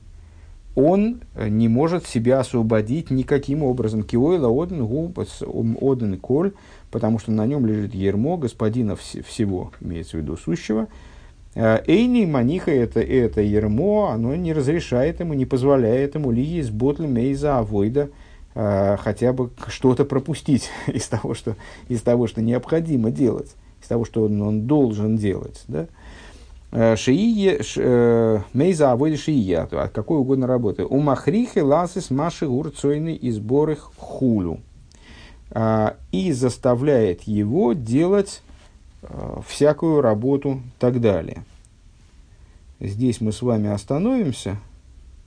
он 0.80 1.22
э, 1.36 1.50
не 1.50 1.68
может 1.68 2.08
себя 2.08 2.40
освободить 2.40 3.12
никаким 3.12 3.64
образом. 3.64 4.04
Киойла 4.04 4.50
оден 4.50 4.86
губас 4.86 5.42
оден 5.42 6.18
коль, 6.18 6.54
потому 6.90 7.20
что 7.20 7.32
на 7.32 7.46
нем 7.46 7.66
лежит 7.66 7.94
ермо 7.94 8.38
господина 8.38 8.94
вс- 8.94 9.22
всего, 9.24 9.72
имеется 9.82 10.18
в 10.18 10.22
виду 10.22 10.38
сущего. 10.38 10.88
Э, 11.56 11.82
Эйни 11.86 12.26
маниха 12.26 12.72
это, 12.72 13.02
это 13.02 13.42
ермо, 13.42 14.12
оно 14.14 14.36
не 14.36 14.54
разрешает 14.54 15.20
ему, 15.20 15.34
не 15.34 15.46
позволяет 15.46 16.16
ему 16.16 16.32
лиги 16.32 16.62
с 16.62 16.70
ботлем 16.70 17.14
мейза 17.14 17.60
авойда 17.60 18.10
э, 18.56 18.98
хотя 19.00 19.34
бы 19.34 19.50
что-то 19.68 20.06
пропустить 20.06 20.70
из 20.88 21.08
того, 21.08 21.34
что, 21.34 21.56
из 21.90 22.02
того, 22.02 22.28
что 22.28 22.42
необходимо 22.42 23.12
делать, 23.12 23.54
из 23.82 23.88
того, 23.88 24.06
что 24.06 24.24
он, 24.24 24.42
он 24.42 24.62
должен 24.62 25.18
делать. 25.18 25.64
Да? 25.68 25.88
Э, 26.72 26.96
шиие, 26.96 27.62
э, 27.78 28.42
мейза 28.54 28.92
авойда 28.92 29.18
шиия, 29.18 29.64
от 29.64 29.92
какой 29.92 30.20
угодно 30.20 30.46
работы. 30.46 30.86
У 30.86 31.00
махрихи 31.00 31.60
ласис 31.60 32.12
маши 32.12 32.48
гурцойны 32.48 33.16
и 33.16 33.32
сборых 33.32 33.92
хулю. 33.98 34.60
А, 35.52 35.96
и 36.12 36.32
заставляет 36.32 37.24
его 37.24 37.74
делать 37.74 38.44
э, 39.02 39.42
всякую 39.48 40.02
работу 40.02 40.62
и 40.64 40.80
так 40.80 41.02
далее. 41.02 41.44
Здесь 42.80 43.20
мы 43.20 43.32
с 43.32 43.42
вами 43.42 43.70
остановимся– 43.70 44.58